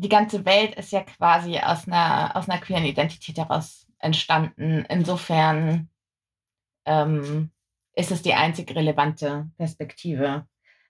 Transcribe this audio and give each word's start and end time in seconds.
die 0.00 0.08
ganze 0.08 0.46
Welt 0.46 0.76
ist 0.76 0.92
ja 0.92 1.02
quasi 1.02 1.58
aus 1.58 1.86
einer, 1.86 2.34
aus 2.34 2.48
einer 2.48 2.58
queeren 2.58 2.86
Identität 2.86 3.36
heraus 3.36 3.86
entstanden. 3.98 4.86
Insofern 4.88 5.90
ähm, 6.86 7.50
ist 7.94 8.10
es 8.10 8.22
die 8.22 8.32
einzig 8.32 8.74
relevante 8.74 9.50
Perspektive. 9.58 10.46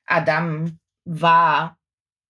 Adam 0.06 0.78
war 1.04 1.76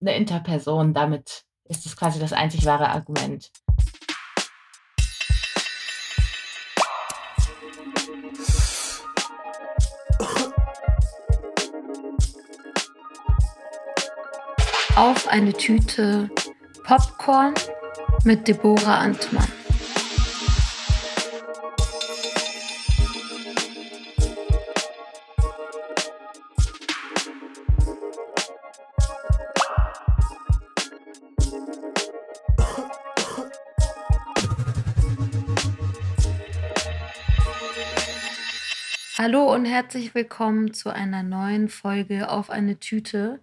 eine 0.01 0.17
Interperson, 0.17 0.95
damit 0.95 1.45
ist 1.65 1.85
es 1.85 1.97
quasi 1.97 2.19
das 2.19 2.33
einzig 2.33 2.65
wahre 2.65 2.89
Argument. 2.89 3.51
Auf 14.97 15.29
eine 15.29 15.53
Tüte 15.53 16.31
Popcorn 16.83 17.55
mit 18.25 18.49
Deborah 18.49 18.99
Antmann. 18.99 19.47
Hallo 39.19 39.53
und 39.53 39.67
herzlich 39.67 40.15
willkommen 40.15 40.73
zu 40.73 40.89
einer 40.89 41.23
neuen 41.23 41.69
Folge 41.69 42.31
auf 42.31 42.49
eine 42.49 42.79
Tüte. 42.81 43.41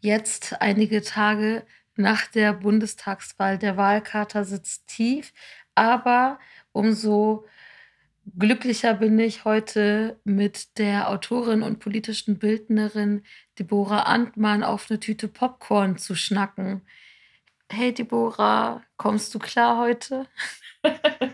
Jetzt 0.00 0.60
einige 0.60 1.02
Tage 1.02 1.64
nach 1.96 2.26
der 2.26 2.52
Bundestagswahl. 2.52 3.58
Der 3.58 3.76
Wahlkater 3.76 4.44
sitzt 4.44 4.86
tief, 4.88 5.32
aber 5.74 6.38
umso 6.72 7.46
glücklicher 8.38 8.94
bin 8.94 9.18
ich 9.18 9.44
heute 9.44 10.20
mit 10.24 10.78
der 10.78 11.10
Autorin 11.10 11.62
und 11.62 11.80
politischen 11.80 12.38
Bildnerin 12.38 13.22
Deborah 13.58 14.04
Antmann 14.04 14.62
auf 14.62 14.90
eine 14.90 15.00
Tüte 15.00 15.28
Popcorn 15.28 15.98
zu 15.98 16.14
schnacken. 16.14 16.82
Hey 17.70 17.92
Deborah, 17.94 18.82
kommst 18.96 19.34
du 19.34 19.38
klar 19.38 19.78
heute? 19.78 20.26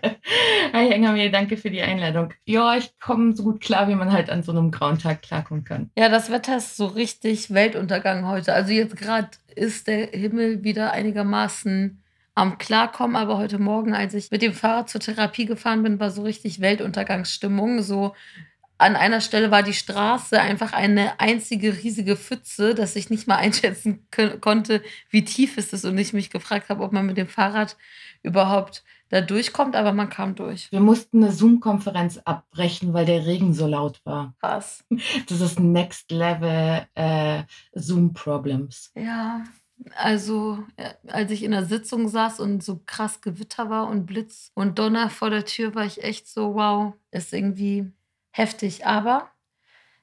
Hi 0.73 0.91
Engamir, 0.91 1.31
danke 1.31 1.57
für 1.57 1.71
die 1.71 1.81
Einladung. 1.81 2.35
Ja, 2.45 2.77
ich 2.77 2.99
komme 3.01 3.33
so 3.33 3.43
gut 3.43 3.61
klar, 3.61 3.89
wie 3.89 3.95
man 3.95 4.13
halt 4.13 4.29
an 4.29 4.43
so 4.43 4.53
einem 4.53 4.71
grauen 4.71 4.99
Tag 4.99 5.23
klarkommen 5.23 5.65
kann. 5.65 5.91
Ja, 5.97 6.09
das 6.09 6.31
Wetter 6.31 6.57
ist 6.59 6.77
so 6.77 6.87
richtig 6.87 7.53
Weltuntergang 7.55 8.27
heute. 8.27 8.53
Also 8.53 8.73
jetzt 8.73 8.97
gerade 8.97 9.29
ist 9.55 9.87
der 9.87 10.09
Himmel 10.09 10.65
wieder 10.65 10.93
einigermaßen 10.93 12.03
am 12.35 12.59
Klarkommen, 12.59 13.17
aber 13.17 13.39
heute 13.39 13.59
Morgen, 13.59 13.95
als 13.95 14.15
ich 14.15 14.31
mit 14.31 14.43
dem 14.43 14.53
Fahrrad 14.53 14.91
zur 14.91 15.01
Therapie 15.01 15.47
gefahren 15.47 15.83
bin, 15.83 16.01
war 16.01 16.11
so 16.11 16.23
richtig 16.23 16.61
Weltuntergangsstimmung. 16.61 17.83
So 17.83 18.15
an 18.77 18.95
einer 18.95 19.21
Stelle 19.21 19.51
war 19.51 19.63
die 19.63 19.75
Straße 19.75 20.41
einfach 20.41 20.73
eine 20.73 21.19
einzige 21.19 21.83
riesige 21.83 22.17
Pfütze, 22.17 22.75
dass 22.75 22.95
ich 22.95 23.11
nicht 23.11 23.27
mal 23.27 23.37
einschätzen 23.37 24.07
konnte, 24.41 24.83
wie 25.11 25.25
tief 25.25 25.57
ist 25.57 25.73
es 25.73 25.85
und 25.85 25.97
ich 25.99 26.13
mich 26.13 26.31
gefragt 26.31 26.69
habe, 26.69 26.83
ob 26.83 26.93
man 26.93 27.07
mit 27.07 27.17
dem 27.17 27.27
Fahrrad 27.27 27.77
überhaupt 28.23 28.85
da 29.09 29.21
durchkommt, 29.21 29.75
aber 29.75 29.93
man 29.93 30.11
kam 30.11 30.35
durch. 30.35 30.71
Wir 30.71 30.81
mussten 30.81 31.23
eine 31.23 31.33
Zoom-Konferenz 31.33 32.19
abbrechen, 32.25 32.93
weil 32.93 33.07
der 33.07 33.27
Regen 33.27 33.55
so 33.55 33.67
laut 33.67 34.01
war. 34.05 34.35
Krass. 34.41 34.85
Das 35.29 35.41
ist 35.41 35.59
Next 35.59 36.11
Level 36.11 36.87
äh, 36.95 37.43
Zoom-Problems. 37.73 38.93
Ja, 38.95 39.45
also 39.95 40.65
äh, 40.77 40.95
als 41.07 41.31
ich 41.31 41.43
in 41.43 41.53
der 41.53 41.65
Sitzung 41.65 42.09
saß 42.09 42.41
und 42.41 42.63
so 42.63 42.81
krass 42.85 43.21
Gewitter 43.21 43.71
war 43.71 43.89
und 43.89 44.07
Blitz 44.07 44.51
und 44.55 44.79
Donner 44.79 45.11
vor 45.11 45.31
der 45.31 45.45
Tür, 45.45 45.75
war 45.75 45.85
ich 45.85 46.03
echt 46.03 46.29
so, 46.29 46.55
wow, 46.55 46.95
ist 47.11 47.33
irgendwie 47.33 47.91
heftig. 48.31 48.87
Aber 48.87 49.31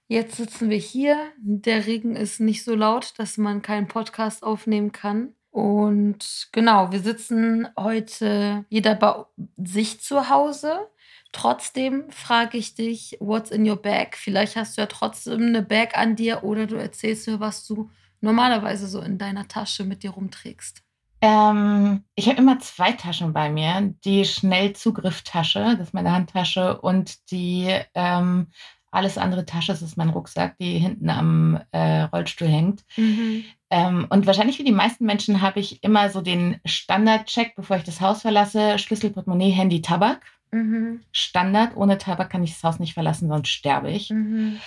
jetzt 0.08 0.36
sitzen 0.38 0.70
wir 0.70 0.78
hier. 0.78 1.18
Der 1.38 1.86
Regen 1.86 2.16
ist 2.16 2.40
nicht 2.40 2.64
so 2.64 2.76
laut, 2.76 3.14
dass 3.18 3.38
man 3.38 3.62
keinen 3.62 3.88
Podcast 3.88 4.44
aufnehmen 4.44 4.92
kann. 4.92 5.36
Und 5.56 6.50
genau, 6.52 6.92
wir 6.92 7.00
sitzen 7.00 7.70
heute 7.80 8.66
jeder 8.68 8.94
bei 8.94 9.24
sich 9.56 10.02
zu 10.02 10.30
Hause. 10.30 10.90
Trotzdem 11.32 12.12
frage 12.12 12.58
ich 12.58 12.76
dich, 12.76 13.16
what's 13.22 13.52
in 13.52 13.66
your 13.66 13.82
bag? 13.82 14.18
Vielleicht 14.18 14.58
hast 14.58 14.76
du 14.76 14.82
ja 14.82 14.88
trotzdem 14.88 15.44
eine 15.44 15.62
Bag 15.62 15.98
an 15.98 16.18
dir 16.18 16.44
oder 16.44 16.68
du 16.68 16.76
erzählst 16.76 17.30
mir, 17.30 17.40
was 17.40 17.66
du 17.66 17.90
normalerweise 18.20 18.86
so 18.86 19.00
in 19.00 19.18
deiner 19.18 19.48
Tasche 19.48 19.86
mit 19.86 20.04
dir 20.04 20.10
rumträgst. 20.10 20.84
Ähm, 21.22 22.04
ich 22.16 22.28
habe 22.28 22.40
immer 22.40 22.60
zwei 22.60 22.92
Taschen 22.92 23.32
bei 23.32 23.50
mir. 23.50 23.96
Die 24.04 24.26
Schnellzugrifftasche, 24.26 25.78
das 25.78 25.88
ist 25.88 25.94
meine 25.94 26.12
Handtasche, 26.12 26.82
und 26.82 27.32
die 27.32 27.74
ähm, 27.94 28.48
alles 28.96 29.18
andere 29.18 29.46
Tasche, 29.46 29.72
das 29.72 29.82
ist 29.82 29.98
mein 29.98 30.10
Rucksack, 30.10 30.58
die 30.58 30.78
hinten 30.78 31.10
am 31.10 31.60
äh, 31.72 32.02
Rollstuhl 32.04 32.48
hängt. 32.48 32.84
Mhm. 32.98 33.44
Ähm, 33.70 34.08
und 34.10 34.26
wahrscheinlich 34.26 34.60
wie 34.60 34.64
die 34.64 34.72
meisten 34.72 35.06
Menschen 35.06 35.42
habe 35.42 35.60
ich 35.60 35.84
immer 35.84 36.10
so 36.10 36.22
den 36.22 36.60
Standardcheck, 36.66 37.56
bevor 37.56 37.78
ich 37.78 37.84
das 37.84 38.02
Haus 38.02 38.22
verlasse: 38.22 38.80
Schlüssel, 38.80 39.12
Portemonnaie, 39.12 39.52
Handy, 39.52 39.82
Tabak. 39.82 40.22
Mhm. 40.52 41.02
Standard. 41.12 41.76
Ohne 41.76 41.98
Tabak 41.98 42.30
kann 42.30 42.44
ich 42.44 42.54
das 42.54 42.64
Haus 42.64 42.80
nicht 42.80 42.94
verlassen, 42.94 43.28
sonst 43.28 43.50
sterbe 43.50 43.92
ich. 43.92 44.10
Mhm. 44.10 44.60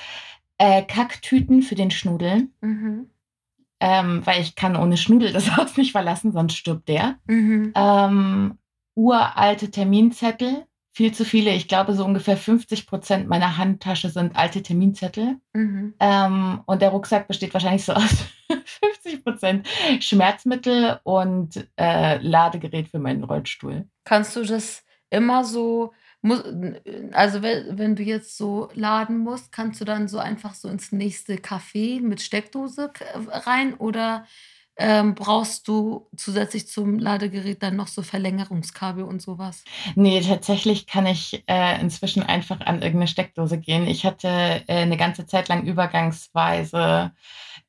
Äh, 0.59 0.83
Kacktüten 0.83 1.63
für 1.63 1.75
den 1.75 1.91
Schnudel. 1.91 2.49
Mhm. 2.61 3.11
Ähm, 3.81 4.27
weil 4.27 4.43
ich 4.43 4.57
kann 4.57 4.77
ohne 4.77 4.97
Schnudel 4.97 5.33
das 5.33 5.51
Haus 5.57 5.77
nicht 5.77 5.93
verlassen, 5.93 6.33
sonst 6.33 6.55
stirbt 6.57 6.89
der. 6.89 7.17
Mhm. 7.27 7.73
Ähm, 7.75 8.59
uralte 8.95 9.71
Terminzettel 9.71 10.67
viel 10.93 11.13
zu 11.13 11.25
viele. 11.25 11.53
Ich 11.53 11.69
glaube, 11.69 11.95
so 11.95 12.05
ungefähr 12.05 12.37
50 12.37 12.87
Prozent 12.87 13.29
meiner 13.29 13.57
Handtasche 13.57 14.11
sind 14.11 14.37
alte 14.37 14.63
Terminzettel. 14.63 15.37
Mhm. 15.53 15.95
Ähm, 16.01 16.61
und 16.67 16.83
der 16.83 16.91
Rucksack 16.91 17.29
besteht 17.29 17.55
wahrscheinlich 17.55 17.85
so 17.85 17.93
aus 17.93 18.25
50 18.49 19.25
Prozent 19.25 19.69
Schmerzmittel 20.01 21.01
und 21.05 21.69
äh, 21.77 22.19
Ladegerät 22.19 22.89
für 22.89 22.99
meinen 22.99 23.25
Rollstuhl. 23.25 23.87
Kannst 24.05 24.35
du 24.37 24.45
das 24.45 24.85
immer 25.11 25.45
so, 25.45 25.93
also 27.13 27.43
wenn 27.43 27.97
du 27.97 28.03
jetzt 28.03 28.37
so 28.37 28.69
laden 28.75 29.19
musst, 29.19 29.53
kannst 29.53 29.81
du 29.81 29.85
dann 29.85 30.09
so 30.09 30.19
einfach 30.19 30.55
so 30.55 30.69
ins 30.69 30.93
nächste 30.93 31.37
Café 31.37 32.01
mit 32.01 32.21
Steckdose 32.21 32.91
rein 33.31 33.75
oder 33.75 34.27
ähm, 34.79 35.15
brauchst 35.15 35.67
du 35.67 36.09
zusätzlich 36.17 36.69
zum 36.69 36.99
Ladegerät 36.99 37.63
dann 37.63 37.77
noch 37.77 37.89
so 37.89 38.03
Verlängerungskabel 38.03 39.03
und 39.03 39.21
sowas? 39.21 39.65
Nee, 39.97 40.21
tatsächlich 40.21 40.87
kann 40.87 41.07
ich 41.07 41.43
äh, 41.49 41.81
inzwischen 41.81 42.23
einfach 42.23 42.61
an 42.61 42.77
irgendeine 42.77 43.09
Steckdose 43.09 43.59
gehen. 43.59 43.87
Ich 43.89 44.07
hatte 44.07 44.29
äh, 44.29 44.63
eine 44.67 44.97
ganze 44.97 45.27
Zeit 45.27 45.49
lang 45.49 45.65
übergangsweise 45.65 47.11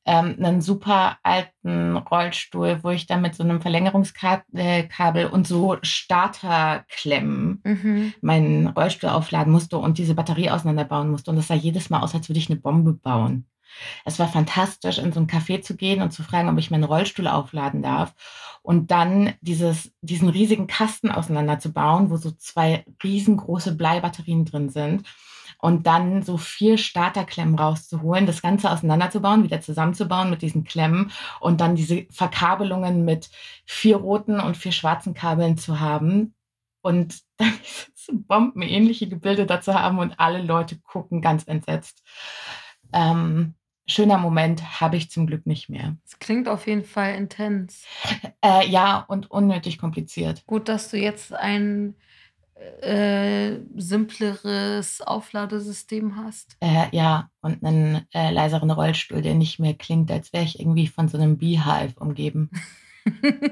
ähm, 0.06 0.36
einen 0.38 0.60
super 0.60 1.18
alten 1.24 1.96
Rollstuhl, 1.96 2.78
wo 2.82 2.90
ich 2.90 3.06
dann 3.06 3.22
mit 3.22 3.34
so 3.34 3.42
einem 3.42 3.60
Verlängerungskabel 3.60 4.44
äh, 4.54 5.24
und 5.26 5.46
so 5.46 5.76
Starterklemmen 5.82 7.60
mhm. 7.64 8.14
meinen 8.20 8.68
Rollstuhl 8.68 9.10
aufladen 9.10 9.52
musste 9.52 9.78
und 9.78 9.98
diese 9.98 10.14
Batterie 10.14 10.50
auseinanderbauen 10.50 11.10
musste. 11.10 11.30
Und 11.30 11.36
das 11.36 11.48
sah 11.48 11.54
jedes 11.54 11.90
Mal 11.90 12.00
aus, 12.00 12.14
als 12.14 12.28
würde 12.28 12.38
ich 12.38 12.48
eine 12.48 12.60
Bombe 12.60 12.92
bauen. 12.94 13.46
Es 14.04 14.18
war 14.18 14.28
fantastisch, 14.28 14.98
in 14.98 15.12
so 15.12 15.20
ein 15.20 15.26
Café 15.26 15.62
zu 15.62 15.76
gehen 15.76 16.02
und 16.02 16.12
zu 16.12 16.22
fragen, 16.22 16.48
ob 16.48 16.58
ich 16.58 16.70
meinen 16.70 16.84
Rollstuhl 16.84 17.28
aufladen 17.28 17.82
darf. 17.82 18.14
Und 18.62 18.90
dann 18.90 19.34
dieses, 19.40 19.92
diesen 20.02 20.28
riesigen 20.28 20.66
Kasten 20.66 21.10
auseinanderzubauen, 21.10 22.10
wo 22.10 22.16
so 22.16 22.30
zwei 22.30 22.84
riesengroße 23.02 23.74
Bleibatterien 23.74 24.44
drin 24.44 24.68
sind. 24.68 25.06
Und 25.62 25.86
dann 25.86 26.22
so 26.22 26.38
vier 26.38 26.78
Starterklemmen 26.78 27.58
rauszuholen, 27.58 28.24
das 28.24 28.40
Ganze 28.40 28.70
auseinanderzubauen, 28.70 29.42
wieder 29.42 29.60
zusammenzubauen 29.60 30.30
mit 30.30 30.40
diesen 30.40 30.64
Klemmen 30.64 31.10
und 31.38 31.60
dann 31.60 31.76
diese 31.76 32.06
Verkabelungen 32.10 33.04
mit 33.04 33.28
vier 33.66 33.96
roten 33.96 34.40
und 34.40 34.56
vier 34.56 34.72
schwarzen 34.72 35.12
Kabeln 35.12 35.58
zu 35.58 35.78
haben. 35.80 36.34
Und 36.82 37.20
dann 37.36 37.52
so 37.94 38.12
bombenähnliche 38.14 39.08
Gebilde 39.08 39.44
dazu 39.46 39.74
haben 39.74 39.98
und 39.98 40.18
alle 40.18 40.42
Leute 40.42 40.78
gucken 40.80 41.20
ganz 41.20 41.44
entsetzt. 41.44 42.02
Ähm, 42.92 43.54
schöner 43.90 44.18
Moment 44.18 44.80
habe 44.80 44.96
ich 44.96 45.10
zum 45.10 45.26
Glück 45.26 45.46
nicht 45.46 45.68
mehr. 45.68 45.96
Es 46.06 46.18
klingt 46.18 46.48
auf 46.48 46.66
jeden 46.66 46.84
Fall 46.84 47.14
intens. 47.14 47.84
Äh, 48.42 48.66
ja, 48.68 49.04
und 49.08 49.30
unnötig 49.30 49.76
kompliziert. 49.76 50.46
Gut, 50.46 50.68
dass 50.68 50.90
du 50.90 50.96
jetzt 50.96 51.34
ein 51.34 51.94
äh, 52.80 53.58
simpleres 53.76 55.00
Aufladesystem 55.00 56.16
hast. 56.16 56.56
Äh, 56.60 56.86
ja, 56.92 57.30
und 57.42 57.62
einen 57.64 58.06
äh, 58.14 58.30
leiseren 58.30 58.70
Rollstuhl, 58.70 59.22
der 59.22 59.34
nicht 59.34 59.58
mehr 59.58 59.74
klingt, 59.74 60.10
als 60.10 60.32
wäre 60.32 60.44
ich 60.44 60.60
irgendwie 60.60 60.86
von 60.86 61.08
so 61.08 61.18
einem 61.18 61.36
Beehive 61.38 61.98
umgeben. 61.98 62.50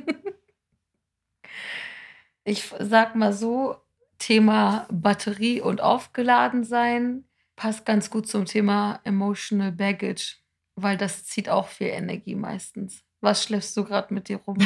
ich 2.44 2.64
sag 2.78 3.14
mal 3.14 3.32
so, 3.32 3.76
Thema 4.18 4.86
Batterie 4.90 5.60
und 5.60 5.80
aufgeladen 5.80 6.64
sein 6.64 7.27
passt 7.58 7.84
ganz 7.84 8.10
gut 8.10 8.28
zum 8.28 8.46
Thema 8.46 9.00
Emotional 9.04 9.72
Baggage, 9.72 10.36
weil 10.76 10.96
das 10.96 11.24
zieht 11.24 11.48
auch 11.48 11.68
viel 11.68 11.88
Energie 11.88 12.36
meistens. 12.36 13.02
Was 13.20 13.42
schläfst 13.42 13.76
du 13.76 13.84
gerade 13.84 14.14
mit 14.14 14.28
dir 14.28 14.38
rum? 14.38 14.58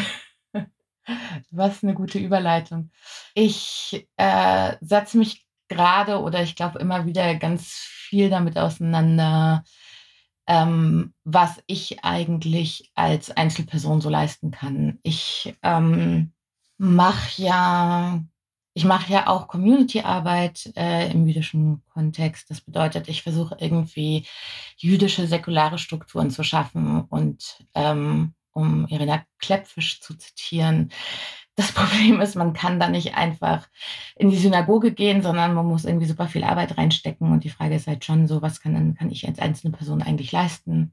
Was 1.51 1.83
'ne 1.83 1.95
gute 1.95 2.19
Überleitung. 2.19 2.91
Ich, 3.35 4.09
äh, 4.17 4.77
setze 4.81 5.19
mich 5.19 5.47
grade 5.69 6.21
oder 6.21 6.43
ich 6.43 6.57
glaube 6.57 6.79
immer 6.81 7.07
wieder 7.07 7.35
ganz 7.37 7.69
viel 7.73 8.31
damit 8.31 8.59
auseinander, 8.59 9.65
ähm, 10.49 11.15
was 11.25 11.63
ich 11.67 12.05
eigentlich 12.05 12.91
als 12.95 13.31
Einzelperson 13.31 14.01
so 14.01 14.11
leisten 14.11 14.51
kann. 14.53 14.99
Ich, 15.03 15.57
ähm, 15.63 16.33
mache 16.79 17.43
ja 17.43 18.21
ich 18.75 18.85
mache 18.85 19.13
ja 19.13 19.27
auch 19.29 19.49
Community-Arbeit, 19.49 20.73
äh, 20.77 21.11
im 21.13 21.27
jüdischen 21.27 21.83
Kontext. 21.93 22.51
Das 22.51 22.61
bedeutet, 22.61 23.09
ich 23.09 23.23
versuche 23.23 23.57
irgendwie 23.61 24.27
jüdische 24.77 25.27
säkulare 25.27 25.79
Strukturen 25.79 26.31
zu 26.31 26.43
schaffen 26.43 27.03
und, 27.03 27.65
ähm, 27.75 28.35
um 28.53 28.87
Irina 28.89 29.25
Klepfisch 29.39 30.01
zu 30.01 30.15
zitieren: 30.17 30.91
„Das 31.57 31.73
Problem 31.73 32.21
ist, 32.21 32.37
man 32.37 32.53
kann 32.55 32.81
da 32.81 32.89
nicht 32.89 33.15
einfach 33.15 33.69
in 34.17 34.31
die 34.31 34.39
Synagoge 34.39 34.93
gehen, 34.93 35.23
sondern 35.23 35.55
man 35.55 35.67
muss 35.67 35.85
irgendwie 35.85 36.07
super 36.07 36.29
viel 36.29 36.45
Arbeit 36.45 36.79
reinstecken.“ 36.79 37.31
Und 37.33 37.45
die 37.45 37.51
Frage 37.51 37.75
ist 37.75 37.87
halt 37.87 38.05
schon 38.05 38.27
so: 38.27 38.43
„Was 38.43 38.61
kann 38.61 38.95
kann 38.95 39.11
ich 39.11 39.27
als 39.29 39.39
einzelne 39.39 39.73
Person 39.77 40.03
eigentlich 40.03 40.33
leisten?“ 40.33 40.93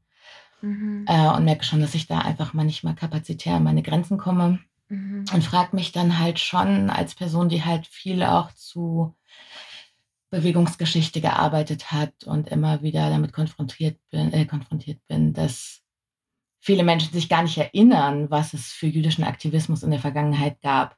Mhm. 0.62 1.06
Äh, 1.08 1.30
und 1.30 1.46
merke 1.46 1.64
schon, 1.66 1.81
dass 1.81 1.96
ich 1.96 2.08
da 2.08 2.20
einfach 2.20 2.54
manchmal 2.54 2.96
kapazitär 2.96 3.56
an 3.56 3.64
meine 3.64 3.84
Grenzen 3.84 4.18
komme 4.18 4.60
Mhm. 4.89 5.25
und 5.33 5.44
frage 5.44 5.75
mich 5.75 5.91
dann 5.91 6.19
halt 6.19 6.39
schon 6.39 6.89
als 6.89 7.15
Person, 7.15 7.50
die 7.50 7.63
halt 7.63 7.88
viel 7.88 8.24
auch 8.24 8.51
zu 8.53 9.15
Bewegungsgeschichte 10.31 11.21
gearbeitet 11.21 11.91
hat 11.91 12.24
und 12.25 12.50
immer 12.50 12.81
wieder 12.81 13.09
damit 13.09 13.33
konfrontiert 13.33 14.00
bin 14.12 14.31
äh, 14.33 14.45
konfrontiert 14.45 15.00
bin, 15.07 15.33
dass 15.33 15.81
viele 16.59 16.83
Menschen 16.83 17.13
sich 17.13 17.30
gar 17.30 17.44
nicht 17.44 17.57
erinnern, 17.57 18.30
was 18.30 18.53
es 18.53 18.71
für 18.71 18.88
jüdischen 18.88 19.24
Aktivismus 19.24 19.83
in 19.83 19.91
der 19.91 20.00
Vergangenheit 20.00 20.62
gab. 20.62 20.97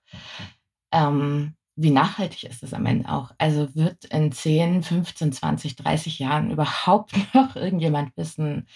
Ähm, 0.91 1.55
wie 1.75 1.91
nachhaltig 1.91 2.43
ist 2.43 2.63
es 2.63 2.73
am 2.73 2.85
Ende 2.85 3.09
auch? 3.09 3.31
Also, 3.37 3.73
wird 3.75 4.05
in 4.05 4.31
10, 4.31 4.83
15, 4.83 5.31
20, 5.31 5.75
30 5.77 6.19
Jahren 6.19 6.51
überhaupt 6.51 7.13
noch 7.33 7.55
irgendjemand 7.55 8.15
wissen, 8.17 8.67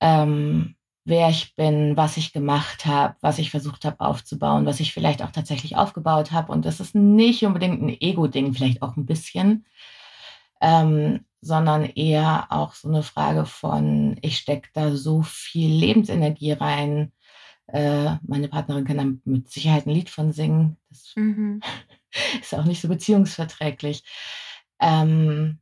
ähm, 0.00 0.76
wer 1.04 1.28
ich 1.30 1.54
bin, 1.56 1.96
was 1.96 2.16
ich 2.16 2.32
gemacht 2.32 2.86
habe, 2.86 3.16
was 3.20 3.38
ich 3.38 3.50
versucht 3.50 3.84
habe 3.84 4.00
aufzubauen, 4.00 4.66
was 4.66 4.80
ich 4.80 4.92
vielleicht 4.94 5.22
auch 5.22 5.32
tatsächlich 5.32 5.76
aufgebaut 5.76 6.32
habe? 6.32 6.52
Und 6.52 6.64
das 6.66 6.80
ist 6.80 6.94
nicht 6.94 7.44
unbedingt 7.44 7.82
'n 7.82 7.88
Ego-Ding, 8.00 8.54
vielleicht 8.54 8.82
auch 8.82 8.96
'n 8.96 9.06
bisschen, 9.06 9.66
ähm, 10.62 11.24
sondern 11.42 11.84
eher 11.84 12.46
auch 12.50 12.74
so 12.74 12.88
'ne 12.90 13.02
Frage 13.04 13.46
von: 13.46 14.16
Ich 14.22 14.38
stecke 14.38 14.70
da 14.74 14.96
so 14.96 15.22
viel 15.22 15.70
Lebensenergie 15.72 16.52
rein. 16.52 17.12
Äh, 17.68 18.16
meine 18.26 18.48
Partnerin 18.48 18.84
kann 18.86 18.98
da 18.98 19.06
mit 19.30 19.50
Sicherheit 19.50 19.86
'n 19.86 19.92
Lied 19.94 20.10
von 20.10 20.32
singen. 20.32 20.78
Das 20.90 21.16
Mhm. 21.16 21.60
ist 22.42 22.54
auch 22.54 22.64
nicht 22.66 22.80
so 22.82 22.88
beziehungsverträglich. 22.88 24.04
Ähm, 24.80 25.60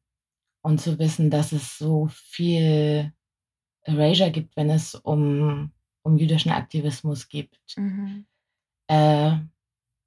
und 0.62 0.80
zu 0.82 0.98
wissen, 1.00 1.30
dass 1.30 1.52
es 1.52 1.78
so 1.78 2.08
viel 2.12 3.12
Erasure 3.82 4.30
gibt, 4.30 4.56
wenn 4.56 4.70
es 4.70 4.94
um 4.94 5.72
um 6.02 6.18
jüdischen 6.18 6.52
Aktivismus 6.52 7.28
gibt. 7.28 7.58
Mhm. 7.76 8.26
Äh, 8.88 9.36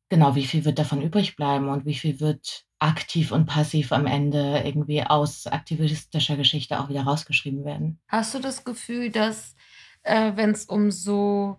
genau, 0.10 0.36
wie 0.36 0.46
viel 0.46 0.66
wird 0.66 0.80
davon 0.80 1.02
übrig 1.02 1.36
bleiben 1.36 1.70
und 1.70 1.86
wie 1.86 1.96
viel 1.96 2.20
wird 2.20 2.66
aktiv 2.80 3.32
und 3.32 3.46
passiv 3.46 3.92
am 3.92 4.06
Ende 4.06 4.62
irgendwie 4.66 5.02
aus 5.04 5.48
aktivistischer 5.48 6.36
Geschichte 6.36 6.80
auch 6.80 6.90
wieder 6.90 7.04
rausgeschrieben 7.04 7.64
werden? 7.66 8.00
Hast 8.08 8.34
du 8.34 8.40
das 8.40 8.64
Gefühl, 8.64 9.10
dass, 9.10 9.56
äh, 10.04 10.34
wenn's 10.36 10.66
um 10.66 10.92
so 10.92 11.58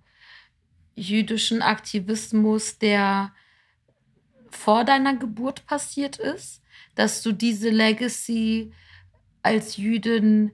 jüdischen 0.94 1.62
Aktivismus, 1.62 2.78
der 2.78 3.32
vor 4.50 4.84
deiner 4.84 5.16
Geburt 5.16 5.66
passiert 5.66 6.18
ist, 6.18 6.62
dass 6.94 7.22
du 7.22 7.32
diese 7.32 7.70
Legacy 7.70 8.72
als 9.42 9.76
Jüdin 9.76 10.52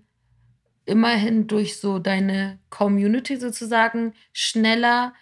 immerhin 0.87 1.47
durch 1.47 1.79
so 1.79 1.99
deine 1.99 2.59
Community 2.71 3.37
sozusagen 3.37 4.15
schneller 4.33 5.15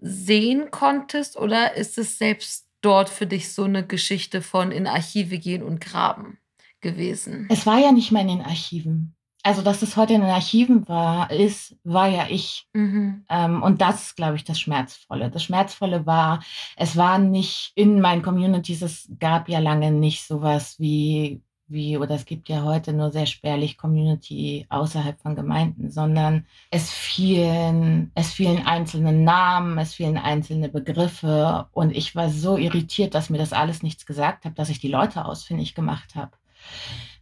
sehen 0.00 0.70
konntest? 0.70 1.36
Oder 1.36 1.74
ist 1.76 1.98
es 1.98 2.18
selbst 2.18 2.68
dort 2.82 3.08
für 3.10 3.26
dich 3.26 3.52
so 3.52 3.66
'ne 3.66 3.86
Geschichte 3.86 4.42
von 4.42 4.72
in 4.72 4.86
Archive 4.86 5.38
gehen 5.38 5.62
und 5.62 5.80
graben 5.80 6.38
gewesen? 6.80 7.46
Es 7.50 7.66
war 7.66 7.78
ja 7.78 7.92
nicht 7.92 8.12
mal 8.12 8.20
in 8.22 8.28
den 8.28 8.42
Archiven. 8.42 9.12
Also, 9.42 9.62
dass 9.62 9.80
es 9.82 9.96
heute 9.96 10.14
in 10.14 10.22
den 10.22 10.30
Archiven 10.30 10.88
war 10.88 11.30
ist, 11.30 11.76
war 11.84 12.08
ja 12.08 12.26
ich. 12.28 12.66
Mhm. 12.74 13.24
Ähm, 13.30 13.62
und 13.62 13.80
das 13.80 14.02
ist, 14.08 14.16
glaube 14.16 14.34
ich, 14.36 14.42
das 14.44 14.58
Schmerzvolle. 14.58 15.30
Das 15.30 15.44
Schmerzvolle 15.44 16.04
war, 16.04 16.42
es 16.76 16.96
war 16.96 17.18
nicht 17.20 17.70
in 17.76 18.00
meinen 18.00 18.22
Communities 18.22 18.82
es 18.82 19.08
gab 19.20 19.48
ja 19.48 19.60
lange 19.60 19.92
nicht 19.92 20.26
so 20.26 20.42
was 20.42 20.80
wie 20.80 21.42
wie 21.68 21.96
oder 21.96 22.14
es 22.14 22.24
gibt 22.24 22.48
ja 22.48 22.62
heute 22.62 22.92
nur 22.92 23.10
sehr 23.10 23.26
spärlich 23.26 23.76
Community 23.76 24.66
außerhalb 24.68 25.20
von 25.20 25.34
Gemeinden, 25.34 25.90
sondern 25.90 26.46
es 26.70 26.90
fielen 26.90 28.10
es 28.14 28.32
fielen 28.32 28.64
einzelne 28.66 29.12
Namen, 29.12 29.78
es 29.78 29.94
fielen 29.94 30.16
einzelne 30.16 30.68
Begriffe 30.68 31.66
und 31.72 31.96
ich 31.96 32.14
war 32.14 32.28
so 32.30 32.56
irritiert, 32.56 33.14
dass 33.14 33.30
mir 33.30 33.38
das 33.38 33.52
alles 33.52 33.82
nichts 33.82 34.06
gesagt 34.06 34.44
hat, 34.44 34.58
dass 34.58 34.70
ich 34.70 34.78
die 34.80 34.88
Leute 34.88 35.24
ausfindig 35.24 35.74
gemacht 35.74 36.14
habe. 36.14 36.32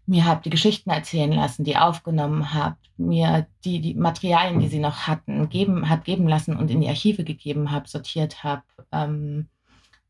Mir 0.06 0.26
habe 0.26 0.42
die 0.42 0.50
Geschichten 0.50 0.90
erzählen 0.90 1.32
lassen, 1.32 1.64
die 1.64 1.78
aufgenommen 1.78 2.52
habe, 2.52 2.76
mir 2.98 3.46
die 3.64 3.80
die 3.80 3.94
Materialien, 3.94 4.60
die 4.60 4.68
sie 4.68 4.78
noch 4.78 5.06
hatten, 5.06 5.48
geben 5.48 5.88
habe 5.88 6.02
geben 6.02 6.28
lassen 6.28 6.56
und 6.56 6.70
in 6.70 6.82
die 6.82 6.88
Archive 6.88 7.24
gegeben 7.24 7.70
habe, 7.70 7.88
sortiert 7.88 8.44
habe, 8.44 8.62
ähm, 8.92 9.48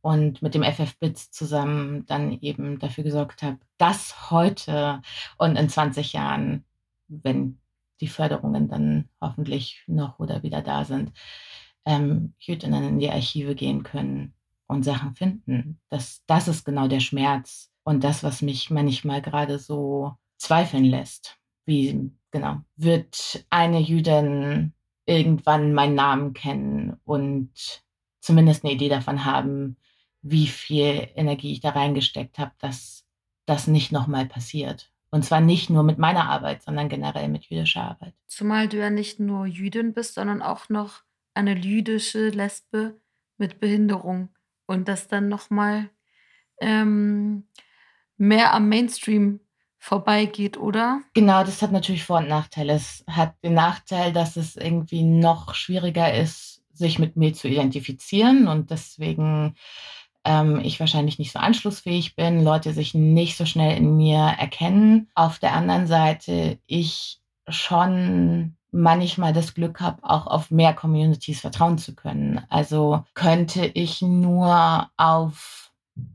und 0.05 0.43
mit 0.43 0.55
dem 0.55 0.63
FF 0.63 0.99
BITS 0.99 1.31
zusammen 1.33 2.07
dann 2.07 2.33
eben 2.43 2.79
dafür 2.79 3.05
gesorgt 3.05 3.43
habe, 3.43 3.59
dass 3.79 4.31
heute 4.31 5.03
und 5.39 5.57
in 5.57 5.69
20 5.71 6.13
Jahren, 6.13 6.65
wenn 7.09 7.59
die 8.01 8.09
Förderungen 8.09 8.69
dann 8.69 9.09
hoffentlich 9.21 9.83
noch 9.87 10.19
oder 10.21 10.43
wieder 10.43 10.63
da 10.63 10.85
sind, 10.85 11.13
ähm, 11.87 12.35
Jüdinnen 12.39 12.85
in 12.85 12.99
die 12.99 13.11
Archive 13.11 13.55
gehen 13.55 13.83
können 13.83 14.35
und 14.67 14.85
Sachen 14.85 15.15
finden. 15.15 15.81
Das 15.91 16.23
das 16.27 16.49
ist 16.49 16.65
genau 16.65 16.89
der 16.89 17.01
Schmerz 17.01 17.71
und 17.85 18.05
das, 18.05 18.23
was 18.25 18.43
mich 18.43 18.71
manchmal 18.71 19.23
grade 19.23 19.59
so 19.59 20.13
zweifeln 20.39 20.85
lässt. 20.85 21.39
Wie 21.67 22.11
genau, 22.31 22.59
wird 22.77 23.45
eine 23.51 23.81
Jüdin 23.81 24.75
irgendwann 25.07 25.75
meinen 25.75 25.95
Namen 25.95 26.33
kennen 26.35 26.97
und 27.05 27.51
zumindest 28.21 28.65
'ne 28.65 28.73
Idee 28.73 28.89
davon 28.91 29.25
haben, 29.25 29.77
wie 30.25 30.47
viel 30.47 31.09
Energie 31.15 31.53
ich 31.53 31.61
da 31.61 31.71
reingesteckt 31.71 32.39
habe, 32.39 32.53
dass 32.59 33.05
das 33.47 33.67
nicht 33.67 33.93
noch 33.93 34.07
mal 34.07 34.27
passiert. 34.27 34.91
Und 35.11 35.25
zwar 35.25 35.41
nicht 35.41 35.71
nur 35.71 35.85
mit 35.85 35.99
meiner 35.99 36.29
Arbeit, 36.29 36.63
sondern 36.63 36.89
generell 36.89 37.29
mit 37.29 37.45
jüdischer 37.45 37.83
Arbeit. 37.83 38.15
Zumal 38.27 38.69
du 38.69 38.79
ja 38.79 38.91
nicht 38.91 39.21
nur 39.21 39.47
Jüdin 39.47 39.93
bist, 39.93 40.15
sondern 40.15 40.43
auch 40.43 40.69
noch 40.69 41.03
eine 41.35 41.57
jüdische 41.57 42.31
Lesbe 42.31 42.99
mit 43.37 43.61
Behinderung 43.61 44.31
und 44.67 44.89
das 44.89 45.07
dann 45.07 45.29
noch 45.29 45.51
mal, 45.51 45.91
ähm, 46.61 47.47
mehr 48.17 48.55
am 48.55 48.69
Mainstream 48.69 49.41
vorbeigeht, 49.79 50.57
oder? 50.57 51.03
Genau, 51.13 51.45
das 51.45 51.61
hat 51.61 51.71
natürlich 51.71 52.05
Vor 52.05 52.19
und 52.19 52.29
Nachteile. 52.29 52.73
Es 52.73 53.05
hat 53.07 53.35
den 53.43 53.55
Nachteil, 53.55 54.13
dass 54.13 54.37
es 54.37 54.57
irgendwie 54.57 55.03
noch 55.03 55.55
schwieriger 55.55 56.15
ist, 56.15 56.63
sich 56.73 56.99
mit 56.99 57.17
mir 57.17 57.35
zu 57.35 57.49
identifizieren 57.49 58.49
und 58.49 58.71
deswegen, 58.71 59.55
ähm, 60.25 60.61
ich 60.63 60.81
wahrscheinlich 60.81 61.19
nicht 61.19 61.33
so 61.33 61.39
anschlussfähig 61.39 62.17
bin, 62.17 62.45
Leute 62.45 62.73
sich 62.73 62.95
nicht 62.95 63.37
so 63.37 63.45
schnell 63.47 63.77
in 63.77 63.97
mir 63.97 64.19
erkennen. 64.19 65.09
Auf 65.15 65.39
der 65.39 65.53
anderen 65.55 65.87
Seite 65.87 66.59
ich 66.67 67.21
schon 67.49 68.57
manchmal 68.71 69.33
das 69.33 69.55
Glück 69.55 69.81
habe, 69.81 70.03
auch 70.03 70.27
auf 70.27 70.51
mehr 70.51 70.75
Communities 70.75 71.41
vertrauen 71.41 71.79
zu 71.79 71.95
können. 71.95 72.41
Also, 72.49 73.05
könnte 73.15 73.67
ich 73.67 74.03
nur 74.03 74.91
auf 74.97 75.65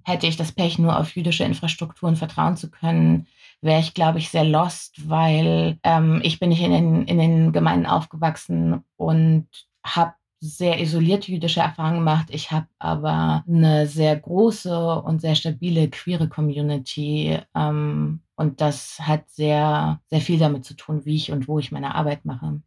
hätte 0.03 0.27
ich 0.27 0.37
das 0.37 0.51
Pech, 0.51 0.77
nur 0.77 0.99
auf 0.99 1.15
jüdische 1.15 1.43
Infrastrukturen 1.45 2.17
vertrauen 2.17 2.57
zu 2.57 2.69
können, 2.69 3.27
wäre 3.61 3.79
ich, 3.79 3.93
glaube 3.93 4.19
ich, 4.19 4.29
sehr 4.29 4.43
lost, 4.43 5.09
weil, 5.09 5.77
ähm, 5.83 6.19
ich 6.23 6.39
bin 6.39 6.49
nicht 6.49 6.61
in 6.61 6.71
den 6.71 7.03
in 7.03 7.17
den 7.17 7.51
Gemeinden 7.53 7.85
aufgewachsen 7.85 8.83
und 8.97 9.47
habe 9.83 10.13
sehr 10.41 10.79
isolierte 10.79 11.31
jüdische 11.31 11.59
Erfahrungen 11.61 11.97
gemacht. 11.99 12.27
Ich 12.31 12.51
habe 12.51 12.67
aber 12.79 13.43
'ne 13.47 13.87
sehr 13.87 14.15
große 14.17 15.01
und 15.01 15.21
sehr 15.21 15.35
stabile 15.35 15.89
queere 15.89 16.29
Community, 16.29 17.37
ähm, 17.55 18.21
und 18.35 18.61
das 18.61 18.99
hat 19.01 19.29
sehr, 19.29 20.01
sehr 20.09 20.21
viel 20.21 20.39
damit 20.39 20.63
zu 20.65 20.75
tun, 20.75 21.05
wie 21.05 21.15
ich 21.15 21.31
und 21.31 21.47
wo 21.49 21.59
ich 21.59 21.71
meine 21.73 21.95
Arbeit 21.95 22.23
mache. 22.25 22.61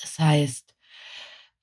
Das 0.00 0.18
heißt, 0.18 0.74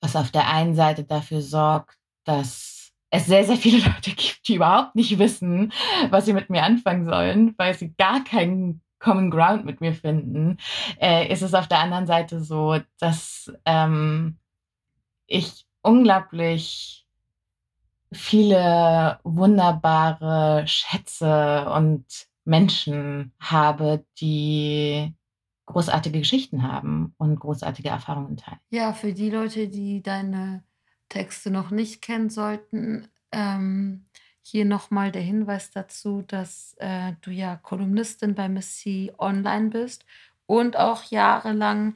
was 0.00 0.16
auf 0.16 0.30
der 0.30 0.48
einen 0.48 0.74
Seite 0.74 1.04
dafür 1.04 1.42
sorgt, 1.42 1.96
dass 2.24 2.92
es 3.10 3.26
sehr, 3.26 3.44
sehr 3.44 3.56
viele 3.56 3.78
Leute 3.86 4.12
gibt, 4.12 4.48
die 4.48 4.56
überhaupt 4.56 4.94
nicht 4.96 5.18
wissen, 5.18 5.72
was 6.10 6.26
sie 6.26 6.32
mit 6.34 6.50
mir 6.50 6.62
anfangen 6.64 7.06
sollen, 7.06 7.54
weil 7.58 7.74
sie 7.74 7.94
gar 7.96 8.24
keinen 8.24 8.82
Common 9.00 9.30
Ground 9.30 9.64
mit 9.64 9.80
mir 9.80 9.94
finden, 9.94 10.58
äh, 11.00 11.32
ist 11.32 11.42
es 11.42 11.54
auf 11.54 11.68
der 11.68 11.80
anderen 11.80 12.06
Seite 12.06 12.42
so, 12.42 12.78
dass, 13.00 13.52
ähm, 13.66 14.38
ich 15.30 15.66
unglaublich 15.82 17.06
viele 18.12 19.20
wunderbare 19.22 20.64
Schätze 20.66 21.70
und 21.70 22.04
Menschen 22.44 23.32
habe, 23.38 24.04
die 24.20 25.14
großartige 25.66 26.18
Geschichten 26.18 26.64
haben 26.64 27.14
und 27.16 27.38
großartige 27.38 27.90
Erfahrungen 27.90 28.36
teilen. 28.36 28.58
Ja, 28.70 28.92
für 28.92 29.12
die 29.12 29.30
Leute, 29.30 29.68
die 29.68 30.02
deine 30.02 30.64
Texte 31.08 31.50
noch 31.50 31.70
nicht 31.70 32.02
kennen 32.02 32.28
sollten, 32.28 33.06
ähm, 33.30 34.06
hier 34.42 34.64
nochmal 34.64 35.12
der 35.12 35.22
Hinweis 35.22 35.70
dazu, 35.70 36.22
dass 36.22 36.74
äh, 36.78 37.12
du 37.20 37.30
ja 37.30 37.54
Kolumnistin 37.54 38.34
bei 38.34 38.48
Missy 38.48 39.12
Online 39.16 39.70
bist 39.70 40.04
und 40.46 40.76
auch 40.76 41.04
jahrelang 41.04 41.94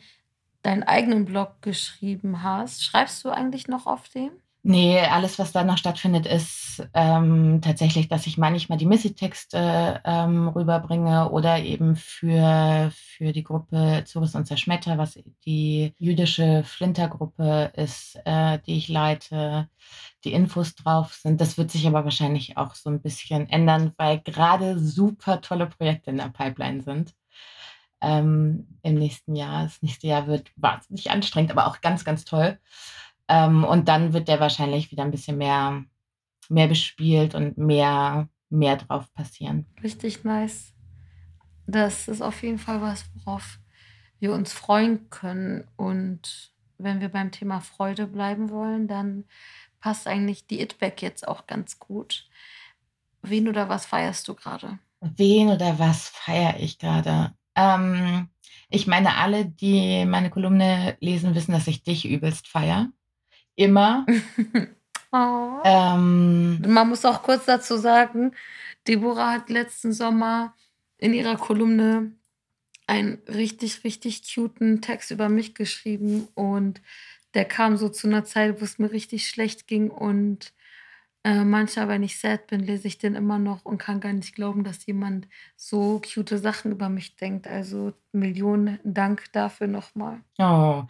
deinen 0.65 0.83
eigenen 0.83 1.25
Blog 1.25 1.63
geschrieben 1.63 2.43
hast. 2.43 2.85
Schreibst 2.85 3.25
du 3.25 3.31
eigentlich 3.31 3.69
noch 3.69 3.87
auf 3.87 4.09
dem? 4.09 4.33
Nee, 4.67 4.99
alles, 4.99 5.39
was 5.39 5.53
da 5.53 5.63
noch 5.63 5.77
stattfindet, 5.77 6.25
ist 6.27 6.89
ähm, 6.95 7.61
tatsächlich, 7.63 8.09
dass 8.09 8.27
ich 8.27 8.39
manchmal 8.39 8.79
die 8.79 8.87
Missy-Texte 8.87 10.01
ähm, 10.05 10.49
rüberbringe 10.49 11.31
oder 11.31 11.59
eben 11.59 11.97
für, 11.97 12.91
für 12.95 13.33
die 13.33 13.43
Gruppe 13.45 14.05
Zurus 14.07 14.35
und 14.35 14.47
Zerschmetter, 14.47 14.97
was 14.97 15.19
die 15.45 15.93
jüdische 15.99 16.65
Flintergruppe 16.65 17.73
ist, 17.77 18.19
äh, 18.25 18.59
die 18.67 18.79
ich 18.79 18.89
leite, 18.89 19.69
die 20.25 20.33
Infos 20.33 20.75
drauf 20.75 21.13
sind. 21.13 21.43
Das 21.43 21.59
wird 21.59 21.71
sich 21.71 21.87
aber 21.87 22.05
wahrscheinlich 22.05 22.57
auch 22.57 22.75
so 22.75 22.89
ein 22.89 23.03
bisschen 23.03 23.47
ändern, 23.51 23.93
weil 23.99 24.21
gerade 24.21 24.79
super 24.79 25.43
tolle 25.43 25.67
Projekte 25.67 26.09
in 26.09 26.17
der 26.17 26.31
Pipeline 26.31 26.83
sind. 26.83 27.15
Ähm, 28.05 28.79
Im 28.83 28.95
nächsten 28.97 29.35
Jahr. 29.35 29.65
Das 29.65 29.81
nächste 29.81 30.07
Jahr 30.07 30.27
wird 30.27 30.51
wahnsinnig 30.57 31.11
anstrengend, 31.11 31.51
aber 31.51 31.67
auch 31.67 31.81
ganz, 31.81 32.05
ganz 32.05 32.25
toll. 32.25 32.59
Ähm, 33.29 33.65
und 33.65 33.89
dann 33.89 34.13
wird 34.13 34.29
der 34.29 34.41
wahrscheinlich 34.41 34.91
wieder 34.91 35.05
ein 35.05 35.11
bisschen 35.11 35.39
mehr, 35.39 35.83
mehr 36.51 36.69
bespielt 36.69 37.35
und 37.35 37.57
mehr, 37.57 38.29
mehr 38.51 38.77
drauf 38.77 39.13
passieren. 39.15 39.67
Richtig 39.83 40.25
nice. 40.25 40.75
Das 41.67 42.09
ist 42.09 42.21
auf 42.21 42.43
jeden 42.43 42.59
Fall 42.59 42.83
was, 42.83 43.07
worauf 43.15 43.59
wir 44.19 44.35
uns 44.35 44.53
freuen 44.53 45.09
können. 45.09 45.67
Und 45.77 46.53
wenn 46.77 47.01
wir 47.01 47.09
beim 47.09 47.33
Thema 47.33 47.61
Freude 47.61 48.07
bleiben 48.07 48.51
wollen, 48.51 48.87
dann 48.87 49.25
passt 49.81 50.07
eigentlich 50.07 50.47
die 50.47 50.61
It-Back 50.61 51.01
jetzt 51.01 51.27
auch 51.27 51.47
ganz 51.47 51.79
gut. 51.79 52.29
Wen 53.23 53.49
oder 53.49 53.71
was 53.71 53.87
feierst 53.87 54.29
du 54.29 54.35
gerade? 54.35 54.79
Wen 55.01 55.49
oder 55.49 55.79
was 55.79 56.09
feiere 56.09 56.59
ich 56.59 56.79
gerade? 56.79 57.33
Ähm, 57.57 58.29
ich 58.69 58.87
meine, 58.87 59.17
alle, 59.17 59.47
die 59.47 60.05
meine 60.05 60.31
Kolumne 60.31 60.97
lesen, 61.01 61.35
wissen, 61.35 61.53
dass 61.53 61.67
ich 61.67 61.83
dich 61.83 62.09
übelst 62.09 62.49
feiere 62.49 62.89
immer. 63.57 64.07
oh. 65.13 65.61
ähm, 65.65 66.61
Man 66.67 66.89
muss 66.89 67.05
auch 67.05 67.23
kurz 67.23 67.45
dazu 67.45 67.77
sagen, 67.77 68.33
Deborah 68.87 69.33
hat 69.33 69.51
letzten 69.51 69.93
Sommer 69.93 70.55
in 70.99 71.15
ihrer 71.15 71.37
Kolumne 71.37 72.13
einen 72.87 73.19
richtig, 73.29 73.85
richtig 73.85 74.23
cuten 74.23 74.83
Text 74.83 75.11
über 75.11 75.29
mich 75.29 75.55
geschrieben 75.55 76.29
und 76.35 76.83
der 77.33 77.45
kam 77.45 77.77
so 77.77 77.89
zu 77.89 78.07
einer 78.07 78.25
Zeit, 78.25 78.61
wo 78.61 78.65
es 78.65 78.79
mir 78.79 78.93
richtig 78.93 79.29
schlecht 79.29 79.67
ging 79.67 79.91
und 79.91 80.53
äh, 81.25 81.45
manchmal, 81.45 81.89
wenn 81.89 82.03
ich 82.03 82.19
sad 82.19 82.47
bin, 82.49 82.61
lese 82.61 82.87
ich 82.87 82.99
den 82.99 83.15
immer 83.15 83.39
noch 83.39 83.65
und 83.65 83.79
kann 83.79 84.01
gar 84.01 84.13
nicht 84.13 84.35
glauben, 84.35 84.63
dass 84.63 84.87
jemand 84.87 85.27
so 85.57 86.01
cute 86.01 86.39
Sachen 86.39 86.71
über 86.71 86.89
mich 86.89 87.17
denkt. 87.17 87.49
Also 87.49 87.95
Millionen 88.13 88.79
Dank 88.85 89.33
dafür 89.33 89.67
nochmal. 89.67 90.21
Oh, 90.39 90.85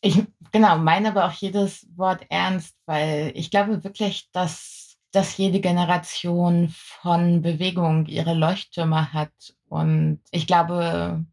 ich 0.00 0.24
genau, 0.50 0.78
meine 0.78 1.08
aber 1.08 1.26
auch 1.26 1.32
jedes 1.32 1.86
Wort 1.96 2.24
ernst, 2.30 2.74
weil 2.86 3.32
ich 3.34 3.50
glaube 3.50 3.84
wirklich, 3.84 4.30
dass 4.32 4.80
dass 5.12 5.36
jede 5.36 5.60
Generation 5.60 6.68
von 6.68 7.42
Bewegung 7.42 8.06
ihre 8.06 8.34
Leuchttürme 8.34 9.12
hat. 9.12 9.32
Und 9.68 10.20
ich 10.30 10.46
glaube, 10.46 11.24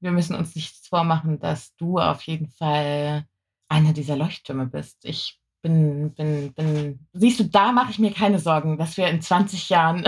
wir 0.00 0.10
müssen 0.10 0.34
uns 0.34 0.54
nichts 0.54 0.88
vormachen, 0.88 1.38
dass 1.38 1.76
du 1.76 1.98
auf 1.98 2.22
jeden 2.22 2.48
Fall 2.48 3.26
einer 3.68 3.92
dieser 3.92 4.16
Leuchttürme 4.16 4.66
bist. 4.66 5.04
Ich 5.04 5.38
bin, 5.62 6.14
bin, 6.14 6.52
bin, 6.52 7.06
siehst 7.12 7.40
du, 7.40 7.44
da 7.44 7.72
mache 7.72 7.90
ich 7.90 7.98
mir 7.98 8.12
keine 8.12 8.38
Sorgen, 8.38 8.78
dass 8.78 8.96
wir 8.96 9.08
in 9.08 9.20
20 9.20 9.68
Jahren 9.68 10.04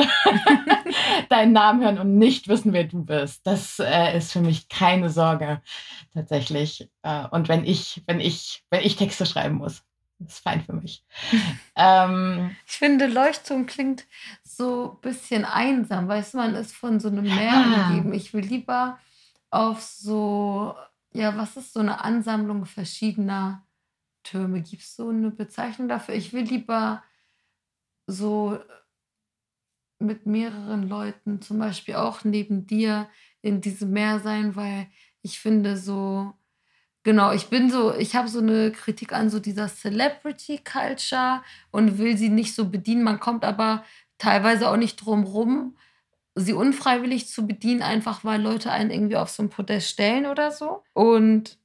deinen 1.29 1.53
Namen 1.53 1.83
hören 1.83 1.99
und 1.99 2.17
nicht 2.17 2.49
wissen, 2.49 2.73
wer 2.73 2.85
du 2.85 3.05
bist. 3.05 3.47
Das 3.47 3.79
äh, 3.79 4.17
ist 4.17 4.33
für 4.33 4.41
mich 4.41 4.69
keine 4.69 5.11
Sorge, 5.11 5.61
tatsächlich. 6.15 6.89
Äh, 7.03 7.27
und 7.31 7.49
wenn 7.49 7.65
ich, 7.65 8.03
wenn 8.07 8.21
ich, 8.21 8.65
wenn 8.71 8.83
ich 8.83 8.97
Texte 8.97 9.27
schreiben 9.27 9.57
muss, 9.57 9.83
ist 10.27 10.41
fein 10.41 10.63
für 10.65 10.73
mich. 10.75 11.05
ähm, 11.77 12.57
ich 12.67 12.75
finde, 12.75 13.07
Leuchtturm 13.07 13.67
klingt 13.67 14.07
so 14.43 14.93
ein 14.93 15.01
bisschen 15.01 15.45
einsam, 15.45 16.09
weißt 16.09 16.35
du, 16.35 16.39
man 16.39 16.55
ist 16.55 16.75
von 16.75 17.01
so 17.01 17.09
einem 17.09 17.25
Meer 17.25 17.65
umgeben. 17.89 18.13
Ich 18.13 18.33
will 18.35 18.45
lieber 18.45 18.99
auf 19.51 19.81
so, 19.81 20.75
ja, 21.13 21.37
was 21.37 21.57
ist 21.57 21.73
so 21.73 21.81
eine 21.81 22.05
Ansammlung 22.05 22.67
verschiedener 22.67 23.65
Türme. 24.29 24.63
Gibt 24.63 24.83
es 24.83 24.97
so 24.97 25.09
eine 25.09 25.31
Bezeichnung 25.31 25.89
dafür? 25.89 26.15
Ich 26.15 26.33
will 26.33 26.45
lieber 26.45 27.03
so 28.07 28.59
mit 29.99 30.27
mehreren 30.27 30.89
Leuten, 30.89 31.41
zum 31.41 31.59
Beispiel 31.59 31.97
auch 31.97 32.25
neben 32.25 32.67
dir, 32.67 33.09
in 33.43 33.61
diesem 33.61 33.91
Meer 33.93 34.21
sein, 34.21 34.57
weil 34.57 34.89
ich 35.23 35.39
finde 35.39 35.77
so, 35.77 36.33
genau, 37.03 37.33
ich 37.33 37.49
bin 37.49 37.71
so, 37.71 37.95
ich 37.95 38.15
habe 38.17 38.29
so 38.29 38.41
eine 38.41 38.73
Kritik 38.73 39.13
an 39.13 39.31
so 39.31 39.39
dieser 39.39 39.69
Celebrity 39.69 40.59
Culture 40.59 41.43
und 41.71 41.99
will 41.99 42.17
sie 42.17 42.29
nicht 42.29 42.55
so 42.55 42.69
bedienen. 42.69 43.05
Man 43.05 43.21
kommt 43.21 43.45
aber 43.45 43.85
teilweise 44.19 44.69
auch 44.69 44.77
nicht 44.77 44.97
drum 44.97 45.25
rum, 45.25 45.77
sie 46.35 46.53
unfreiwillig 46.53 47.29
zu 47.29 47.47
bedienen, 47.47 47.83
einfach 47.83 48.25
weil 48.25 48.41
Leute 48.41 48.71
einen 48.71 48.91
irgendwie 48.91 49.17
auf 49.17 49.31
so 49.31 49.43
ein 49.43 49.51
Podest 49.51 49.89
stellen 49.89 50.27
oder 50.27 50.51
so. 50.51 50.83
Und 50.93 51.59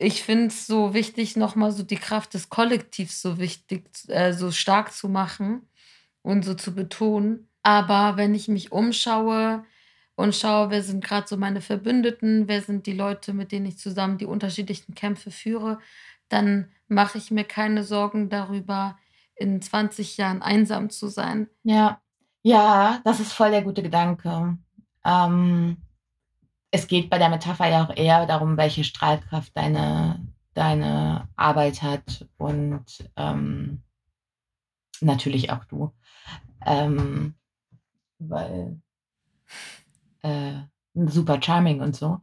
ich 0.00 0.22
finde 0.22 0.46
es 0.46 0.66
so 0.66 0.94
wichtig, 0.94 1.36
nochmal 1.36 1.72
so 1.72 1.82
die 1.82 1.96
Kraft 1.96 2.32
des 2.32 2.48
Kollektivs 2.48 3.20
so 3.20 3.38
wichtig, 3.38 3.84
äh, 4.08 4.32
so 4.32 4.50
stark 4.50 4.94
zu 4.94 5.10
machen 5.10 5.68
und 6.22 6.42
so 6.44 6.54
zu 6.54 6.74
betonen. 6.74 7.48
Aber 7.62 8.16
wenn 8.16 8.34
ich 8.34 8.48
mich 8.48 8.72
umschaue 8.72 9.62
und 10.16 10.34
schaue, 10.34 10.70
wer 10.70 10.82
sind 10.82 11.04
gerade 11.04 11.28
so 11.28 11.36
meine 11.36 11.60
Verbündeten, 11.60 12.48
wer 12.48 12.62
sind 12.62 12.86
die 12.86 12.94
Leute, 12.94 13.34
mit 13.34 13.52
denen 13.52 13.66
ich 13.66 13.76
zusammen 13.76 14.16
die 14.16 14.24
unterschiedlichen 14.24 14.94
Kämpfe 14.94 15.30
führe, 15.30 15.78
dann 16.30 16.72
mache 16.88 17.18
ich 17.18 17.30
mir 17.30 17.44
keine 17.44 17.84
Sorgen 17.84 18.30
darüber, 18.30 18.98
in 19.34 19.60
20 19.60 20.16
Jahren 20.16 20.40
einsam 20.40 20.88
zu 20.88 21.08
sein. 21.08 21.48
Ja, 21.62 22.00
ja, 22.42 23.00
das 23.04 23.20
ist 23.20 23.32
voll 23.34 23.50
der 23.50 23.62
gute 23.62 23.82
Gedanke. 23.82 24.56
Ähm, 25.04 25.76
es 26.70 26.86
geht 26.86 27.10
bei 27.10 27.18
der 27.18 27.28
Metapher 27.28 27.68
ja 27.68 27.84
auch 27.84 27.96
eher 27.96 28.26
darum, 28.26 28.56
welche 28.56 28.84
Strahlkraft 28.84 29.56
deine, 29.56 30.26
deine 30.54 31.28
Arbeit 31.36 31.82
hat 31.82 32.26
und 32.36 32.84
ähm, 33.16 33.82
natürlich 35.00 35.50
auch 35.50 35.64
du. 35.64 35.92
Ähm, 36.64 37.34
weil 38.18 38.80
äh, 40.22 40.60
super 40.94 41.40
charming 41.42 41.80
und 41.80 41.96
so. 41.96 42.20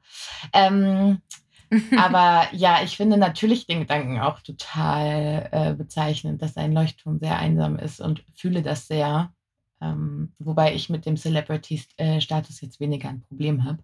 Ähm, 0.53 1.21
aber 1.97 2.47
ja, 2.53 2.81
ich 2.83 2.95
finde 2.95 3.17
natürlich 3.17 3.67
den 3.67 3.79
Gedanken 3.79 4.19
auch 4.19 4.39
total 4.39 5.49
äh, 5.51 5.73
bezeichnend, 5.73 6.41
dass 6.41 6.55
ein 6.55 6.71
Leuchtturm 6.71 7.19
sehr 7.19 7.37
einsam 7.37 7.77
ist 7.77 7.99
und 7.99 8.23
fühle 8.35 8.61
das 8.61 8.87
sehr. 8.87 9.33
Ähm, 9.81 10.33
wobei 10.39 10.73
ich 10.73 10.89
mit 10.89 11.05
dem 11.05 11.17
Celebrity-Status 11.17 12.61
jetzt 12.61 12.79
weniger 12.79 13.09
ein 13.09 13.21
Problem 13.21 13.65
habe. 13.65 13.83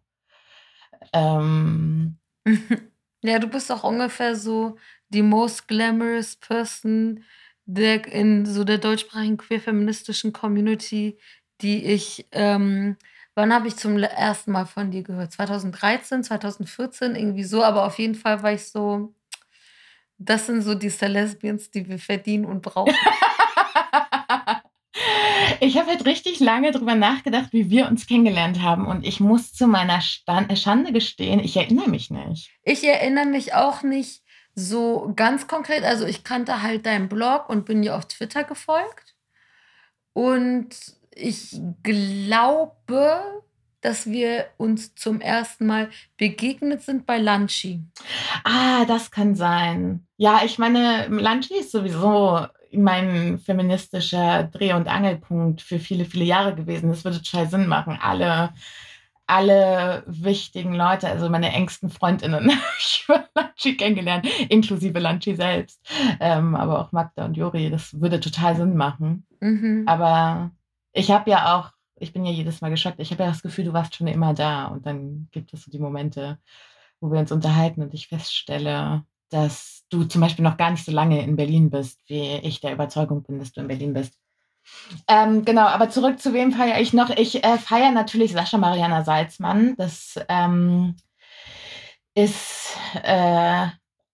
Ähm, 1.14 2.18
ja, 3.24 3.40
du 3.40 3.48
bist 3.48 3.72
auch 3.72 3.84
ungefähr 3.84 4.36
so 4.36 4.78
die 5.10 5.22
most 5.22 5.68
glamorous 5.68 6.36
person 6.36 7.24
der 7.66 8.06
in 8.08 8.46
so 8.46 8.64
der 8.64 8.78
deutschsprachigen 8.78 9.38
queer-feministischen 9.38 10.34
Community, 10.34 11.18
die 11.62 11.86
ich, 11.86 12.28
ähm, 12.32 12.98
wann 13.36 13.54
habe 13.54 13.68
ich 13.68 13.78
zum 13.78 13.98
ersten 13.98 14.52
Mal 14.52 14.66
von 14.66 14.92
dir 14.92 15.04
gehört? 15.04 15.32
2013, 15.32 16.24
2014, 16.24 17.16
irgendwie 17.16 17.44
so, 17.44 17.64
aber 17.64 17.86
auf 17.86 18.00
jeden 18.00 18.16
Fall 18.16 18.44
war 18.44 18.54
ich 18.54 18.70
so, 18.70 19.14
das 20.18 20.46
sind 20.46 20.62
so 20.62 20.76
die 20.76 20.90
Celesbians, 20.90 21.72
die 21.72 21.88
wir 21.88 22.00
verdienen 22.00 22.46
und 22.46 22.62
brauchen. 22.62 22.96
Ich 25.64 25.78
habe 25.78 25.92
halt 25.92 26.06
richtig 26.06 26.42
lange 26.42 26.72
drüber 26.72 26.94
nachgedacht, 26.94 27.54
wie 27.54 27.70
wir 27.70 27.88
uns 27.88 28.06
kennengelernt 28.06 28.62
haben. 28.62 28.86
Und 28.86 29.06
ich 29.06 29.22
muss 29.22 29.54
zu 29.54 29.66
meiner 29.66 30.02
Stand 30.02 30.58
Schande 30.60 30.92
gestehen, 30.92 31.40
ich 31.40 31.56
erinnere 31.56 31.90
mich 31.90 32.12
nicht. 32.12 32.52
Ich 32.64 32.84
erinnere 32.84 33.28
mich 33.28 33.54
auch 33.54 33.82
nicht 33.82 34.24
so 34.56 35.14
ganz 35.16 35.48
konkret. 35.48 35.86
Also 35.86 36.06
ich 36.06 36.26
kannte 36.26 36.62
halt 36.62 36.86
deinen 36.86 37.08
Blog 37.08 37.48
und 37.48 37.64
bin 37.64 37.82
dir 37.82 37.96
auf 37.96 38.06
Twitter 38.10 38.44
gefolgt. 38.44 39.16
Und 40.12 40.68
ich 41.16 41.58
glaube, 41.82 43.22
dass 43.80 44.10
wir 44.10 44.48
uns 44.58 44.96
zum 44.96 45.22
ersten 45.22 45.66
Mal 45.66 45.90
begegnet 46.18 46.82
sind 46.82 47.06
bei 47.06 47.20
Lunchi. 47.20 47.80
Ah, 48.44 48.84
das 48.84 49.12
kann 49.12 49.36
sein. 49.36 50.06
Ja, 50.18 50.42
ich 50.44 50.60
meine, 50.60 51.08
Lunchi 51.08 51.56
ist 51.56 51.72
sowieso 51.72 52.48
mein 52.76 53.40
feministischer 53.40 54.44
Dreh- 54.44 54.74
und 54.74 54.88
Angelpunkt 54.88 55.62
für 55.62 55.80
viele, 55.80 56.06
viele 56.06 56.26
Jahre 56.26 56.56
gewesen. 56.56 56.90
Das 56.90 57.04
würde 57.04 57.22
total 57.22 57.50
Sinn 57.50 57.68
machen. 57.68 57.98
Alle, 58.02 58.54
alle 59.28 60.04
wichtigen 60.06 60.74
Leute, 60.74 61.08
also 61.08 61.30
meine 61.30 61.52
engsten 61.54 61.90
Freundinnen, 61.90 62.52
ich 62.78 63.06
habe 63.08 63.28
Lanchi 63.36 63.78
kennengelernt, 63.78 64.28
inklusive 64.50 65.00
Lanchi 65.00 65.36
selbst, 65.36 65.82
ähm, 66.20 66.56
aber 66.56 66.80
auch 66.80 66.92
Magda 66.92 67.26
und 67.26 67.38
Juri, 67.38 67.70
das 67.70 68.00
würde 68.00 68.20
total 68.20 68.56
Sinn 68.56 68.76
machen. 68.76 69.26
Mhm. 69.40 69.84
Aber 69.88 70.52
ich 70.92 71.12
habe 71.12 71.30
ja 71.30 71.58
auch, 71.58 71.72
ich 71.96 72.14
bin 72.14 72.26
ja 72.26 72.32
jedes 72.32 72.62
Mal 72.62 72.70
geschockt, 72.70 73.00
ich 73.00 73.12
habe 73.12 73.24
ja 73.24 73.30
das 73.30 73.42
Gefühl, 73.42 73.66
du 73.66 73.74
warst 73.74 73.96
schon 73.96 74.08
immer 74.08 74.34
da 74.34 74.66
und 74.66 74.86
dann 74.86 75.30
gibt 75.32 75.54
es 75.54 75.64
so 75.64 75.72
die 75.72 75.80
Momente, 75.80 76.38
wo 77.00 77.12
wir 77.12 77.20
uns 77.20 77.32
unterhalten 77.32 77.82
und 77.82 77.94
ich 77.94 78.08
feststelle, 78.08 79.04
dass 79.30 79.83
du 79.94 80.04
zum 80.06 80.22
Beispiel 80.22 80.44
noch 80.44 80.58
gar 80.58 80.72
nicht 80.72 80.86
so 80.86 80.92
lange 80.92 81.24
in 81.24 81.36
Berlin 81.36 81.70
bist, 81.70 82.00
wie 82.08 82.38
ich 82.38 82.60
der 82.60 82.74
Überzeugung 82.74 83.24
bin, 83.24 83.40
dass 83.40 83.54
du 83.54 83.62
in 83.62 83.68
Berlin 83.68 83.94
bist. 83.94 84.18
Ähm, 85.08 85.46
genau, 85.46 85.66
aber 85.68 85.90
zurück 85.90 86.20
zu 86.20 86.34
wem 86.34 86.52
feiere 86.52 86.80
ich 86.80 86.94
noch? 86.94 87.10
Ich 87.12 87.44
äh, 87.44 87.58
feiere 87.58 87.92
natürlich 87.92 88.32
Sascha 88.32 88.58
Mariana 88.58 89.04
Salzmann. 89.04 89.76
Das 89.78 90.20
ähm, 90.30 90.96
ist 92.16 92.78
äh, 93.04 93.68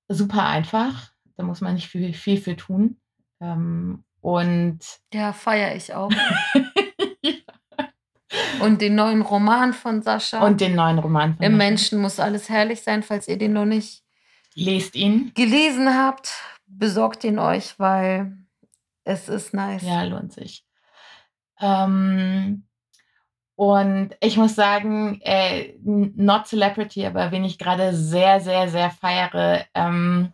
super 0.07 0.45
einfach. 0.47 1.11
Da 1.37 1.43
muss 1.43 1.61
man 1.61 1.75
nicht 1.75 1.87
viel, 1.87 2.13
viel 2.13 2.41
für 2.41 2.55
tun. 2.55 2.97
Ähm, 3.39 4.03
und 4.21 4.79
ja, 5.13 5.31
feiere 5.31 5.75
ich 5.75 5.93
auch. 5.93 6.11
ja. 7.21 7.33
Und 8.61 8.81
den 8.81 8.95
neuen 8.95 9.21
Roman 9.21 9.73
von 9.73 10.01
Sascha. 10.01 10.45
Und 10.45 10.59
den 10.61 10.75
neuen 10.75 10.99
Roman 10.99 11.35
von 11.35 11.45
Im. 11.45 11.57
Menschen 11.57 12.01
muss 12.01 12.19
alles 12.19 12.49
herrlich 12.49 12.81
sein, 12.81 13.03
falls 13.03 13.27
ihr 13.27 13.37
den 13.37 13.53
noch 13.53 13.65
nicht 13.65 14.03
Lest 14.59 14.95
ihn. 14.95 15.31
gelesen 15.35 15.95
habt. 15.95 16.31
Besorgt 16.67 17.23
ihn 17.23 17.39
euch, 17.39 17.79
weil 17.79 18.37
es 19.03 19.27
ist 19.27 19.53
nice. 19.53 19.83
Ja, 19.83 20.03
lohnt 20.03 20.33
sich. 20.33 20.63
Ähm, 21.59 22.63
und 23.55 24.15
ich 24.21 24.37
muss 24.37 24.55
sagen, 24.55 25.19
äh, 25.21 25.73
not 25.83 26.47
Celebrity, 26.47 27.05
aber 27.05 27.31
wen 27.31 27.43
ich 27.43 27.57
gerade 27.57 27.93
sehr, 27.93 28.39
sehr, 28.39 28.69
sehr 28.69 28.91
feiere, 28.91 29.65
ähm, 29.73 30.31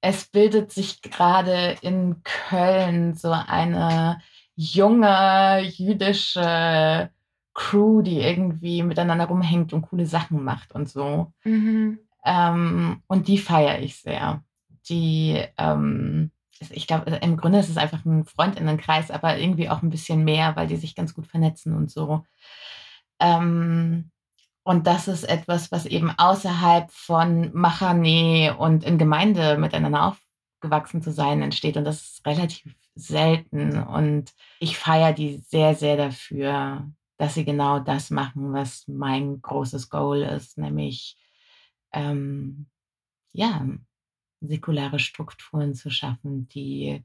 es 0.00 0.24
bildet 0.24 0.72
sich 0.72 1.00
gerade 1.02 1.76
in 1.82 2.22
Köln 2.24 3.14
so 3.14 3.30
eine 3.30 4.20
junge 4.56 5.60
jüdische 5.60 7.10
Crew, 7.54 8.02
die 8.02 8.20
irgendwie 8.20 8.82
miteinander 8.82 9.26
rumhängt 9.26 9.72
und 9.72 9.82
coole 9.82 10.06
Sachen 10.06 10.42
macht 10.42 10.72
und 10.72 10.88
so. 10.88 11.32
Mhm. 11.44 12.00
Ähm, 12.24 13.02
und 13.06 13.28
die 13.28 13.38
feiere 13.38 13.80
ich 13.80 13.96
sehr. 13.96 14.42
Die, 14.88 15.42
ähm, 15.58 16.30
ich 16.70 16.86
glaube, 16.86 17.10
im 17.10 17.36
Grunde 17.36 17.58
ist 17.58 17.68
es 17.68 17.76
einfach 17.76 18.04
ein 18.04 18.24
Freundinnenkreis, 18.24 19.10
aber 19.10 19.38
irgendwie 19.38 19.68
auch 19.68 19.82
ein 19.82 19.90
bisschen 19.90 20.24
mehr, 20.24 20.56
weil 20.56 20.66
die 20.66 20.76
sich 20.76 20.94
ganz 20.94 21.14
gut 21.14 21.26
vernetzen 21.26 21.74
und 21.74 21.90
so. 21.90 22.24
Ähm, 23.20 24.10
und 24.64 24.86
das 24.86 25.08
ist 25.08 25.24
etwas, 25.24 25.72
was 25.72 25.86
eben 25.86 26.12
außerhalb 26.16 26.90
von 26.92 27.50
Machane 27.52 28.56
und 28.56 28.84
in 28.84 28.96
Gemeinde 28.98 29.58
miteinander 29.58 30.14
aufgewachsen 30.60 31.02
zu 31.02 31.10
sein 31.10 31.42
entsteht. 31.42 31.76
Und 31.76 31.84
das 31.84 32.02
ist 32.02 32.26
relativ 32.26 32.74
selten. 32.94 33.82
Und 33.82 34.32
ich 34.60 34.78
feiere 34.78 35.12
die 35.12 35.38
sehr, 35.38 35.74
sehr 35.74 35.96
dafür, 35.96 36.88
dass 37.16 37.34
sie 37.34 37.44
genau 37.44 37.80
das 37.80 38.10
machen, 38.10 38.52
was 38.52 38.86
mein 38.86 39.42
großes 39.42 39.90
Goal 39.90 40.22
ist, 40.22 40.58
nämlich 40.58 41.16
ähm, 41.92 42.66
ja, 43.32 43.66
säkulare 44.40 44.98
Strukturen 44.98 45.74
zu 45.74 45.90
schaffen, 45.90 46.48
die 46.48 47.02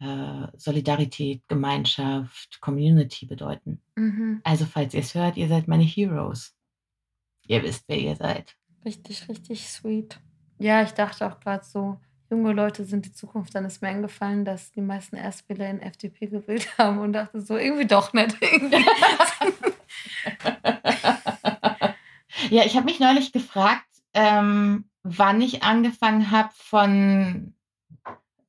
äh, 0.00 0.46
Solidarität, 0.56 1.42
Gemeinschaft, 1.48 2.60
Community 2.60 3.26
bedeuten. 3.26 3.80
Mhm. 3.94 4.40
Also 4.44 4.66
falls 4.66 4.94
ihr 4.94 5.00
es 5.00 5.14
hört, 5.14 5.36
ihr 5.36 5.48
seid 5.48 5.68
meine 5.68 5.84
Heroes. 5.84 6.54
Ihr 7.46 7.62
wisst, 7.62 7.84
wer 7.88 7.98
ihr 7.98 8.16
seid. 8.16 8.56
Richtig, 8.84 9.28
richtig 9.28 9.68
sweet. 9.68 10.18
Ja, 10.58 10.82
ich 10.82 10.92
dachte 10.92 11.26
auch 11.26 11.40
gerade 11.40 11.64
so, 11.64 11.98
junge 12.30 12.52
Leute 12.52 12.84
sind 12.84 13.06
die 13.06 13.12
Zukunft. 13.12 13.54
Dann 13.54 13.64
ist 13.64 13.82
mir 13.82 13.88
eingefallen, 13.88 14.44
dass 14.44 14.72
die 14.72 14.80
meisten 14.80 15.16
Erstwähler 15.16 15.68
in 15.70 15.80
FDP 15.80 16.26
gewählt 16.26 16.68
haben 16.78 16.98
und 16.98 17.12
dachte 17.12 17.40
so, 17.40 17.56
irgendwie 17.56 17.86
doch 17.86 18.12
nicht. 18.12 18.36
ja, 22.54 22.64
ich 22.64 22.76
habe 22.76 22.86
mich 22.86 23.00
neulich 23.00 23.32
gefragt, 23.32 23.84
ähm, 24.12 24.88
wann 25.02 25.40
ich 25.40 25.64
angefangen 25.64 26.30
habe, 26.30 26.50
von 26.54 27.54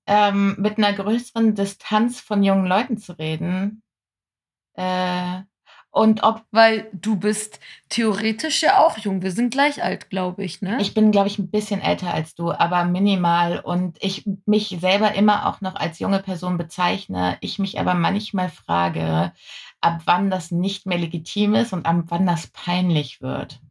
ähm, 0.05 0.55
mit 0.59 0.77
einer 0.77 0.93
größeren 0.93 1.55
Distanz 1.55 2.21
von 2.21 2.43
jungen 2.43 2.67
Leuten 2.67 2.99
zu 2.99 3.17
reden. 3.17 3.81
Äh, 4.75 5.41
und 5.89 6.21
ob. 6.21 6.43
Weil 6.51 6.87
du 6.93 7.15
bist 7.15 7.59
theoretisch 7.89 8.61
ja 8.61 8.85
auch 8.85 8.99
jung. 8.99 9.23
Wir 9.23 9.31
sind 9.31 9.51
gleich 9.51 9.81
alt, 9.81 10.11
glaube 10.11 10.43
ich, 10.43 10.61
ne? 10.61 10.77
Ich 10.79 10.93
bin, 10.93 11.09
glaube 11.09 11.27
ich, 11.27 11.39
ein 11.39 11.49
bisschen 11.49 11.81
älter 11.81 12.13
als 12.13 12.35
du, 12.35 12.51
aber 12.51 12.85
minimal. 12.85 13.59
Und 13.59 13.97
ich 14.01 14.29
mich 14.45 14.77
selber 14.81 15.15
immer 15.15 15.47
auch 15.47 15.61
noch 15.61 15.75
als 15.75 15.97
junge 15.97 16.19
Person 16.19 16.57
bezeichne. 16.57 17.37
Ich 17.41 17.57
mich 17.57 17.79
aber 17.79 17.95
manchmal 17.95 18.49
frage, 18.49 19.31
ab 19.81 20.01
wann 20.05 20.29
das 20.29 20.51
nicht 20.51 20.85
mehr 20.85 20.99
legitim 20.99 21.55
ist 21.55 21.73
und 21.73 21.87
ab 21.87 22.03
wann 22.09 22.27
das 22.27 22.47
peinlich 22.47 23.21
wird. 23.21 23.61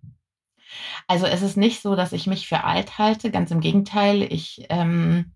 Also 1.06 1.26
es 1.26 1.42
ist 1.42 1.56
nicht 1.56 1.82
so, 1.82 1.96
dass 1.96 2.12
ich 2.12 2.26
mich 2.26 2.48
für 2.48 2.64
alt 2.64 2.98
halte, 2.98 3.30
ganz 3.30 3.50
im 3.50 3.60
Gegenteil. 3.60 4.22
Ich 4.22 4.66
ähm, 4.70 5.32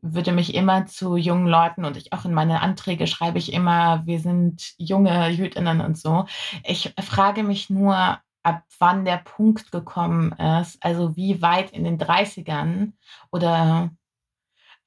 würde 0.00 0.32
mich 0.32 0.54
immer 0.54 0.86
zu 0.86 1.16
jungen 1.16 1.46
Leuten 1.46 1.84
und 1.84 1.96
ich 1.96 2.12
auch 2.12 2.24
in 2.24 2.32
meine 2.34 2.60
Anträge 2.60 3.06
schreibe 3.06 3.38
ich 3.38 3.52
immer, 3.52 4.06
wir 4.06 4.20
sind 4.20 4.74
junge 4.78 5.28
Jüdinnen 5.30 5.80
und 5.80 5.98
so. 5.98 6.26
Ich 6.64 6.94
frage 7.00 7.42
mich 7.42 7.68
nur, 7.70 8.18
ab 8.42 8.64
wann 8.78 9.04
der 9.04 9.18
Punkt 9.18 9.72
gekommen 9.72 10.32
ist, 10.32 10.82
also 10.82 11.16
wie 11.16 11.42
weit 11.42 11.72
in 11.72 11.84
den 11.84 11.98
30ern 11.98 12.92
oder 13.30 13.90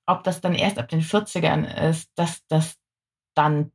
ob 0.05 0.23
das 0.23 0.41
dann 0.41 0.55
erst 0.55 0.79
ab 0.79 0.89
den 0.89 1.01
40ern 1.01 1.65
ist, 1.89 2.09
dass 2.15 2.45
das 2.47 2.77
dann 3.35 3.71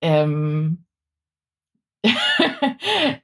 ähm, 0.00 0.84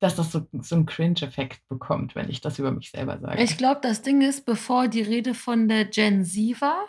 dass 0.00 0.16
das 0.16 0.32
so, 0.32 0.46
so 0.60 0.74
einen 0.74 0.86
Cringe-Effekt 0.86 1.66
bekommt, 1.68 2.14
wenn 2.14 2.28
ich 2.28 2.40
das 2.40 2.58
über 2.58 2.70
mich 2.70 2.90
selber 2.90 3.18
sage. 3.18 3.42
Ich 3.42 3.56
glaube, 3.56 3.80
das 3.82 4.02
Ding 4.02 4.20
ist, 4.20 4.44
bevor 4.44 4.88
die 4.88 5.02
Rede 5.02 5.34
von 5.34 5.68
der 5.68 5.86
Gen 5.86 6.24
Z 6.24 6.60
war 6.60 6.86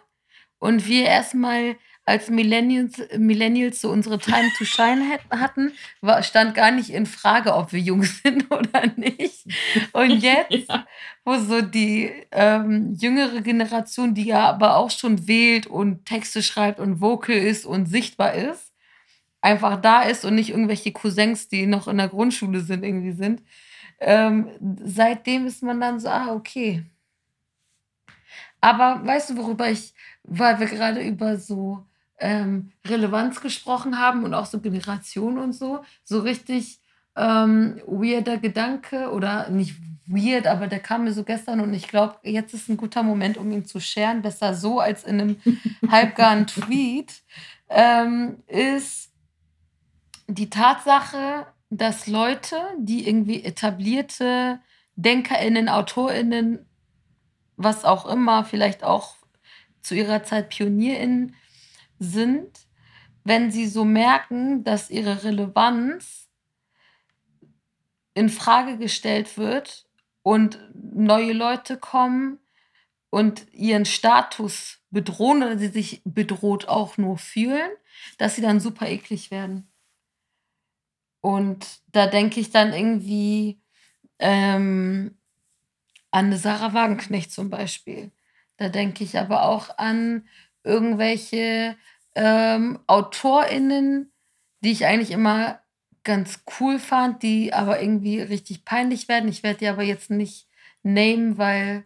und 0.59 0.87
wir 0.87 1.05
erstmal 1.05 1.77
als 2.07 2.29
Millennials, 2.29 3.01
Millennials 3.17 3.81
so 3.81 3.91
unsere 3.91 4.17
Time 4.17 4.49
to 4.57 4.63
Shine 4.63 5.19
hatten, 5.29 5.73
war, 5.99 6.23
stand 6.23 6.55
gar 6.55 6.71
nicht 6.71 6.89
in 6.89 7.05
Frage, 7.05 7.53
ob 7.53 7.73
wir 7.73 7.81
jung 7.81 8.03
sind 8.23 8.49
oder 8.49 8.87
nicht. 8.95 9.45
Und 9.91 10.11
jetzt, 10.23 10.69
ja. 10.69 10.87
wo 11.25 11.37
so 11.37 11.61
die 11.61 12.09
ähm, 12.31 12.93
jüngere 12.97 13.41
Generation, 13.41 14.13
die 14.13 14.23
ja 14.23 14.47
aber 14.47 14.77
auch 14.77 14.89
schon 14.89 15.27
wählt 15.27 15.67
und 15.67 16.05
Texte 16.05 16.41
schreibt 16.41 16.79
und 16.79 17.01
vocal 17.01 17.35
ist 17.35 17.65
und 17.65 17.87
sichtbar 17.87 18.33
ist, 18.33 18.66
einfach 19.41 19.80
da 19.82 20.02
ist 20.04 20.26
und 20.26 20.36
nicht 20.36 20.50
irgendwelche 20.50 20.91
Cousins, 20.91 21.47
die 21.47 21.65
noch 21.65 21.88
in 21.88 21.97
der 21.97 22.10
Grundschule 22.10 22.62
sind, 22.62 22.84
irgendwie 22.84 23.12
sind. 23.12 23.43
Ähm, 24.00 24.50
seitdem 24.84 25.47
ist 25.47 25.63
man 25.63 25.82
dann 25.82 26.00
so, 26.00 26.10
ah, 26.10 26.34
okay. 26.34 26.84
Aber 28.62 29.06
weißt 29.06 29.32
du, 29.32 29.38
worüber 29.38 29.69
ich, 29.69 29.93
weil 30.23 30.60
wir 30.60 30.67
gerade 30.67 31.02
über 31.02 31.38
so 31.38 31.86
ähm, 32.19 32.71
Relevanz 32.86 33.41
gesprochen 33.41 34.00
haben 34.00 34.23
und 34.23 34.34
auch 34.34 34.45
so 34.45 34.60
Generation 34.60 35.38
und 35.38 35.54
so, 35.54 35.84
so 36.04 36.19
richtig 36.19 36.80
ähm, 37.15 37.82
weirder 37.86 38.38
Gedanke 38.38 39.12
oder 39.12 39.50
nicht 39.50 39.76
weird, 40.08 40.47
aber 40.47 40.67
der 40.67 40.80
kam 40.80 41.04
mir 41.04 41.12
so 41.12 41.23
gestern 41.23 41.60
und 41.60 41.73
ich 41.73 41.88
glaube, 41.88 42.15
jetzt 42.23 42.54
ist 42.54 42.69
ein 42.69 42.78
guter 42.78 43.04
Moment, 43.04 43.38
um 43.38 43.52
ihn 43.52 43.65
zu 43.65 43.80
scheren, 43.80 44.21
besser 44.21 44.54
so 44.54 44.80
als 44.80 45.04
in 45.04 45.19
einem 45.19 45.36
halbgaren 45.91 46.47
Tweet, 46.47 47.21
ähm, 47.69 48.38
ist, 48.47 49.06
die 50.27 50.49
Tatsache, 50.49 51.47
dass 51.69 52.07
Leute, 52.07 52.57
die 52.77 53.07
irgendwie 53.07 53.43
etablierte 53.43 54.59
DenkerInnen, 54.95 55.69
AutorInnen, 55.69 56.65
was 57.55 57.85
auch 57.85 58.05
immer, 58.05 58.43
vielleicht 58.43 58.83
auch 58.83 59.15
zu 59.81 59.95
ihrer 59.95 60.23
Zeit 60.23 60.49
PionierInnen 60.49 61.35
sind, 61.99 62.67
wenn 63.23 63.51
sie 63.51 63.67
so 63.67 63.83
merken, 63.83 64.63
dass 64.63 64.89
ihre 64.89 65.23
Relevanz 65.23 66.29
in 68.13 68.29
Frage 68.29 68.77
gestellt 68.77 69.37
wird 69.37 69.87
und 70.23 70.59
neue 70.73 71.33
Leute 71.33 71.77
kommen 71.77 72.39
und 73.09 73.51
ihren 73.53 73.85
Status 73.85 74.79
bedrohen 74.89 75.43
oder 75.43 75.57
sie 75.57 75.67
sich 75.67 76.01
bedroht 76.03 76.67
auch 76.67 76.97
nur 76.97 77.17
fühlen, 77.17 77.69
dass 78.17 78.35
sie 78.35 78.41
dann 78.41 78.59
super 78.59 78.87
eklig 78.87 79.31
werden. 79.31 79.69
Und 81.21 81.65
da 81.91 82.08
denke 82.08 82.39
ich 82.39 82.51
dann 82.51 82.73
irgendwie 82.73 83.60
ähm, 84.19 85.17
an 86.12 86.36
Sarah 86.38 86.73
Wagenknecht 86.73 87.32
zum 87.32 87.49
Beispiel, 87.49 88.12
Da 88.58 88.69
denke 88.69 89.03
ich 89.03 89.17
aber 89.19 89.43
auch 89.43 89.77
an 89.77 90.27
irgendwelche, 90.63 91.77
ähm, 92.15 92.80
AutorInnen, 92.88 94.12
die 94.62 94.71
ich 94.71 94.86
eigentlich 94.86 95.12
immer 95.12 95.62
ganz 96.03 96.43
cool 96.60 96.80
fand, 96.80 97.21
die 97.23 97.53
aber 97.53 97.82
irgendwie 97.82 98.21
richtig 98.21 98.65
peinlich 98.65 99.08
werden. 99.08 99.30
Ich 99.30 99.43
werde 99.43 99.60
die 99.60 99.67
aber 99.67 99.84
jetzt 99.84 100.10
nicht 100.10 100.47
nehmen, 100.84 101.38
weil 101.38 101.86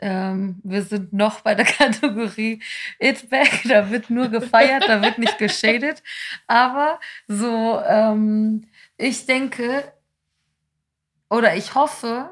ähm, 0.00 0.60
wir 0.64 0.82
sind 0.82 1.12
noch 1.12 1.40
bei 1.40 1.54
der 1.54 1.64
Kategorie 1.66 2.62
It 2.98 3.28
Back. 3.30 3.62
Da 3.64 3.90
wird 3.90 4.10
nur 4.10 4.28
gefeiert, 4.28 4.84
da 4.88 5.02
wird 5.02 5.18
nicht 5.18 5.38
geschadet. 5.38 6.02
Aber 6.46 7.00
so, 7.26 7.80
ähm, 7.86 8.66
ich 8.96 9.26
denke 9.26 9.92
oder 11.30 11.56
ich 11.56 11.74
hoffe 11.74 12.30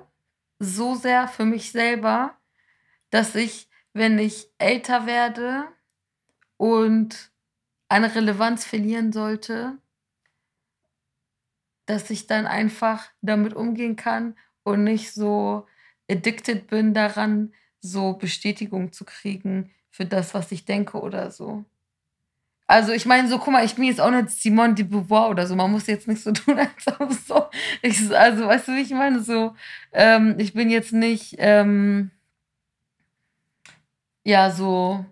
so 0.59 0.95
sehr 0.95 1.29
für 1.29 1.45
mich 1.45 1.73
selber, 1.73 2.37
dass 3.11 3.35
ich, 3.35 3.69
wenn 3.93 4.19
ich 4.19 4.49
älter 4.59 5.07
werde 5.07 5.65
und 6.57 7.31
eine 7.89 8.15
Relevanz 8.15 8.65
verlieren 8.65 9.13
sollte, 9.13 9.79
dass 11.87 12.11
ich 12.11 12.27
dann 12.27 12.47
einfach 12.47 13.09
damit 13.23 13.55
umgehen 13.55 13.97
kann 13.97 14.37
und 14.65 14.83
nicht 14.83 15.13
so 15.13 15.67
addicted 16.11 16.69
bin 16.69 16.95
daran, 16.95 17.53
so 17.81 18.14
Bestätigung 18.14 18.92
zu 18.92 19.05
kriegen 19.05 19.71
für 19.90 20.07
das, 20.07 20.35
was 20.35 20.53
ich 20.53 20.64
denke 20.64 21.01
oder 21.01 21.31
so. 21.31 21.64
Also 22.69 22.92
ich 22.92 23.07
meine, 23.07 23.29
so, 23.29 23.38
guck 23.38 23.53
mal, 23.53 23.64
ich 23.64 23.77
bin 23.77 23.85
jetzt 23.85 24.01
auch 24.01 24.11
nicht 24.11 24.31
Simone 24.31 24.75
de 24.75 24.85
Beauvoir 24.85 25.31
oder 25.31 25.47
so. 25.47 25.55
Man 25.55 25.71
muss 25.71 25.87
jetzt 25.87 26.09
nicht 26.09 26.23
so 26.23 26.33
tun, 26.33 26.59
als 26.59 27.01
ob 27.01 27.12
so. 27.12 27.47
Ich, 27.83 28.11
also, 28.16 28.47
weißt 28.47 28.69
du, 28.69 28.73
wie 28.73 28.83
ich 28.83 28.90
meine? 28.90 29.21
So, 29.21 29.55
ähm, 29.92 30.35
ich 30.38 30.53
bin 30.53 30.69
jetzt 30.71 30.92
nicht, 30.92 31.37
ähm, 31.38 32.11
ja, 34.25 34.51
so 34.51 35.05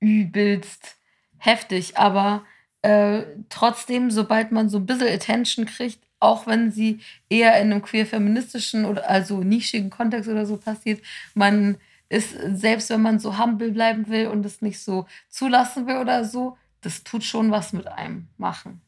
übelst 0.00 0.96
heftig, 1.36 1.98
aber 1.98 2.44
äh, 2.82 3.22
trotzdem, 3.50 4.10
sobald 4.10 4.52
man 4.52 4.68
so 4.70 4.78
ein 4.78 4.86
bisschen 4.86 5.08
Attention 5.08 5.66
kriegt, 5.66 6.07
auch 6.20 6.46
wenn 6.46 6.70
sie 6.70 7.00
eher 7.28 7.60
in 7.60 7.72
einem 7.72 7.82
queer-feministischen 7.82 8.84
oder 8.84 9.08
also 9.08 9.42
nischigen 9.42 9.90
Kontext 9.90 10.28
oder 10.28 10.46
so 10.46 10.56
passiert, 10.56 11.02
man 11.34 11.76
ist, 12.08 12.36
selbst 12.54 12.90
wenn 12.90 13.02
man 13.02 13.18
so 13.18 13.38
humble 13.38 13.72
bleiben 13.72 14.08
will 14.08 14.28
und 14.28 14.44
es 14.46 14.62
nicht 14.62 14.80
so 14.80 15.06
zulassen 15.28 15.86
will 15.86 15.96
oder 15.96 16.24
so, 16.24 16.56
das 16.80 17.04
tut 17.04 17.24
schon 17.24 17.50
was 17.50 17.72
mit 17.72 17.86
einem 17.86 18.28
machen. 18.36 18.80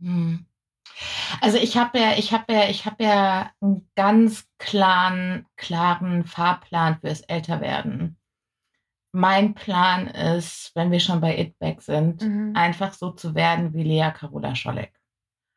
Hm. 0.00 0.44
Also 1.40 1.58
ich 1.58 1.76
habe 1.76 1.98
ja, 1.98 2.12
ich 2.16 2.32
habe 2.32 2.52
ja, 2.52 2.68
ich 2.68 2.84
habe 2.84 3.02
ja 3.02 3.50
einen 3.60 3.88
ganz 3.94 4.46
klaren, 4.58 5.46
klaren 5.56 6.24
Fahrplan 6.24 6.98
fürs 7.00 7.22
Älterwerden. 7.22 8.16
Mein 9.12 9.54
Plan 9.54 10.06
ist, 10.08 10.72
wenn 10.74 10.90
wir 10.90 11.00
schon 11.00 11.20
bei 11.20 11.38
It 11.38 11.58
Back 11.58 11.82
sind, 11.82 12.22
mhm. 12.22 12.52
einfach 12.54 12.94
so 12.94 13.10
zu 13.10 13.34
werden 13.34 13.74
wie 13.74 13.82
Lea 13.82 14.10
Carola 14.14 14.54
Scholleck. 14.54 14.92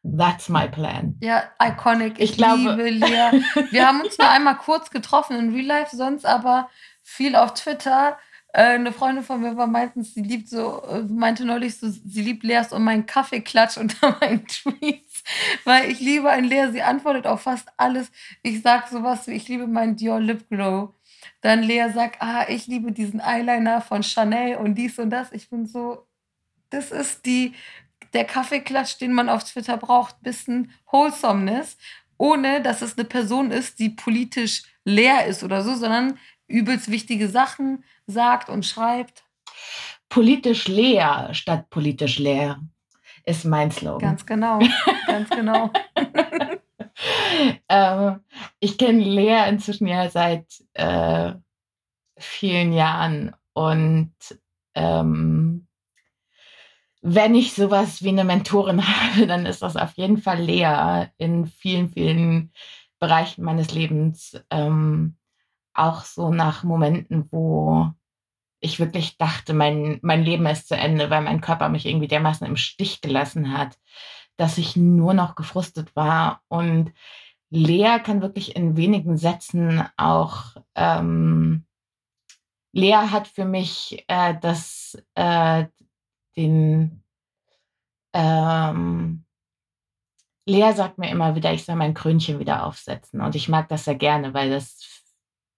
That's 0.06 0.50
my 0.50 0.68
plan. 0.68 1.16
Ja, 1.22 1.44
iconic. 1.62 2.20
Ich, 2.20 2.32
ich 2.32 2.38
glaube, 2.38 2.76
liebe 2.76 3.06
Lea. 3.06 3.42
Wir 3.72 3.88
haben 3.88 4.02
uns 4.02 4.18
nur 4.18 4.30
einmal 4.30 4.58
kurz 4.58 4.92
getroffen 4.92 5.38
in 5.38 5.54
Real 5.54 5.66
Life, 5.66 5.96
sonst 5.96 6.26
aber 6.26 6.70
viel 7.02 7.36
auf 7.36 7.54
Twitter. 7.56 8.18
Äh, 8.54 8.76
eine 8.76 8.92
Freundin 8.92 9.24
von 9.24 9.42
mir 9.42 9.58
war 9.58 9.68
meistens, 9.68 10.14
sie 10.14 10.22
liebt 10.22 10.48
so, 10.48 10.84
äh, 10.84 11.02
meinte 11.02 11.44
neulich 11.44 11.78
so, 11.78 11.90
sie 11.90 12.22
liebt 12.22 12.44
Leas 12.44 12.72
und 12.72 12.84
meinen 12.84 13.06
Kaffeeklatsch 13.06 13.78
unter 13.78 14.18
meinen 14.22 14.46
Tweets. 14.48 15.24
Weil 15.64 15.90
ich 15.90 16.00
liebe 16.00 16.30
ein 16.30 16.46
Lea, 16.46 16.68
sie 16.72 16.84
antwortet 16.84 17.26
auf 17.26 17.42
fast 17.42 17.68
alles. 17.78 18.12
Ich 18.44 18.62
sag 18.62 18.88
sowas 18.88 19.28
wie, 19.28 19.34
ich 19.34 19.48
liebe 19.48 19.68
meinen 19.68 19.96
Dior 19.96 20.20
Lip 20.20 20.48
Glow. 20.50 20.94
Dann 21.42 21.64
Lea 21.64 21.90
sagt, 21.94 22.22
ah, 22.22 22.46
ich 22.48 22.68
liebe 22.68 22.92
diesen 22.92 23.20
Eyeliner 23.20 23.82
von 23.82 24.04
Chanel 24.04 24.58
und 24.58 24.76
dies 24.76 25.00
und 25.00 25.10
das. 25.10 25.32
Ich 25.32 25.50
bin 25.50 25.66
so, 25.66 26.08
das 26.70 26.92
ist 26.92 27.26
die 27.26 27.54
der 28.16 28.26
Kaffeeklatsch, 28.26 28.98
den 29.00 29.14
man 29.14 29.30
auf 29.30 29.44
Twitter 29.44 29.78
braucht, 29.78 30.22
bisschen 30.24 30.72
Wholesomeness, 30.92 31.78
ohne 32.18 32.62
dass 32.62 32.82
es 32.82 32.98
eine 32.98 33.06
Person 33.06 33.52
ist, 33.52 33.80
die 33.80 33.90
politisch 33.90 34.64
leer 34.86 35.26
ist 35.26 35.44
oder 35.44 35.62
so, 35.62 35.76
sondern 35.76 36.18
übelst 36.48 36.90
wichtige 36.90 37.28
Sachen 37.28 37.84
sagt 38.08 38.50
und 38.50 38.66
schreibt. 38.66 39.26
Politisch 40.10 40.68
leer 40.68 41.30
statt 41.34 41.70
politisch 41.70 42.20
leer 42.20 42.62
ist 43.26 43.44
mein 43.44 43.72
Slogan. 43.72 44.00
Ganz 44.00 44.26
genau, 44.26 44.60
ganz 45.08 45.30
genau. 45.30 45.72
ähm, 47.70 48.20
ich 48.60 48.78
kenne 48.78 49.04
Lea 49.04 49.50
inzwischen 49.50 49.88
ja 49.88 50.10
seit 50.10 50.46
äh, 50.74 51.34
vielen 52.18 52.72
Jahren 52.72 53.36
und 53.54 54.14
ähm, 54.76 55.65
wenn 57.08 57.36
ich 57.36 57.54
sowas 57.54 58.02
wie 58.02 58.10
eine 58.10 58.24
Mentorin 58.24 58.86
habe, 58.88 59.28
dann 59.28 59.46
ist 59.46 59.62
das 59.62 59.76
auf 59.78 59.94
jeden 59.94 60.18
Fall 60.18 60.42
Lea 60.42 61.08
in 61.18 61.46
vielen, 61.46 61.90
vielen 61.90 62.52
Bereichen 63.00 63.44
meines 63.44 63.72
Lebens. 63.74 64.42
Ähm, 64.50 65.16
auch 65.76 66.04
so 66.04 66.32
nach 66.32 66.64
Momenten, 66.64 67.28
wo 67.32 67.92
ich 68.60 68.80
wirklich 68.80 69.18
dachte, 69.18 69.54
mein, 69.54 70.00
mein 70.02 70.24
Leben 70.24 70.48
ist 70.48 70.68
zu 70.68 70.76
Ende, 70.76 71.12
weil 71.12 71.22
mein 71.22 71.42
Körper 71.42 71.70
mich 71.70 71.86
irgendwie 71.86 72.08
dermaßen 72.08 72.48
im 72.48 72.58
Stich 72.58 73.02
gelassen 73.02 73.56
hat, 73.56 73.78
dass 74.38 74.58
ich 74.58 74.76
nur 74.76 75.14
noch 75.14 75.36
gefrustet 75.36 75.96
war. 75.96 76.42
Und 76.48 76.92
Lea 77.52 78.00
kann 78.04 78.24
wirklich 78.24 78.56
in 78.56 78.78
wenigen 78.78 79.18
Sätzen 79.18 79.84
auch, 79.98 80.56
ähm, 80.74 81.66
Lea 82.72 83.10
hat 83.12 83.28
für 83.28 83.46
mich 83.46 84.04
äh, 84.08 84.34
das, 84.42 84.98
äh, 85.14 85.66
den, 86.38 87.04
ähm, 88.14 89.26
Lea 90.48 90.74
sagt 90.74 90.98
mir 90.98 91.10
immer 91.10 91.36
wieder, 91.36 91.54
ich 91.54 91.66
soll 91.66 91.76
mein 91.76 91.94
Krönchen 91.94 92.40
wieder 92.40 92.66
aufsetzen. 92.66 93.22
Und 93.22 93.36
ich 93.36 93.50
mag 93.50 93.68
das 93.70 93.86
sehr 93.86 93.96
gerne, 93.96 94.34
weil 94.34 94.50
das 94.50 94.96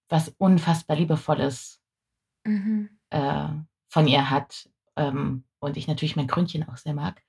was 0.08 0.30
unfassbar 0.38 0.96
Liebevolles 0.96 1.82
mhm. 2.44 2.88
äh, 3.10 3.48
von 3.88 4.08
ihr 4.08 4.30
hat. 4.30 4.68
Ähm, 4.96 5.44
und 5.60 5.76
ich 5.76 5.88
natürlich 5.88 6.16
mein 6.16 6.26
Krönchen 6.26 6.68
auch 6.68 6.76
sehr 6.76 6.94
mag. 6.94 7.22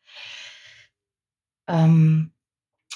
Ähm, 1.68 2.34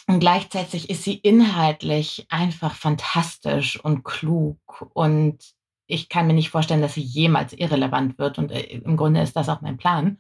und 0.08 0.20
gleichzeitig 0.20 0.89
ist 0.89 1.04
sie 1.04 1.16
inhaltlich 1.16 2.26
einfach 2.30 2.76
fantastisch 2.76 3.80
und 3.80 4.04
klug. 4.04 4.89
Und 4.94 5.54
ich 5.88 6.10
kann 6.10 6.28
mir 6.28 6.34
nicht 6.34 6.50
vorstellen, 6.50 6.82
dass 6.82 6.93
sie 6.93 7.02
jemals 7.02 7.54
irrelevant 7.54 8.17
wird. 8.17 8.38
Und 8.38 8.52
äh, 8.52 8.62
im 8.62 8.98
Grunde 8.98 9.22
ist 9.22 9.36
das 9.36 9.50
auch 9.50 9.62
mein 9.62 9.78
Plan. 9.78 10.17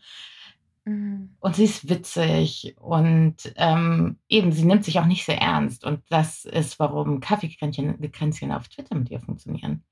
Mhm. 0.85 1.35
Und 1.39 1.55
sie 1.55 1.63
ist 1.63 1.89
witzig 1.89 2.75
und 2.77 3.53
ähm, 3.55 4.17
eben, 4.27 4.51
sie 4.51 4.65
nimmt 4.65 4.83
sich 4.83 4.99
auch 4.99 5.05
nicht 5.05 5.25
sehr 5.25 5.41
ernst. 5.41 5.85
Und 5.85 6.03
das 6.09 6.45
ist, 6.45 6.79
warum 6.79 7.19
Kaffeekränzchen 7.19 8.51
auf 8.51 8.67
Twitter 8.67 8.95
mit 8.95 9.09
ihr 9.09 9.19
funktionieren. 9.19 9.83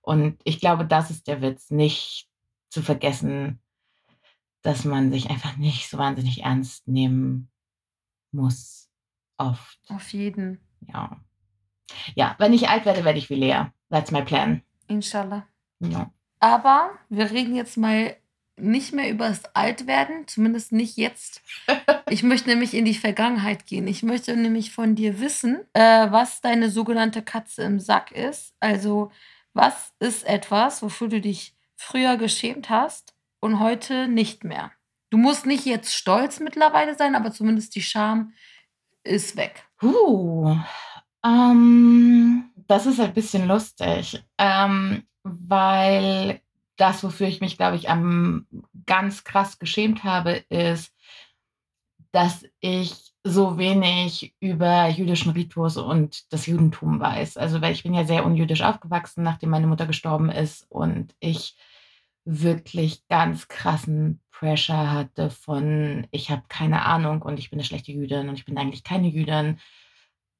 Und 0.00 0.40
ich 0.44 0.60
glaube, 0.60 0.84
das 0.84 1.10
ist 1.10 1.28
der 1.28 1.40
Witz, 1.40 1.70
nicht 1.70 2.28
zu 2.68 2.82
vergessen, 2.82 3.60
dass 4.62 4.84
man 4.84 5.12
sich 5.12 5.30
einfach 5.30 5.56
nicht 5.56 5.88
so 5.88 5.98
wahnsinnig 5.98 6.42
ernst 6.42 6.88
nehmen 6.88 7.48
muss. 8.32 8.90
Oft. 9.36 9.78
Auf 9.88 10.12
jeden. 10.12 10.60
Ja. 10.80 11.20
Ja, 12.14 12.34
wenn 12.38 12.52
ich 12.52 12.68
alt 12.68 12.84
werde, 12.84 13.04
werde 13.04 13.18
ich 13.18 13.30
wie 13.30 13.34
Lea. 13.34 13.66
That's 13.90 14.10
my 14.10 14.22
plan. 14.22 14.62
Inshallah. 14.88 15.46
Ja. 15.80 16.10
Aber 16.40 16.90
wir 17.08 17.30
reden 17.30 17.56
jetzt 17.56 17.76
mal 17.76 18.16
nicht 18.56 18.92
mehr 18.92 19.10
über 19.10 19.28
das 19.28 19.44
Altwerden, 19.54 20.28
zumindest 20.28 20.72
nicht 20.72 20.96
jetzt. 20.96 21.42
Ich 22.08 22.22
möchte 22.22 22.48
nämlich 22.48 22.74
in 22.74 22.84
die 22.84 22.94
Vergangenheit 22.94 23.66
gehen. 23.66 23.88
Ich 23.88 24.02
möchte 24.02 24.36
nämlich 24.36 24.72
von 24.72 24.94
dir 24.94 25.20
wissen, 25.20 25.60
äh, 25.72 26.10
was 26.10 26.40
deine 26.40 26.70
sogenannte 26.70 27.22
Katze 27.22 27.62
im 27.62 27.80
Sack 27.80 28.12
ist. 28.12 28.54
Also, 28.60 29.10
was 29.54 29.92
ist 29.98 30.26
etwas, 30.26 30.82
wofür 30.82 31.08
du 31.08 31.20
dich 31.20 31.56
früher 31.74 32.16
geschämt 32.16 32.70
hast 32.70 33.14
und 33.40 33.58
heute 33.58 34.06
nicht 34.06 34.44
mehr? 34.44 34.70
Du 35.10 35.18
musst 35.18 35.46
nicht 35.46 35.64
jetzt 35.64 35.94
stolz 35.94 36.40
mittlerweile 36.40 36.94
sein, 36.94 37.14
aber 37.14 37.32
zumindest 37.32 37.74
die 37.74 37.82
Scham 37.82 38.32
ist 39.02 39.36
weg. 39.36 39.64
Uh, 39.82 40.56
ähm, 41.24 42.50
das 42.66 42.86
ist 42.86 43.00
ein 43.00 43.14
bisschen 43.14 43.48
lustig, 43.48 44.22
ähm, 44.38 45.04
weil 45.22 46.40
das, 46.76 47.02
wofür 47.04 47.28
ich 47.28 47.40
mich, 47.40 47.56
glaube 47.56 47.76
ich, 47.76 47.88
am 47.88 48.46
ganz 48.86 49.24
krass 49.24 49.58
geschämt 49.58 50.04
habe, 50.04 50.32
ist, 50.48 50.92
dass 52.12 52.44
ich 52.60 53.12
so 53.24 53.58
wenig 53.58 54.34
über 54.38 54.88
jüdischen 54.88 55.32
Ritus 55.32 55.76
und 55.76 56.32
das 56.32 56.46
Judentum 56.46 57.00
weiß. 57.00 57.36
Also, 57.38 57.60
weil 57.62 57.72
ich 57.72 57.82
bin 57.82 57.94
ja 57.94 58.04
sehr 58.04 58.24
unjüdisch 58.24 58.62
aufgewachsen, 58.62 59.24
nachdem 59.24 59.50
meine 59.50 59.66
Mutter 59.66 59.86
gestorben 59.86 60.30
ist 60.30 60.66
und 60.70 61.14
ich 61.20 61.56
wirklich 62.24 63.06
ganz 63.08 63.48
krassen 63.48 64.20
Pressure 64.30 64.90
hatte 64.92 65.30
von, 65.30 66.06
ich 66.10 66.30
habe 66.30 66.42
keine 66.48 66.84
Ahnung 66.84 67.22
und 67.22 67.38
ich 67.38 67.50
bin 67.50 67.58
eine 67.58 67.66
schlechte 67.66 67.92
Jüdin 67.92 68.28
und 68.28 68.34
ich 68.34 68.44
bin 68.44 68.58
eigentlich 68.58 68.84
keine 68.84 69.08
Jüdin. 69.08 69.58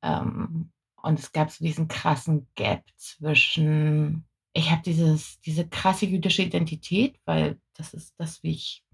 Ähm, 0.05 0.71
und 1.03 1.19
es 1.19 1.33
gab 1.33 1.51
so 1.51 1.65
diesen 1.65 1.89
krassen 1.89 2.47
Gap 2.55 2.85
zwischen 2.97 4.25
ich 4.55 4.71
habe 4.71 4.83
diese 4.83 5.69
krasse 5.69 6.07
jüdische 6.07 6.43
Identität, 6.43 7.19
weil 7.25 7.61
das 7.75 7.93
ist 7.93 8.15
das, 8.19 8.43
wie 8.43 8.53
ich 8.53 8.85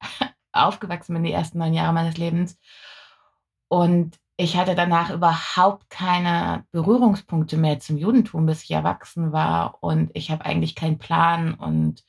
aufgewachsen 0.52 1.14
bin, 1.14 1.24
die 1.24 1.32
ersten 1.32 1.58
9 1.58 1.72
Jahre 1.72 1.94
meines 1.94 2.18
Lebens. 2.18 2.58
Und 3.68 4.18
ich 4.36 4.58
hatte 4.58 4.74
danach 4.74 5.10
überhaupt 5.10 5.88
keine 5.88 6.66
Berührungspunkte 6.70 7.56
mehr 7.56 7.80
zum 7.80 7.96
Judentum, 7.96 8.44
bis 8.44 8.62
ich 8.64 8.70
erwachsen 8.72 9.32
war 9.32 9.82
und 9.82 10.10
ich 10.12 10.30
habe 10.30 10.44
eigentlich 10.44 10.74
keinen 10.74 10.98
Plan 10.98 11.54
und 11.54 12.04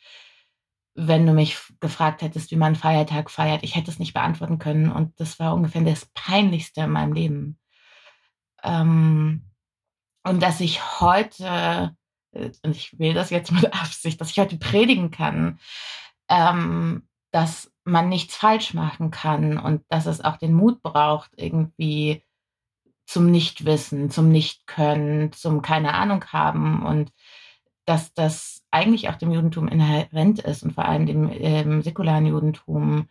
wenn 0.93 1.25
du 1.25 1.31
mich 1.31 1.57
gefragt 1.79 2.23
hättest, 2.23 2.51
wie 2.51 2.55
man 2.57 2.75
Feiertag 2.75 3.29
feiert, 3.31 3.63
ich 3.63 3.75
hätte 3.75 3.91
es 3.91 3.99
nicht 3.99 4.13
beantworten 4.13 4.59
können 4.59 4.91
und 4.91 5.17
das 5.19 5.39
war 5.39 5.53
ungefähr 5.53 5.83
das 5.83 6.07
Peinlichste 6.13 6.81
in 6.81 6.89
meinem 6.89 7.13
Leben. 7.13 7.59
Ähm, 8.63 9.43
und 10.23 10.41
dass 10.41 10.59
ich 10.59 10.99
heute 10.99 11.95
äh, 12.37 12.51
und 12.63 12.75
ich 12.75 12.97
wähle 12.99 13.13
das 13.13 13.29
jetzt 13.29 13.51
mit 13.51 13.73
Absicht, 13.73 14.19
dass 14.21 14.31
ich 14.31 14.39
heute 14.39 14.57
predigen 14.57 15.11
kann, 15.11 15.59
ähm, 16.29 17.07
dass 17.31 17.71
man 17.83 18.09
nichts 18.09 18.35
falsch 18.35 18.73
machen 18.73 19.11
kann 19.11 19.57
und 19.57 19.83
dass 19.89 20.05
es 20.05 20.21
auch 20.21 20.37
den 20.37 20.53
Mut 20.53 20.81
braucht, 20.81 21.31
irgendwie 21.35 22.23
zum 23.05 23.31
Nichtwissen, 23.31 24.09
zum 24.11 24.29
Nichtkönnen, 24.29 25.31
zum 25.31 25.61
keine 25.61 25.93
Ahnung 25.93 26.25
haben 26.25 26.85
und 26.85 27.13
dass 27.85 28.13
das 28.13 28.65
eigentlich 28.69 29.07
auch 29.07 29.15
dem 29.15 29.31
Judentum 29.31 29.69
inhärent 29.69 30.39
ist 30.39 30.63
und 30.63 30.73
vor 30.73 30.85
allem 30.85 31.05
dem, 31.05 31.31
ähm, 31.31 31.81
säkularen 31.81 32.25
Judentum, 32.25 33.07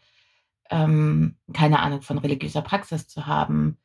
ähm, 0.69 1.39
keine 1.55 1.79
Ahnung 1.81 2.03
von 2.03 2.19
religiöser 2.19 2.61
Praxis 2.61 3.09
zu 3.09 3.27
haben 3.27 3.79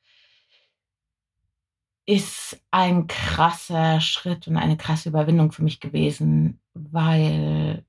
ist 2.06 2.60
ein 2.72 3.08
krasser 3.08 4.02
Schritt 4.02 4.48
und 4.48 4.58
eine 4.58 4.78
krasse 4.78 5.10
Überwindung 5.10 5.52
für 5.52 5.64
mich 5.64 5.80
gewesen, 5.80 6.62
weil 6.74 7.86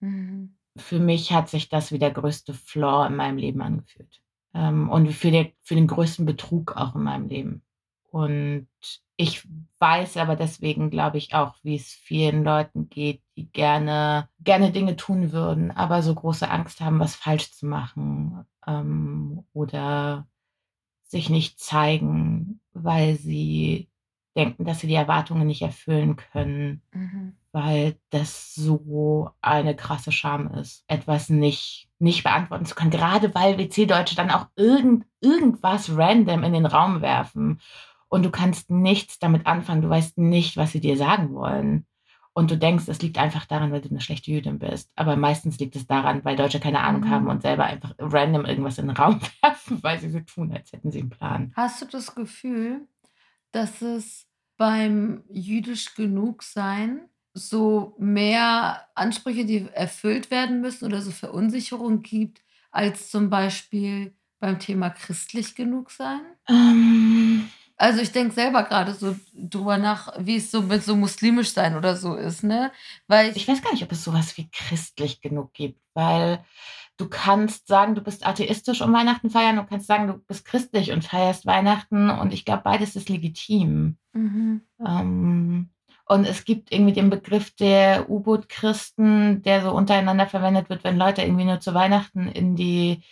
Mhm. 0.00 0.56
für 0.76 0.98
mich 0.98 1.32
hat 1.32 1.48
sich 1.48 1.68
das 1.68 1.92
wie 1.92 1.98
der 1.98 2.10
größte 2.10 2.54
Flaw 2.54 3.06
in 3.06 3.16
meinem 3.16 3.38
Leben 3.38 3.62
angefühlt, 3.62 4.20
ähm, 4.54 4.90
und 4.90 5.08
für 5.12 5.30
der 5.30 5.52
für 5.62 5.74
den 5.74 5.86
größten 5.86 6.26
Betrug 6.26 6.76
auch 6.76 6.94
in 6.94 7.02
meinem 7.02 7.28
Leben. 7.28 7.62
Und 8.10 8.68
ich 9.16 9.46
weiß 9.78 10.16
aber 10.18 10.36
deswegen, 10.36 10.90
glaube 10.90 11.18
ich, 11.18 11.34
auch, 11.34 11.56
wie 11.62 11.76
es 11.76 11.88
vielen 11.92 12.44
Leuten 12.44 12.88
geht, 12.88 13.22
die 13.36 13.50
gerne 13.50 14.28
gerne 14.40 14.70
Dinge 14.72 14.96
tun 14.96 15.32
würden, 15.32 15.70
aber 15.70 16.02
so 16.02 16.14
große 16.14 16.50
Angst 16.50 16.80
haben, 16.80 17.00
was 17.00 17.16
falsch 17.16 17.52
zu 17.52 17.66
machen, 17.66 18.44
ähm, 18.66 19.44
oder 19.52 20.26
sich 21.04 21.30
nicht 21.30 21.60
zeigen, 21.60 22.60
weil 22.82 23.16
sie 23.16 23.88
denken, 24.36 24.64
dass 24.64 24.80
sie 24.80 24.86
die 24.86 24.94
Erwartungen 24.94 25.46
nicht 25.46 25.62
erfüllen 25.62 26.16
können, 26.16 26.82
Mhm. 26.92 27.36
weil 27.52 27.96
das 28.10 28.54
so 28.54 29.30
eine 29.40 29.74
krasse 29.74 30.12
Scham 30.12 30.52
ist, 30.54 30.84
etwas 30.88 31.30
nicht 31.30 31.88
nicht 31.98 32.22
beantworten 32.24 32.66
zu 32.66 32.74
können, 32.74 32.90
gerade 32.90 33.34
weil 33.34 33.56
WC-Deutsche 33.56 34.14
dann 34.16 34.30
auch 34.30 34.48
irgend 34.56 35.06
irgendwas 35.22 35.96
random 35.96 36.44
in 36.44 36.52
den 36.52 36.66
Raum 36.66 37.00
werfen 37.00 37.60
und 38.08 38.24
du 38.24 38.30
kannst 38.30 38.70
nichts 38.70 39.18
damit 39.18 39.46
anfangen. 39.46 39.80
Du 39.82 39.88
weißt 39.88 40.18
nicht, 40.18 40.58
was 40.58 40.72
sie 40.72 40.80
dir 40.80 40.98
sagen 40.98 41.32
wollen. 41.32 41.86
Und 42.36 42.50
du 42.50 42.58
denkst, 42.58 42.84
es 42.88 43.00
liegt 43.00 43.16
einfach 43.16 43.46
daran, 43.46 43.72
weil 43.72 43.80
du 43.80 43.88
'ne 43.92 44.00
schlechte 44.02 44.30
Jüdin 44.30 44.58
bist. 44.58 44.90
Aber 44.94 45.16
meistens 45.16 45.58
liegt 45.58 45.74
es 45.74 45.86
daran, 45.86 46.22
weil 46.22 46.36
Deutsche 46.36 46.60
keine 46.60 46.80
Ahnung 46.80 47.08
haben 47.08 47.24
Mhm. 47.24 47.30
und 47.30 47.40
selber 47.42 47.64
einfach 47.64 47.94
random 47.98 48.44
irgendwas 48.44 48.76
in 48.76 48.88
den 48.88 48.96
Raum 48.96 49.20
werfen, 49.42 49.82
weil 49.82 49.98
sie 49.98 50.10
so 50.10 50.20
tun, 50.20 50.52
als 50.52 50.70
hätten 50.70 50.90
sie 50.90 51.00
'n 51.00 51.08
Plan. 51.08 51.52
Hast 51.56 51.80
du 51.80 51.86
das 51.86 52.14
Gefühl, 52.14 52.86
dass 53.52 53.82
es 53.82 54.26
beim 54.58 55.24
jüdisch 55.30 55.94
genug 55.94 56.42
sein 56.42 57.08
so 57.34 57.96
mehr 57.98 58.86
Ansprüche, 58.94 59.44
die 59.46 59.68
erfüllt 59.72 60.30
werden 60.30 60.60
müssen 60.60 60.86
oder 60.86 61.02
so 61.02 61.10
Verunsicherung 61.12 62.02
gibt, 62.02 62.42
als 62.72 63.10
zum 63.10 63.30
Beispiel 63.30 64.14
beim 64.40 64.58
Thema 64.58 64.90
christlich 64.90 65.54
genug 65.54 65.90
sein? 65.90 66.20
Ähm. 66.48 67.48
Also, 67.78 68.00
ich 68.00 68.10
denke 68.12 68.34
selber 68.34 68.62
grade 68.64 68.94
so 68.94 69.16
drüber 69.34 69.76
nach, 69.76 70.14
wie 70.18 70.36
es 70.36 70.50
so 70.50 70.62
mit 70.62 70.82
so 70.82 70.96
muslimisch 70.96 71.52
sein 71.52 71.76
oder 71.76 71.94
so 71.96 72.14
ist, 72.14 72.42
ne? 72.42 72.72
Weil 73.06 73.30
Ich 73.30 73.36
ich 73.36 73.48
weiß 73.48 73.62
gar 73.62 73.72
nicht, 73.72 73.82
ob 73.82 73.92
es 73.92 74.02
so 74.02 74.12
was 74.14 74.36
wie 74.38 74.48
christlich 74.50 75.20
genug 75.20 75.52
gibt, 75.52 75.78
weil 75.94 76.42
du 76.96 77.08
kannst 77.08 77.66
sagen, 77.68 77.94
du 77.94 78.00
bist 78.02 78.26
atheistisch 78.26 78.80
und 78.80 78.92
Weihnachten 78.94 79.28
feiern, 79.30 79.56
du 79.56 79.64
kannst 79.64 79.86
sagen, 79.86 80.06
du 80.06 80.14
bist 80.18 80.46
christlich 80.46 80.92
und 80.92 81.04
feierst 81.04 81.44
Weihnachten 81.46 82.08
und 82.10 82.32
ich 82.32 82.44
glaube, 82.46 82.62
beides 82.64 82.96
ist 82.96 83.10
legitim. 83.10 83.98
Mhm. 84.14 84.62
Ähm, 84.84 85.70
und 86.08 86.24
es 86.24 86.44
gibt 86.44 86.72
irgendwie 86.72 86.92
den 86.94 87.10
Begriff 87.10 87.54
der 87.56 88.08
U-Boot-Christen, 88.08 89.42
der 89.42 89.62
so 89.62 89.72
untereinander 89.72 90.26
verwendet 90.26 90.70
wird, 90.70 90.84
wenn 90.84 90.96
Leute 90.96 91.22
irgendwie 91.22 91.44
nur 91.44 91.60
zu 91.60 91.74
Weihnachten 91.74 92.28
in 92.28 92.56
die 92.56 93.02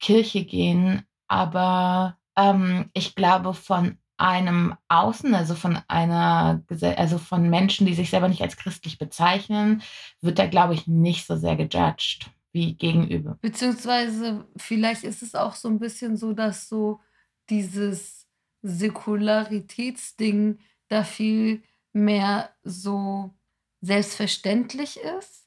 Kirche 0.00 0.44
gehen. 0.44 1.02
Aber, 1.28 2.16
ähm, 2.36 2.90
ich 2.94 3.14
glaube, 3.14 3.54
von 3.54 3.98
einem 4.24 4.74
Außen, 4.88 5.34
also 5.34 5.54
von 5.54 5.78
einer 5.88 6.62
also 6.96 7.18
von 7.18 7.50
Menschen, 7.50 7.86
die 7.86 7.94
sich 7.94 8.10
selber 8.10 8.28
nicht 8.28 8.42
als 8.42 8.56
christlich 8.56 8.98
bezeichnen, 8.98 9.82
wird 10.22 10.38
da, 10.38 10.46
glaube 10.46 10.74
ich, 10.74 10.86
nicht 10.86 11.26
so 11.26 11.36
sehr 11.36 11.56
gejudged 11.56 12.30
wie 12.52 12.74
gegenüber. 12.74 13.38
Beziehungsweise 13.42 14.46
vielleicht 14.56 15.04
ist 15.04 15.22
es 15.22 15.34
auch 15.34 15.54
so 15.54 15.68
'n 15.68 15.78
bisschen 15.78 16.16
so, 16.16 16.32
dass 16.32 16.68
so 16.68 17.00
dieses 17.50 18.26
Säkularitätsding 18.62 20.58
da 20.88 21.04
viel 21.04 21.62
mehr 21.92 22.50
so 22.62 23.34
selbstverständlich 23.82 24.98
ist. 24.98 25.46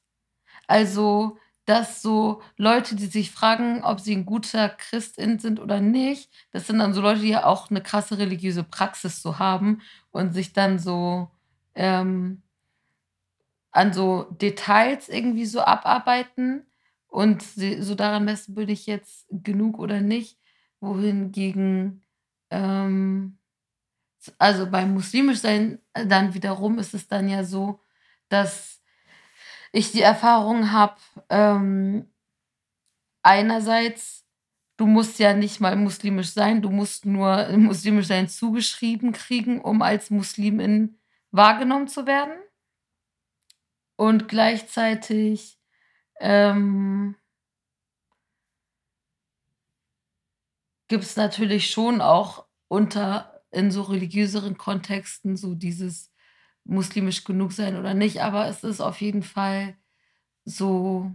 Also, 0.67 1.37
dass 1.67 2.01
so 2.03 2.41
Leute, 2.57 2.95
die 2.97 3.07
sich 3.07 3.31
fragen, 3.31 3.83
ob 3.83 4.01
sie 4.01 4.13
'n 4.15 4.25
guter 4.25 4.69
Christin 4.69 5.39
sind 5.39 5.59
oder 5.61 5.81
nicht, 5.81 6.31
das 6.51 6.67
sind 6.67 6.79
dann 6.79 6.93
so 6.95 7.01
Leute, 7.01 7.21
die 7.21 7.29
ja 7.29 7.45
auch 7.45 7.69
'ne 7.71 7.81
krasse 7.83 8.19
religiöse 8.19 8.63
Praxis 8.65 9.21
so 9.23 9.39
haben 9.39 9.81
und 10.11 10.33
sich 10.33 10.53
dann 10.53 10.79
so, 10.79 11.29
ähm 11.75 12.43
an 13.73 13.93
so 13.93 14.23
Details 14.41 15.09
irgendwie 15.09 15.45
so 15.45 15.61
abarbeiten. 15.61 16.63
Und 17.09 17.41
so 17.41 17.95
daran 17.95 18.25
messen, 18.25 18.53
bin 18.55 18.69
ich 18.69 18.85
jetzt 18.85 19.25
genug 19.31 19.79
oder 19.79 20.01
nicht, 20.01 20.37
wohingegen, 20.81 22.03
ähm 22.51 23.37
also 24.41 24.69
beim 24.69 24.93
muslimisch 24.93 25.39
sein 25.39 25.79
dann 25.93 26.33
wiederum 26.33 26.79
ist 26.79 26.93
es 26.93 27.07
dann 27.07 27.27
ja 27.29 27.43
so, 27.43 27.79
dass 28.29 28.76
ich 29.77 29.91
die 29.91 30.01
Erfahrung 30.01 30.71
habe, 30.71 30.95
ähm 31.29 32.07
einerseits, 33.23 34.25
du 34.77 34.85
musst 34.87 35.19
ja 35.19 35.33
nicht 35.33 35.59
mal 35.59 35.75
muslimisch 35.75 36.31
sein, 36.31 36.61
du 36.61 36.69
musst 36.69 37.05
nur 37.05 37.49
muslimisch 37.57 38.07
sein 38.07 38.29
zugeschrieben 38.29 39.11
kriegen, 39.11 39.61
um 39.61 39.81
als 39.81 40.09
Muslimin 40.09 40.97
wahrgenommen 41.31 41.87
zu 41.87 42.05
werden. 42.07 42.33
Und 43.97 44.27
gleichzeitig, 44.29 45.59
ähm 46.19 47.15
gibt's 50.87 51.15
natürlich 51.17 51.69
schon 51.69 52.01
auch 52.01 52.47
unter 52.69 53.41
in 53.51 53.71
so 53.71 53.83
religiöseren 53.83 54.57
Kontexten 54.57 55.35
so 55.37 55.53
dieses 55.55 56.11
muslimisch 56.67 57.23
genug 57.25 57.51
sein 57.53 57.77
oder 57.77 57.93
nicht, 57.93 58.21
aber 58.21 58.47
es 58.47 58.63
ist 58.63 58.81
auf 58.81 59.01
jeden 59.01 59.23
Fall 59.23 59.75
so 60.45 61.11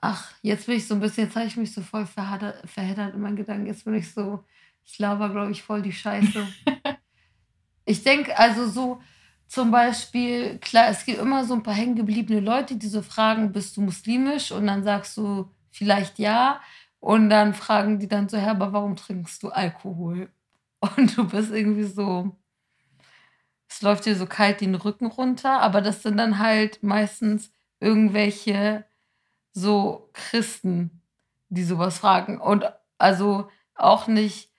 ach, 0.00 0.32
jetzt 0.42 0.66
bin 0.66 0.76
ich 0.76 0.86
so 0.88 0.94
'n 0.94 1.00
bisschen 1.00 1.24
jetzt 1.24 1.36
habe 1.36 1.46
ich 1.46 1.56
mich 1.56 1.72
so 1.74 1.82
voll 1.82 2.06
verheddert 2.06 3.14
in 3.14 3.20
meinen 3.20 3.36
Gedanken. 3.36 3.66
Jetzt 3.66 3.84
bin 3.84 3.94
ich 3.94 4.12
so 4.12 4.44
ich 4.84 4.98
laber, 4.98 5.28
glaube 5.30 5.50
ich, 5.52 5.62
voll 5.62 5.82
die 5.82 5.92
Scheiße. 5.92 6.54
Ich 7.86 8.02
denke 8.04 8.38
also 8.38 8.68
so 8.68 9.00
zum 9.48 9.70
Beispiel, 9.70 10.58
klar, 10.58 10.88
es 10.90 11.04
gibt 11.06 11.18
immer 11.20 11.44
so 11.44 11.54
'n 11.54 11.62
paar 11.62 11.74
hängengebliebene 11.74 12.40
Leute, 12.40 12.76
die 12.76 12.88
so 12.88 13.02
fragen: 13.02 13.52
„Bist 13.52 13.76
du 13.76 13.82
muslimisch?“ 13.82 14.52
Und 14.52 14.66
dann 14.68 14.84
sagst 14.84 15.16
du 15.18 15.50
vielleicht: 15.70 16.18
„Ja.“ 16.18 16.60
Und 17.00 17.30
dann 17.30 17.54
fragen 17.54 17.98
die 18.00 18.08
dann 18.08 18.28
so: 18.28 18.38
„Hä, 18.38 18.48
aber 18.50 18.72
warum 18.72 18.96
trinkst 18.96 19.42
du 19.42 19.50
Alkohol?“ 19.50 20.30
Und 20.96 21.16
du 21.16 21.28
bist 21.28 21.52
irgendwie 21.52 21.84
so 21.84 22.36
es 23.68 23.82
läuft 23.82 24.06
dir 24.06 24.16
so 24.16 24.26
kalt 24.26 24.60
den 24.60 24.74
Rücken 24.74 25.06
runter, 25.06 25.60
aber 25.60 25.80
das 25.80 26.02
sind 26.02 26.16
dann 26.16 26.38
halt 26.38 26.82
meistens 26.82 27.50
irgendwelche 27.80 28.84
so 29.52 30.10
Christen, 30.12 31.02
die 31.48 31.64
so 31.64 31.78
was 31.78 31.98
fragen. 31.98 32.40
Und 32.40 32.64
also 32.98 33.48
auch 33.74 34.06
nicht 34.06 34.50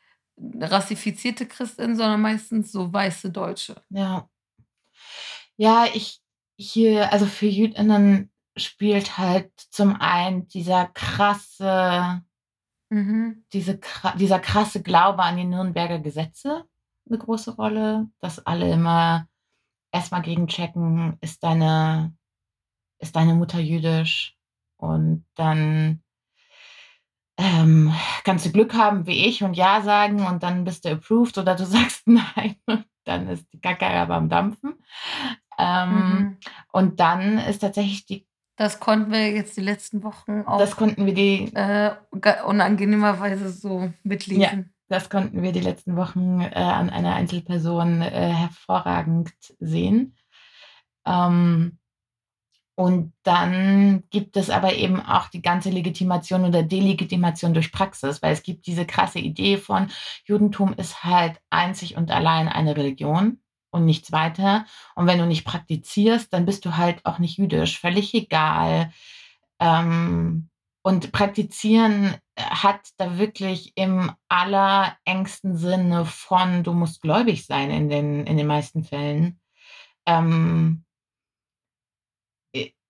rassifizierte 0.60 1.48
Christinnen, 1.48 1.96
sondern 1.96 2.22
meistens 2.22 2.72
so 2.72 2.92
weiße 2.92 3.32
Deutsche. 3.32 3.82
Ja. 3.90 4.30
Ja, 5.56 5.86
ich 5.94 6.22
hier 6.58 7.12
also 7.12 7.26
für 7.26 7.48
JüdInnen 7.48 8.32
spielt 8.56 9.18
halt 9.18 9.52
zum 9.70 9.96
einen 10.00 10.48
dieser 10.48 10.88
krasse 10.88 12.22
Mhm. 12.90 13.44
diese 13.52 13.80
dieser 14.18 14.40
krasse 14.40 14.82
Glaube 14.82 15.22
an 15.24 15.36
die 15.36 15.44
Nürnberger 15.44 16.00
Gesetze 16.00 16.64
'ne 17.12 17.18
große 17.18 17.56
Rolle, 17.56 18.10
dass 18.20 18.46
alle 18.46 18.72
immer, 18.72 19.28
erstmal 19.92 20.22
gegenchecken, 20.22 21.18
ist 21.22 21.44
deine 21.44 22.16
ist 23.00 23.16
deine 23.16 23.36
Mutter 23.36 23.60
jüdisch? 23.60 24.36
Und 24.78 25.26
dann 25.36 26.04
ähm, 27.38 27.94
kannst 28.24 28.46
du 28.46 28.52
Glück 28.52 28.74
haben 28.74 29.06
wie 29.08 29.26
ich 29.28 29.44
und 29.44 29.54
ja 29.56 29.82
sagen 29.82 30.26
und 30.26 30.42
dann 30.44 30.64
bist 30.64 30.86
du 30.86 30.90
approved 30.92 31.38
oder 31.38 31.56
du 31.56 31.66
sagst 31.66 32.08
nein 32.08 32.56
und 32.66 32.86
dann 33.06 33.28
ist 33.30 33.46
die 33.54 33.60
Kacke 33.62 33.86
aber 33.88 34.16
am 34.16 34.30
Dampfen. 34.30 34.76
Ähm, 35.60 35.94
Mhm. 36.20 36.38
Und 36.72 37.00
dann 37.00 37.38
ist 37.40 37.60
tatsächlich 37.60 38.06
die 38.06 38.28
Das 38.58 38.80
konnten 38.80 39.12
wir 39.12 39.32
jetzt 39.32 39.56
die 39.58 39.62
letzten 39.62 40.04
Wochen 40.04 40.44
das 40.58 40.74
auch 40.74 40.78
konnten 40.78 41.06
wir 41.06 41.14
die 41.14 41.52
äh, 41.56 41.96
unangenehmerweise 42.46 43.50
so 43.50 43.80
ja, 43.82 43.92
mitlesen. 44.04 44.74
Das 44.90 45.10
konnten 45.10 45.42
wir 45.42 45.52
die 45.52 45.60
letzten 45.62 45.96
Wochen, 45.96 46.42
äh, 46.42 46.54
an 46.56 46.90
einer 46.90 47.16
Einzelperson, 47.16 48.02
äh, 48.02 48.34
hervorragend 48.34 49.32
sehen. 49.60 50.16
Ähm 51.06 51.78
und 52.80 53.14
dann 53.24 54.04
gibt 54.12 54.38
es 54.38 54.52
aber 54.52 54.76
eben 54.76 55.02
auch 55.02 55.30
die 55.30 55.42
ganze 55.42 55.72
Legitimation 55.72 56.46
oder 56.46 56.62
Delegitimation 56.62 57.56
durch 57.56 57.72
Praxis, 57.72 58.22
weil 58.22 58.34
es 58.34 58.44
gibt 58.44 58.68
diese 58.68 58.86
krasse 58.86 59.18
Idee 59.18 59.58
von 59.58 59.88
Judentum 60.26 60.76
ist 60.76 61.04
halt 61.04 61.42
einzig 61.50 61.98
und 61.98 62.12
allein 62.12 62.48
eine 62.48 62.78
Religion 62.78 63.40
und 63.72 63.86
nichts 63.86 64.12
weiter. 64.12 64.68
Und 64.94 65.08
wenn 65.08 65.18
du 65.18 65.26
nicht 65.26 65.44
praktizierst, 65.44 66.32
dann 66.32 66.46
bist 66.46 66.66
du 66.66 66.78
halt 66.78 67.04
auch 67.04 67.18
nicht 67.18 67.40
jüdisch, 67.40 67.80
völlig 67.80 68.14
egal. 68.14 68.92
Ähm, 69.60 70.50
und 70.88 71.12
praktizieren 71.12 72.16
hat 72.38 72.92
da 72.96 73.18
wirklich 73.18 73.74
im 73.76 74.10
allerengsten 74.30 75.58
Sinne 75.58 76.06
von, 76.06 76.64
du 76.64 76.72
musst 76.72 77.02
gläubig 77.02 77.46
sein 77.46 77.72
in 77.72 77.90
den, 77.90 78.26
in 78.26 78.38
den 78.38 78.48
meisten 78.48 78.86
Fällen. 78.86 79.38
Ähm, 80.06 80.86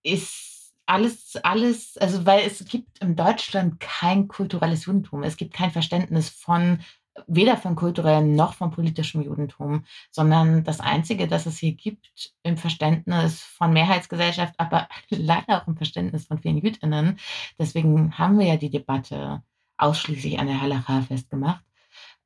ist 0.03 0.75
alles 0.85 1.37
alles 1.37 1.97
also, 1.97 2.23
weil 2.27 2.45
es 2.45 2.63
gibt 2.65 2.99
in 2.99 3.15
Deutschland 3.15 3.79
kein 3.79 4.27
kulturelles 4.27 4.85
Judentum. 4.85 5.23
Es 5.23 5.35
gibt 5.35 5.55
kein 5.55 5.71
Verständnis 5.71 6.29
von 6.29 6.81
weder 7.25 7.57
von 7.57 7.75
kulturellem 7.75 8.35
noch 8.35 8.53
von 8.53 8.71
politischem 8.71 9.21
Judentum, 9.21 9.85
sondern 10.11 10.63
das 10.63 10.79
Einzige, 10.79 11.27
das 11.27 11.45
es 11.45 11.57
hier 11.57 11.73
gibt 11.73 12.33
im 12.43 12.57
Verständnis 12.57 13.41
von 13.41 13.73
Mehrheitsgesellschaft, 13.73 14.53
aber 14.57 14.87
leider 15.09 15.61
auch 15.61 15.67
im 15.67 15.77
Verständnis 15.77 16.27
von 16.27 16.39
vielen 16.39 16.57
Jüdinnen, 16.57 17.19
deswegen 17.57 18.17
haben 18.17 18.37
wir 18.37 18.45
ja 18.45 18.57
die 18.57 18.69
Debatte 18.69 19.43
ausschließlich 19.77 20.39
an 20.39 20.47
der 20.47 20.61
Halacha 20.61 21.01
festgemacht, 21.01 21.63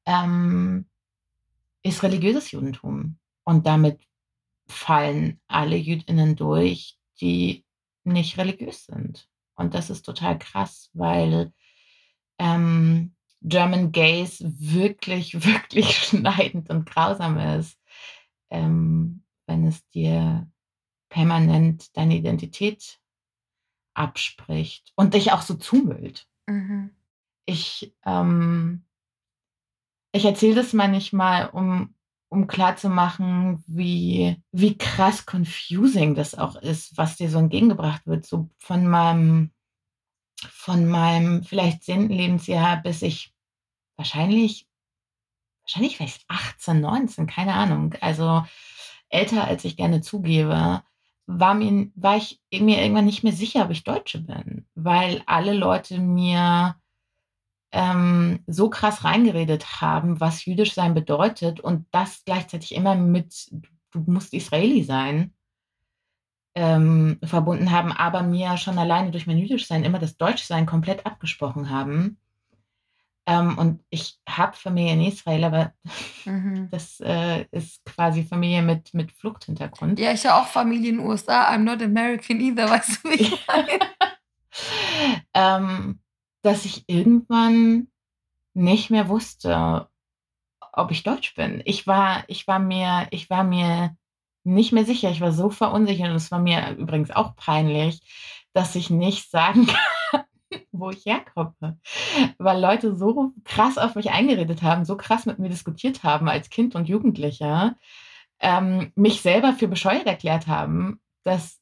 ähm, 0.06 0.86
ist 1.84 2.04
religiöses 2.04 2.52
Judentum. 2.52 3.18
Und 3.44 3.66
damit 3.66 4.00
fallen 4.68 5.40
alle 5.48 5.76
Jüdinnen 5.76 6.36
durch, 6.36 6.98
die 7.20 7.66
nicht 8.04 8.38
religiös 8.38 8.86
sind. 8.86 9.28
Und 9.56 9.74
das 9.74 9.90
ist 9.90 10.04
total 10.04 10.40
krass, 10.40 10.90
weil, 10.94 11.54
ähm, 12.40 13.16
German 13.42 13.92
Gays 13.92 14.44
wirklich, 14.44 15.46
wirklich 15.46 15.98
schneidend 15.98 16.70
und 16.70 16.86
grausam 16.86 17.38
ist, 17.38 17.78
ähm, 18.50 19.24
wenn 19.48 19.66
es 19.66 19.88
dir 19.90 20.50
permanent 21.10 21.96
deine 21.98 22.16
Identität 22.16 23.00
abspricht 23.94 24.94
und 24.96 25.14
dich 25.14 25.32
auch 25.32 25.42
so 25.42 25.56
zumüllt. 25.56 26.28
Mhm. 26.48 26.92
Ich, 27.46 27.94
ähm 28.06 28.86
ich 30.14 30.26
erzähle 30.26 30.56
das 30.56 30.74
manchmal, 30.74 31.50
um 31.50 31.96
um 32.32 32.48
klarzumachen, 32.48 33.62
wie 33.68 34.42
wie 34.54 34.78
krass 34.78 35.26
confusing 35.26 36.16
das 36.16 36.34
auch 36.34 36.56
ist, 36.56 36.98
was 36.98 37.18
dir 37.18 37.30
so 37.30 37.38
entgegengebracht 37.40 38.08
wird, 38.08 38.26
so 38.26 38.50
von 38.58 38.88
meinem 38.88 39.52
von 40.50 40.88
meinem 40.88 41.44
vielleicht 41.44 41.84
10. 41.84 42.10
Lebensjahr 42.10 42.78
bis 42.82 43.02
ich 43.02 43.34
wahrscheinlich 43.98 44.68
wahrscheinlich 45.64 45.98
vielleicht 45.98 46.26
18, 46.28 46.82
19, 46.82 47.28
keine 47.28 47.54
Ahnung, 47.54 47.96
also 48.02 48.44
älter, 49.10 49.46
als 49.46 49.66
ich 49.66 49.78
gerne 49.78 50.02
zugebe, 50.02 50.84
war 51.28 51.54
mir 51.54 51.92
war 51.96 52.18
ich 52.18 52.42
mir 52.52 52.82
irgendwann 52.82 53.06
nicht 53.06 53.24
mehr 53.24 53.34
sicher, 53.34 53.66
ob 53.66 53.72
ich 53.72 53.84
Deutsche 53.84 54.20
bin, 54.20 54.66
weil 54.76 55.24
alle 55.28 55.54
Leute 55.54 56.00
mir 56.00 56.76
ähm, 57.74 58.44
so 58.48 58.70
krass 58.70 59.04
reingeredet 59.06 59.82
haben, 59.82 60.20
was 60.20 60.46
jüdisch 60.46 60.74
sein 60.74 60.94
bedeutet 60.94 61.60
und 61.62 61.88
das 61.92 62.24
gleichzeitig 62.26 62.76
immer 62.76 62.96
mit 62.96 63.50
„Du 63.92 64.02
musst 64.08 64.34
Israeli 64.34 64.84
sein“ 64.84 65.34
ähm, 66.56 67.20
verbunden 67.24 67.72
haben, 67.72 67.92
aber 67.92 68.24
mir 68.24 68.58
schon 68.58 68.78
alleine 68.78 69.12
durch 69.12 69.28
mein 69.28 69.38
Jüdischsein 69.38 69.84
immer 69.84 70.00
das 70.00 70.18
Deutschsein 70.18 70.66
komplett 70.66 71.06
abgesprochen 71.06 71.70
haben. 71.70 72.18
Ähm, 73.28 73.58
und 73.58 73.84
ich 73.90 74.18
habe 74.28 74.58
Familie 74.58 74.94
in 74.94 75.02
Israel, 75.02 75.44
aber 75.44 75.74
Mhm. 76.26 76.70
das, 76.72 77.00
äh, 77.00 77.46
ist 77.52 77.86
quasi 77.86 78.24
Familie 78.24 78.62
mit 78.64 78.94
mit 78.94 79.12
Fluchthintergrund. 79.12 80.00
Ja, 80.00 80.12
ich 80.12 80.26
habe 80.26 80.42
auch 80.42 80.48
Familie 80.48 80.90
in 80.90 81.00
USA. 81.00 81.50
I'm 81.52 81.60
not 81.60 81.82
American 81.82 82.40
either, 82.42 82.70
weißt 82.70 83.04
du, 83.04 83.10
wie 83.10 83.22
ich? 83.22 83.46
Ähm, 85.34 86.00
dass 86.42 86.66
ich 86.66 86.84
irgendwann 86.88 87.88
nicht 88.54 88.90
mehr 88.90 89.08
wusste, 89.10 89.88
ob 90.74 90.92
ich 90.92 91.04
deutsch 91.04 91.36
bin. 91.36 91.62
Ich 91.66 91.88
war 91.88 92.24
ich 92.28 92.48
war 92.48 92.60
mir 92.60 93.08
ich 93.12 93.30
war 93.30 93.44
mir 93.44 93.96
nicht 94.44 94.72
mehr 94.72 94.86
sicher. 94.86 95.10
Ich 95.12 95.22
war 95.22 95.32
so 95.32 95.50
verunsichert 95.50 96.10
und 96.10 96.16
es 96.16 96.32
war 96.32 96.40
mir 96.40 96.76
übrigens 96.78 97.12
auch 97.12 97.36
peinlich, 97.36 98.02
dass 98.54 98.76
ich 98.76 98.90
nicht 98.90 99.30
sagen 99.30 99.68
kann, 100.12 100.24
wo 100.72 100.90
ich 100.90 101.06
herkomme, 101.06 101.80
weil 102.38 102.60
Leute 102.60 102.96
so 102.96 103.32
krass 103.44 103.78
auf 103.78 103.96
mich 103.96 104.12
eingeredet 104.12 104.62
haben, 104.62 104.86
so 104.86 104.98
krass 104.98 105.26
mit 105.26 105.40
mir 105.40 105.50
diskutiert 105.50 106.04
haben 106.04 106.28
als 106.28 106.50
Kind 106.50 106.76
und 106.76 106.90
Jugendlicher, 106.90 107.76
ähm, 108.40 108.92
mich 108.96 109.22
selber 109.22 109.54
für 109.54 109.68
bescheuert 109.68 110.06
erklärt 110.08 110.48
haben, 110.48 111.00
dass 111.24 111.60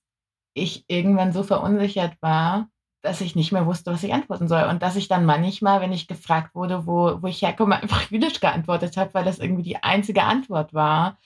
ich 0.54 0.86
irgendwann 0.88 1.34
so 1.34 1.44
verunsichert 1.44 2.14
war, 2.22 2.70
dass 3.02 3.22
ich 3.22 3.36
nicht 3.36 3.52
mehr 3.52 3.66
wusste, 3.66 3.92
was 3.92 4.04
ich 4.04 4.14
antworten 4.14 4.48
soll 4.48 4.64
und 4.64 4.82
dass 4.82 4.96
ich 4.96 5.08
dann 5.08 5.26
manchmal, 5.26 5.82
wenn 5.82 5.94
ich 5.94 6.08
gefragt 6.08 6.56
wurde, 6.56 6.86
wo 6.86 7.22
wo 7.22 7.28
ich 7.28 7.42
herkomme, 7.42 7.76
einfach 7.82 8.10
Jüdisch 8.10 8.40
geantwortet 8.40 8.98
habe, 8.98 9.14
weil 9.14 9.26
das 9.26 9.40
irgendwie 9.40 9.64
die 9.64 9.84
einzige 9.84 10.24
Antwort 10.24 10.74
war, 10.74 11.18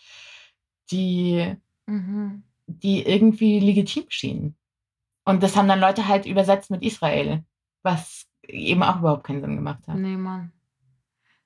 die 0.91 1.55
Mhm. 1.85 2.43
die 2.67 3.05
irgendwie 3.05 3.59
legitim 3.59 4.05
schien. 4.09 4.55
Und 5.25 5.43
das 5.43 5.55
haben 5.55 5.67
dann 5.67 5.79
Leute 5.79 6.07
halt 6.07 6.25
übersetzt 6.25 6.71
mit 6.71 6.83
Israel, 6.83 7.43
was 7.83 8.25
eben 8.47 8.83
auch 8.83 8.99
überhaupt 8.99 9.25
keinen 9.25 9.41
Sinn 9.41 9.55
gemacht 9.55 9.87
hat. 9.87 9.99
Ne, 9.99 10.17
Mann. 10.17 10.51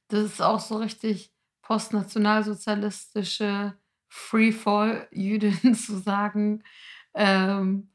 Das 0.10 0.24
ist 0.24 0.42
auch 0.42 0.60
so 0.60 0.78
richtig 0.78 1.32
postnationalsozialistische 1.64 3.74
Freefall-Jüdin 4.10 5.76
zu 5.76 5.98
sagen, 5.98 6.64
ähm: 7.14 7.90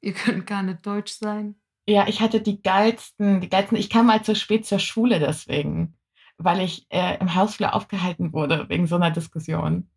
„Ihr 0.00 0.12
könnt 0.14 0.46
gar 0.46 0.62
nicht 0.62 0.86
deutsch 0.86 1.14
sein.“ 1.14 1.56
Ja, 1.88 2.06
ich 2.06 2.20
hatte 2.20 2.40
die 2.40 2.62
geilsten 2.62 3.40
die 3.40 3.48
geilsten 3.48 3.78
ich 3.78 3.90
kam 3.90 4.10
halt 4.10 4.24
so 4.24 4.34
spät 4.34 4.66
zur 4.66 4.78
Schule 4.78 5.18
deswegen, 5.20 5.96
weil 6.36 6.60
ich, 6.60 6.86
äh, 6.90 7.18
im 7.18 7.34
Hausflur 7.34 7.74
aufgehalten 7.74 8.32
wurde 8.32 8.68
wegen 8.68 8.86
so 8.86 8.96
'ner 8.98 9.10
Diskussion. 9.10 9.88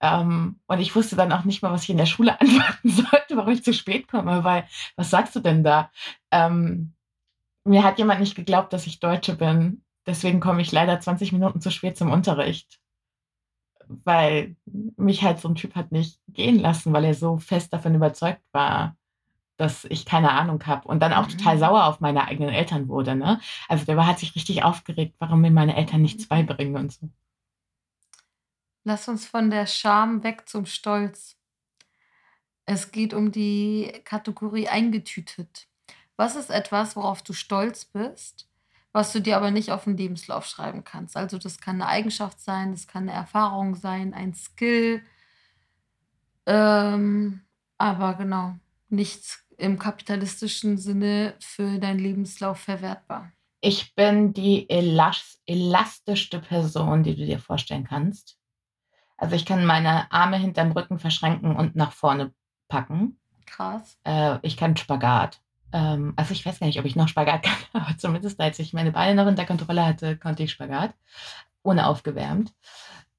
Ähm, 0.00 0.60
und 0.66 0.80
ich 0.80 0.94
wusste 0.96 1.16
dann 1.16 1.32
auch 1.32 1.44
nicht 1.44 1.62
mal, 1.62 1.72
was 1.72 1.84
ich 1.84 1.90
in 1.90 1.96
der 1.98 2.06
Schule 2.06 2.38
antworten 2.40 2.88
sollte, 2.90 3.36
warum 3.36 3.52
ich 3.52 3.64
zu 3.64 3.72
spät 3.74 4.08
komme, 4.08 4.44
weil 4.44 4.66
was 4.96 5.10
sagst 5.10 5.34
du 5.36 5.40
denn 5.40 5.64
da? 5.64 5.90
Ähm, 6.30 6.94
mir 7.64 7.84
hat 7.84 7.98
jemand 7.98 8.20
nicht 8.20 8.36
geglaubt, 8.36 8.72
dass 8.72 8.86
ich 8.86 9.00
Deutsche 9.00 9.36
bin. 9.36 9.84
Deswegen 10.06 10.40
komme 10.40 10.62
ich 10.62 10.72
leider 10.72 11.00
20 11.00 11.32
Minuten 11.32 11.60
zu 11.60 11.70
spät 11.70 11.96
zum 11.98 12.12
Unterricht. 12.12 12.80
Weil 14.04 14.56
mich 14.96 15.22
halt 15.22 15.40
so 15.40 15.48
'n 15.48 15.54
Typ 15.56 15.74
hat 15.74 15.92
nicht 15.92 16.18
gehen 16.28 16.58
lassen, 16.58 16.92
weil 16.92 17.04
er 17.04 17.14
so 17.14 17.36
fest 17.38 17.72
davon 17.72 17.94
überzeugt 17.94 18.42
war, 18.52 18.96
dass 19.58 19.84
ich 19.86 20.06
keine 20.06 20.32
Ahnung 20.32 20.64
habe 20.66 20.88
und 20.88 21.00
dann 21.02 21.12
auch 21.14 21.28
total 21.28 21.56
Mhm. 21.56 21.60
sauer 21.60 21.86
auf 21.86 22.00
meine 22.00 22.26
eigenen 22.28 22.50
Eltern 22.54 22.88
wurde, 22.88 23.16
ne? 23.16 23.40
Also, 23.68 23.84
der 23.86 23.96
war 23.98 24.06
hat 24.08 24.18
sich 24.20 24.34
richtig 24.36 24.64
aufgeregt, 24.64 25.16
warum 25.20 25.42
mir 25.42 25.50
meine 25.52 25.76
Eltern 25.76 26.02
nichts 26.02 26.28
beibringen 26.28 26.76
und 26.76 26.92
so. 26.92 27.10
Lass 28.86 29.08
uns 29.08 29.26
von 29.26 29.48
der 29.50 29.66
Scham 29.66 30.22
weg 30.24 30.46
zum 30.46 30.66
Stolz. 30.66 31.34
Es 32.68 32.92
geht 32.92 33.12
um 33.12 33.30
die 33.30 33.92
Kategorie 34.04 34.68
eingetütet. 34.68 35.66
Was 36.16 36.36
ist 36.36 36.50
etwas, 36.50 36.96
worauf 36.96 37.22
du 37.22 37.32
stolz 37.32 37.84
bist, 37.84 38.48
was 38.92 39.12
du 39.12 39.20
dir 39.20 39.36
aber 39.36 39.50
nicht 39.50 39.70
auf 39.72 39.86
'n 39.86 39.96
Lebenslauf 39.96 40.46
schreiben 40.46 40.84
kannst? 40.84 41.16
Also, 41.16 41.38
das 41.38 41.58
kann 41.60 41.78
'ne 41.78 41.86
Eigenschaft 41.86 42.40
sein, 42.40 42.72
das 42.72 42.86
kann 42.86 43.06
'ne 43.06 43.12
Erfahrung 43.12 43.74
sein, 43.74 44.14
ein 44.14 44.32
Skill 44.34 45.02
ähm, 46.46 47.40
aber 47.78 48.14
genau, 48.14 48.54
nichts 48.88 49.44
im 49.56 49.78
kapitalistischen 49.78 50.78
Sinne 50.78 51.34
für 51.40 51.78
deinen 51.78 51.98
Lebenslauf 52.00 52.58
verwertbar. 52.60 53.32
Ich 53.62 53.94
bin 53.94 54.34
die 54.34 54.68
elas 54.68 55.40
elastischste 55.46 56.38
Person, 56.40 57.02
die 57.02 57.16
du 57.16 57.24
dir 57.24 57.38
vorstellen 57.38 57.84
kannst. 57.84 58.34
Also, 59.16 59.36
ich 59.36 59.46
kann 59.46 59.64
meine 59.64 60.10
Arme 60.12 60.36
hinterm 60.36 60.72
Rücken 60.72 60.98
verschränken 60.98 61.56
und 61.56 61.76
nach 61.76 61.92
vorne 61.92 62.32
packen. 62.68 63.18
Krass. 63.46 63.98
Äh, 64.04 64.38
ich 64.42 64.56
kann 64.56 64.76
Spagat. 64.76 65.40
Ähm, 65.72 66.14
also, 66.16 66.32
ich 66.32 66.44
weiß 66.44 66.60
gar 66.60 66.66
nicht, 66.66 66.78
ob 66.78 66.84
ich 66.84 66.96
noch 66.96 67.08
Spagat 67.08 67.42
kann, 67.72 67.82
aber 67.82 67.96
zumindest 67.98 68.40
als 68.40 68.58
ich 68.58 68.72
meine 68.72 68.92
Beine 68.92 69.14
noch 69.22 69.28
unter 69.28 69.44
Kontrolle 69.46 69.86
hatte, 69.86 70.16
konnte 70.16 70.42
ich 70.42 70.50
Spagat, 70.52 70.94
ohne 71.62 71.86
aufgewärmt. 71.86 72.52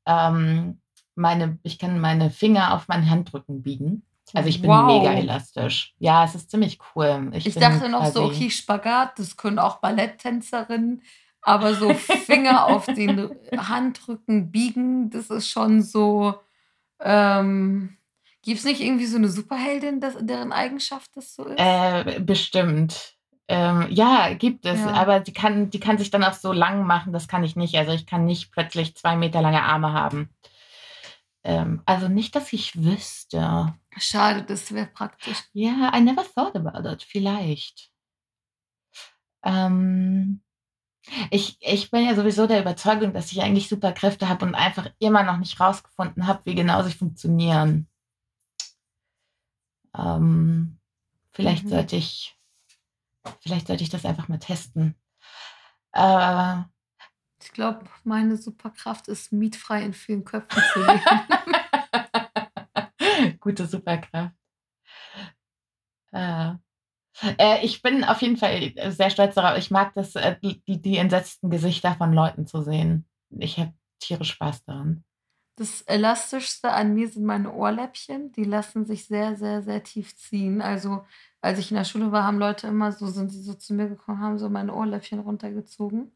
Ähm, 0.05 0.81
meine 1.15 1.59
ich 1.63 1.79
kann 1.79 1.99
meine 1.99 2.29
Finger 2.29 2.73
auf 2.73 2.87
meinen 2.87 3.09
Handrücken 3.09 3.61
biegen. 3.63 4.03
Also, 4.33 4.49
ich 4.49 4.61
bin 4.61 4.69
mega 4.71 5.11
Wow. 5.11 5.19
elastisch. 5.19 5.93
Ja, 5.99 6.25
es 6.25 6.35
ist 6.35 6.51
ziemlich 6.51 6.79
cool. 6.95 7.29
Ich 7.33 7.45
Ich 7.45 7.55
dachte 7.55 7.87
noch 7.89 8.05
so, 8.07 8.23
okay, 8.25 8.49
Spagat, 8.49 9.17
das 9.19 9.37
können 9.37 9.59
auch 9.59 9.77
Balletttänzerinnen, 9.77 11.03
aber 11.45 11.73
so 11.75 11.93
Finger 12.27 12.65
auf 12.65 12.85
den 12.87 13.29
Handrücken 13.55 14.51
biegen, 14.51 15.09
das 15.09 15.29
ist 15.29 15.49
schon 15.49 15.81
so 15.81 16.35
ähm, 17.01 17.97
gibt's 18.43 18.63
nicht 18.65 18.81
irgendwie 18.81 19.05
so 19.07 19.17
'ne 19.17 19.29
Superheldin, 19.29 19.99
das 20.01 20.15
deren 20.19 20.51
Eigenschaft 20.53 21.11
das 21.15 21.35
so 21.35 21.45
ist? 21.45 21.59
Äh, 21.59 22.19
bestimmt. 22.21 23.15
Ähm, 23.47 23.87
ja, 23.91 24.33
gibt 24.33 24.65
es, 24.65 24.79
Ja. 24.85 24.93
aber 24.93 25.19
die 25.19 25.33
kann 25.33 25.69
die 25.69 25.79
kann 25.79 25.97
sich 25.99 26.09
dann 26.11 26.23
auch 26.23 26.33
so 26.33 26.51
lang 26.51 26.85
machen, 26.87 27.13
das 27.13 27.27
kann 27.27 27.43
ich 27.43 27.55
nicht. 27.55 27.75
Also, 27.75 27.91
ich 27.91 28.05
kann 28.07 28.25
nicht 28.25 28.51
plötzlich 28.51 28.95
2 28.95 29.15
Meter 29.15 29.41
lange 29.41 29.61
Arme 29.63 29.93
haben. 29.93 30.29
Ähm, 31.43 31.81
also, 31.85 32.07
nicht, 32.07 32.35
dass 32.35 32.51
ich 32.53 32.81
wüsste. 32.83 33.73
Schade, 33.97 34.43
das 34.43 34.73
wäre 34.73 34.87
praktisch. 34.87 35.37
Ja, 35.53 35.91
I 35.95 36.01
never 36.01 36.23
thought 36.23 36.55
about 36.55 36.89
it. 36.89 37.03
Vielleicht. 37.03 37.91
Ähm, 39.43 40.41
ich 41.31 41.57
ich 41.61 41.91
bin 41.91 42.05
ja 42.05 42.15
sowieso 42.15 42.47
der 42.47 42.61
Überzeugung, 42.61 43.13
dass 43.13 43.31
ich 43.31 43.41
eigentlich 43.41 43.69
Superkräfte 43.69 44.27
habe 44.29 44.45
und 44.45 44.55
einfach 44.55 44.89
immer 44.99 45.23
noch 45.23 45.37
nicht 45.37 45.59
rausgefunden 45.59 46.27
habe, 46.27 46.41
wie 46.45 46.55
genau 46.55 46.83
sie 46.83 46.93
funktionieren. 46.93 47.87
Ähm, 49.97 50.77
vielleicht 51.33 51.65
Mhm. 51.65 51.69
sollte 51.69 51.95
ich 51.95 52.37
vielleicht 53.41 53.67
sollte 53.67 53.83
ich 53.83 53.89
das 53.89 54.05
einfach 54.05 54.27
mal 54.27 54.39
testen. 54.39 54.95
Äh 55.93 56.61
Ich 57.41 57.51
glaube, 57.53 57.85
meine 58.03 58.37
Superkraft 58.37 59.07
ist, 59.07 59.31
mietfrei 59.31 59.83
in 59.83 59.93
vielen 59.93 60.25
Köpfen 60.25 60.61
zu 60.73 60.79
leben. 60.79 61.01
Gute 63.39 63.67
Superkraft. 63.67 64.35
Äh. 66.11 66.53
Äh, 67.21 67.65
ich 67.65 67.81
bin 67.81 68.03
auf 68.03 68.21
jeden 68.21 68.37
Fall, 68.37 68.73
äh, 68.75 68.91
sehr 68.91 69.09
stolz 69.09 69.35
darauf. 69.35 69.57
Ich 69.57 69.71
mag 69.71 69.93
das, 69.93 70.15
äh, 70.15 70.35
die 70.43 70.61
die 70.65 70.81
die 70.81 70.97
entsetzten 70.97 71.49
Gesichter 71.49 71.95
von 71.95 72.13
Leuten 72.13 72.45
zu 72.45 72.61
sehen. 72.61 73.05
Ich 73.29 73.57
habe 73.57 73.73
tierisch 73.99 74.31
Spaß 74.31 74.65
daran. 74.65 75.03
Das 75.57 75.81
Elastischste 75.83 76.71
an 76.71 76.93
mir 76.95 77.07
sind 77.07 77.25
meine 77.25 77.53
Ohrläppchen. 77.53 78.33
Die 78.33 78.43
lassen 78.43 78.85
sich 78.85 79.05
sehr, 79.05 79.37
sehr, 79.37 79.61
sehr 79.61 79.83
tief 79.83 80.15
ziehen. 80.17 80.61
Also, 80.61 81.05
als 81.39 81.59
ich 81.59 81.71
in 81.71 81.77
der 81.77 81.85
Schule 81.85 82.11
war, 82.11 82.23
haben 82.25 82.39
Leute 82.39 82.67
immer 82.67 82.91
so 82.91 83.07
sind 83.07 83.29
sie 83.29 83.41
so 83.41 83.53
zu 83.53 83.73
mir 83.73 83.87
gekommen, 83.87 84.19
haben 84.19 84.37
so 84.37 84.49
meine 84.49 84.73
Ohrläppchen 84.73 85.19
runtergezogen. 85.19 86.11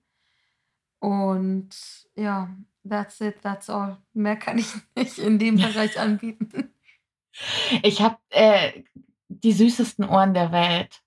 Und 0.99 1.69
ja, 2.15 2.49
that's 2.87 3.21
it, 3.21 3.41
that's 3.41 3.69
all. 3.69 3.97
Mehr 4.13 4.35
kann 4.35 4.57
ich 4.57 4.67
nicht 4.95 5.17
in 5.17 5.39
dem 5.39 5.55
Bereich 5.61 5.97
anbieten. 5.97 6.73
Ich 7.83 8.01
habe, 8.01 8.17
äh, 8.31 8.83
die 9.43 9.53
süßesten 9.53 10.05
Ohren 10.05 10.33
der 10.33 10.51
Welt, 10.51 11.01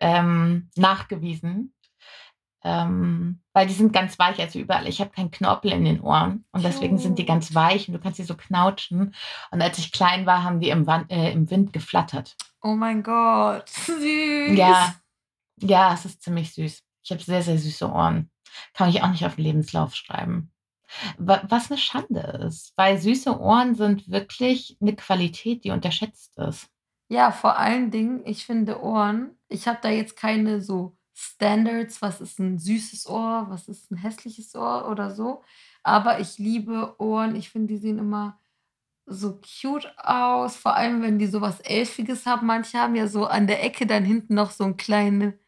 ähm, 0.00 0.70
nachgewiesen. 0.76 1.74
Ähm, 2.64 3.40
weil 3.54 3.66
die 3.66 3.74
sind 3.74 3.92
ganz 3.92 4.18
weich, 4.18 4.40
also 4.40 4.58
überall. 4.58 4.88
Ich 4.88 5.00
habe 5.00 5.10
keinen 5.10 5.30
Knorpel 5.32 5.72
in 5.72 5.84
den 5.84 6.00
Ohren 6.00 6.44
und 6.52 6.64
deswegen 6.64 6.98
sind 6.98 7.18
die 7.18 7.26
ganz 7.26 7.54
weich 7.54 7.88
und 7.88 7.94
du 7.94 8.00
kannst 8.00 8.18
sie 8.18 8.24
so 8.24 8.36
knautschen. 8.36 9.14
Und 9.50 9.62
als 9.62 9.78
ich 9.78 9.92
klein 9.92 10.26
war, 10.26 10.44
haben 10.44 10.60
die 10.60 10.70
im 10.70 10.86
Wan 10.86 11.08
äh, 11.10 11.32
im 11.32 11.50
Wind 11.50 11.72
geflattert. 11.72 12.36
Oh 12.62 12.74
mein 12.74 13.02
Gott, 13.02 13.68
süß. 13.70 14.56
Ja, 14.58 14.94
ja, 15.60 15.94
es 15.94 16.04
ist 16.06 16.22
ziemlich 16.22 16.52
süß. 16.54 16.82
Ich 17.04 17.10
habe 17.12 17.22
sehr, 17.22 17.42
sehr 17.42 17.58
süße 17.58 17.90
Ohren. 17.90 18.30
Kann 18.74 18.90
ich 18.90 19.02
auch 19.02 19.10
nicht 19.10 19.26
auf 19.26 19.38
'n 19.38 19.42
Lebenslauf 19.44 19.94
schreiben. 19.96 20.52
Wa 21.18 21.42
was 21.48 21.70
'ne 21.70 21.78
Schande 21.78 22.20
ist, 22.46 22.72
weil 22.76 22.98
süße 23.00 23.40
Ohren 23.40 23.74
sind 23.76 24.10
wirklich 24.10 24.76
'ne 24.80 24.96
Qualität, 24.96 25.64
die 25.64 25.70
unterschätzt 25.72 26.36
ist. 26.38 26.68
Ja, 27.12 27.30
vor 27.30 27.58
allen 27.58 27.90
Dingen, 27.90 28.22
ich 28.24 28.46
finde 28.46 28.80
Ohren 28.82 29.36
ich 29.50 29.68
habe 29.68 29.78
da 29.82 29.90
jetzt 29.90 30.16
keine 30.16 30.62
so 30.62 30.96
Standards, 31.12 32.00
was 32.00 32.22
ist 32.22 32.40
'n 32.40 32.58
süßes 32.58 33.06
Ohr, 33.06 33.44
was 33.50 33.68
ist 33.68 33.90
'n 33.92 33.96
hässliches 33.98 34.54
Ohr 34.56 34.88
oder 34.90 35.10
so, 35.10 35.42
aber 35.82 36.20
ich 36.20 36.38
liebe 36.38 36.94
Ohren. 36.98 37.36
Ich 37.36 37.50
finde, 37.50 37.74
die 37.74 37.76
sehen 37.78 37.98
immer 37.98 38.40
so 39.06 39.40
cute 39.62 39.92
aus, 39.98 40.56
vor 40.56 40.76
allem, 40.76 41.02
wenn 41.02 41.18
die 41.18 41.26
so 41.28 41.40
was 41.42 41.60
Elfiges 41.60 42.26
haben. 42.26 42.46
Manche 42.46 42.78
haben 42.78 42.96
ja 42.96 43.08
so 43.08 43.26
an 43.26 43.46
der 43.46 43.64
Ecke 43.64 43.86
dann 43.86 44.04
hinten 44.04 44.34
noch 44.34 44.50
so 44.52 44.64
'n 44.64 44.76
kleine 44.78 45.38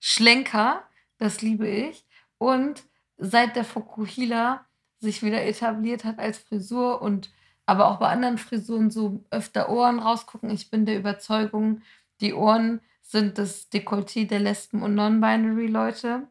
Schlenker, 0.00 0.84
das 1.18 1.42
liebe 1.42 1.68
ich. 1.68 2.06
Und 2.38 2.84
seit 3.18 3.56
der 3.56 3.64
Fokuhila 3.64 4.66
sich 5.00 5.22
wieder 5.22 5.44
etabliert 5.44 6.04
hat 6.04 6.18
als 6.20 6.38
Frisur 6.38 7.02
und 7.02 7.30
aber 7.70 7.88
auch 7.88 7.98
bei 7.98 8.08
anderen 8.08 8.38
Frisuren 8.38 8.90
so 8.90 9.24
öfter 9.30 9.68
Ohren 9.70 9.98
rausgucken. 10.00 10.50
Ich 10.50 10.70
bin 10.70 10.86
der 10.86 10.98
Überzeugung, 10.98 11.82
die 12.20 12.34
Ohren 12.34 12.80
sind 13.02 13.38
das 13.38 13.70
Dekolleté 13.72 14.26
der 14.26 14.40
Lesben 14.40 14.82
und 14.82 14.94
Non-Binary-Leute. 14.94 16.28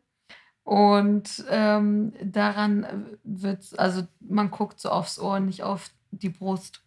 Und, 0.64 1.44
ähm, 1.50 2.14
daran, 2.22 3.18
wird's 3.24 3.74
also, 3.74 4.04
man 4.20 4.52
guckt 4.52 4.80
so 4.80 4.90
aufs 4.90 5.20
Ohr, 5.20 5.40
nicht 5.40 5.64
auf 5.64 5.90
die 6.12 6.30
Brust 6.30 6.82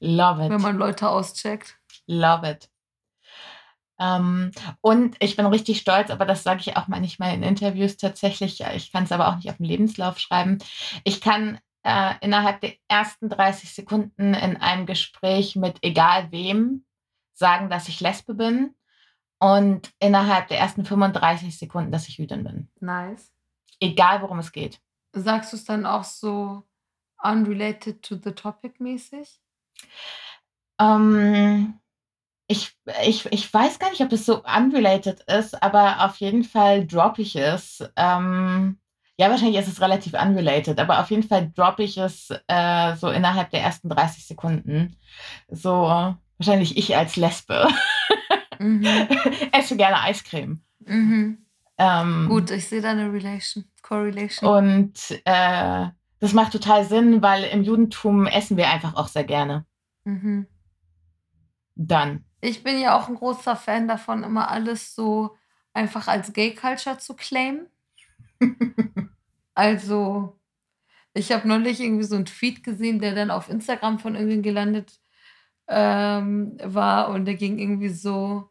Love 0.00 0.48
wenn 0.48 0.58
it. 0.58 0.62
man 0.62 0.76
Leute 0.78 1.08
auscheckt. 1.08 1.76
Love 2.06 2.50
it. 2.50 2.68
Ähm, 4.00 4.50
und 4.80 5.16
ich 5.20 5.36
bin 5.36 5.46
richtig 5.46 5.78
stolz, 5.80 6.10
aber 6.10 6.24
das 6.24 6.42
sage 6.42 6.60
ich 6.60 6.76
auch 6.76 6.88
manchmal 6.88 7.34
in 7.34 7.42
Interviews 7.42 7.96
tatsächlich, 7.96 8.60
ich 8.74 8.90
kann's 8.92 9.12
aber 9.12 9.28
auch 9.28 9.36
nicht 9.36 9.48
auf 9.50 9.60
'n 9.60 9.64
Lebenslauf 9.64 10.18
schreiben. 10.18 10.58
Ich 11.04 11.20
kann, 11.20 11.58
äh, 11.82 12.14
innerhalb 12.20 12.60
der 12.60 12.74
ersten 12.88 13.28
30 13.28 13.74
Sekunden 13.74 14.34
in 14.34 14.56
einem 14.56 14.86
Gespräch 14.86 15.56
mit 15.56 15.78
egal 15.82 16.30
wem 16.30 16.84
sagen, 17.34 17.70
dass 17.70 17.88
ich 17.88 18.00
Lesbe 18.00 18.34
bin 18.34 18.74
und 19.38 19.92
innerhalb 19.98 20.48
der 20.48 20.58
ersten 20.58 20.84
35 20.84 21.58
Sekunden, 21.58 21.90
dass 21.90 22.08
ich 22.08 22.18
Jüdin 22.18 22.44
bin. 22.44 22.68
Nice. 22.80 23.32
Egal, 23.80 24.22
worum 24.22 24.38
es 24.38 24.52
geht. 24.52 24.80
Sagst 25.12 25.52
du's 25.52 25.64
dann 25.64 25.84
auch 25.84 26.04
so 26.04 26.62
unrelated 27.22 28.02
to 28.02 28.16
the 28.22 28.32
topic 28.32 28.80
mäßig? 28.80 29.40
Ähm, 30.80 31.78
ich 32.46 32.76
ich 33.04 33.26
ich 33.26 33.52
weiß 33.52 33.78
gar 33.78 33.90
nicht, 33.90 34.02
ob 34.02 34.12
es 34.12 34.26
so 34.26 34.42
unrelated 34.44 35.20
ist, 35.22 35.60
aber 35.62 36.04
auf 36.04 36.16
jeden 36.16 36.44
Fall 36.44 36.86
droppe 36.86 37.22
ich 37.22 37.36
es. 37.36 37.84
Ähm, 37.96 38.78
ja, 39.18 39.30
wahrscheinlich 39.30 39.58
ist 39.60 39.68
es 39.68 39.80
relativ 39.80 40.14
unrelated, 40.14 40.78
aber 40.80 41.00
auf 41.00 41.10
jeden 41.10 41.22
Fall 41.22 41.52
droppe 41.54 41.82
ich 41.84 41.98
es, 41.98 42.30
äh, 42.48 42.96
so 42.96 43.10
innerhalb 43.10 43.50
der 43.50 43.60
ersten 43.62 43.88
30 43.88 44.26
Sekunden. 44.26 44.96
So 45.48 45.72
wahrscheinlich 46.38 46.76
ich 46.76 46.96
als 46.96 47.16
Lesbe. 47.16 47.68
Mhm. 48.58 48.84
Esse 49.52 49.76
gerne 49.76 50.00
Eiscreme. 50.02 50.62
Mhm. 50.80 51.38
Ähm 51.78 52.26
Gut, 52.28 52.50
ich 52.50 52.68
sehe 52.68 52.80
da 52.80 52.94
'ne 52.94 53.12
Relation 53.12 53.64
Correlation. 53.82 54.48
und, 54.50 54.94
äh, 55.24 55.88
das 56.20 56.32
macht 56.34 56.52
total 56.52 56.84
Sinn, 56.84 57.20
weil 57.22 57.44
im 57.44 57.62
Judentum 57.64 58.26
essen 58.26 58.56
wir 58.56 58.70
einfach 58.70 58.94
auch 58.94 59.08
sehr 59.08 59.24
gerne. 59.24 59.66
Mhm. 60.04 60.46
Done. 61.76 62.22
Ich 62.40 62.62
bin 62.62 62.78
ja 62.80 62.98
auch 62.98 63.08
'n 63.08 63.14
großer 63.14 63.56
Fan 63.56 63.88
davon, 63.88 64.24
immer 64.24 64.50
alles 64.50 64.94
so 64.94 65.36
einfach 65.72 66.08
als 66.08 66.32
Gay 66.32 66.54
Culture 66.54 66.98
zu 66.98 67.14
claimen. 67.14 67.66
Also, 69.54 70.38
ich 71.14 71.32
habe 71.32 71.48
neulich 71.48 71.80
irgendwie 71.80 72.04
so 72.04 72.16
'n 72.16 72.26
Tweet 72.26 72.64
gesehen, 72.64 73.00
der 73.00 73.14
dann 73.14 73.30
auf 73.32 73.48
Instagram 73.50 73.98
von 74.00 74.14
irgendwem 74.16 74.42
gelandet, 74.42 75.00
ähm, 75.68 76.58
war 76.62 77.10
und 77.10 77.26
der 77.26 77.34
ging 77.36 77.58
irgendwie 77.58 77.90
so, 77.90 78.48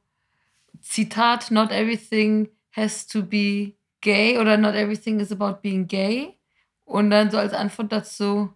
Zitat: 0.82 1.52
„Not 1.52 1.72
everything 1.72 2.50
has 2.74 3.08
to 3.08 3.24
be 3.24 3.76
gay“ 4.02 4.38
oder 4.40 4.58
„Not 4.58 4.76
everything 4.76 5.20
is 5.22 5.32
about 5.32 5.62
being 5.64 5.88
gay.“ 5.88 6.38
Und 6.86 7.12
dann 7.12 7.32
so 7.32 7.38
als 7.40 7.54
Antwort 7.54 7.92
dazu: 7.94 8.50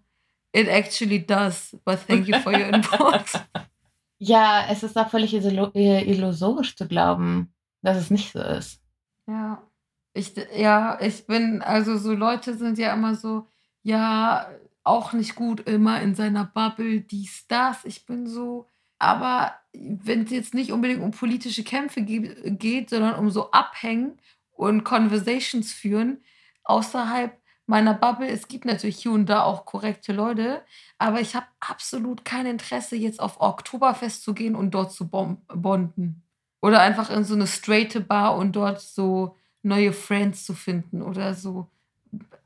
„It 0.53 0.67
actually 0.69 1.25
does, 1.25 1.77
but 1.86 1.99
thank 2.07 2.27
you 2.27 2.36
for 2.36 2.53
your 2.53 2.67
input.“ 2.67 3.25
Ja, 4.19 4.67
es 4.71 4.83
ist 4.83 4.97
auch 4.97 5.09
völlig 5.11 5.33
äh, 5.36 6.01
illusorisch 6.11 6.75
zu 6.77 6.88
glauben, 6.88 7.53
dass 7.83 7.97
es 7.97 8.11
nicht 8.11 8.31
so 8.33 8.41
ist. 8.41 8.81
Ja. 9.27 9.64
Ich 10.18 10.34
ja, 10.55 10.97
ich 11.01 11.28
bin 11.28 11.61
also, 11.61 11.97
so 11.97 12.13
Leute 12.13 12.55
sind 12.57 12.78
ja 12.78 12.93
immer 12.93 13.16
so: 13.16 13.47
„Ja, 13.84 14.49
auch 14.84 15.11
nicht 15.13 15.36
gut, 15.36 15.61
immer 15.68 16.01
in 16.01 16.16
seiner 16.16 16.45
Bubble, 16.45 17.01
dies, 17.01 17.47
das.“ 17.49 17.84
Ich 17.86 18.05
bin 18.05 18.26
so 18.28 18.70
aber 18.97 19.53
wenn's 19.74 20.32
jetzt 20.32 20.53
nicht 20.53 20.72
unbedingt 20.72 21.01
um 21.01 21.11
politische 21.11 21.63
Kämpfe 21.66 22.01
ge 22.01 22.34
geht, 22.51 22.89
sondern 22.89 23.16
um 23.20 23.30
so 23.30 23.51
Abhängen 23.51 24.20
und 24.53 24.86
Conversations 24.86 25.74
führen 25.74 26.24
außerhalb 26.63 27.38
meiner 27.68 27.93
Bubble. 27.93 28.28
Es 28.30 28.47
gibt 28.47 28.63
natürlich 28.66 28.97
hier 29.01 29.11
und 29.11 29.26
da 29.28 29.43
auch 29.43 29.66
korrekte 29.66 30.13
Leute, 30.13 30.63
aber 30.97 31.20
ich 31.20 31.36
habe 31.36 31.45
absolut 31.59 32.24
kein 32.24 32.45
Interesse, 32.45 32.95
jetzt 32.95 33.20
auf 33.20 33.41
Oktoberfest 33.41 34.24
zu 34.24 34.34
gehen 34.34 34.55
und 34.55 34.72
dort 34.72 34.93
zu 34.93 35.09
bonden. 35.09 36.24
Oder 36.61 36.80
einfach 36.82 37.09
in 37.09 37.26
so 37.26 37.36
eine 37.36 37.47
straighte 37.47 37.99
Bar 38.01 38.38
und 38.38 38.55
dort 38.55 38.82
so 38.82 39.36
neue 39.66 39.91
Friends 39.91 40.45
zu 40.45 40.53
finden 40.53 41.01
oder 41.01 41.34
so. 41.34 41.68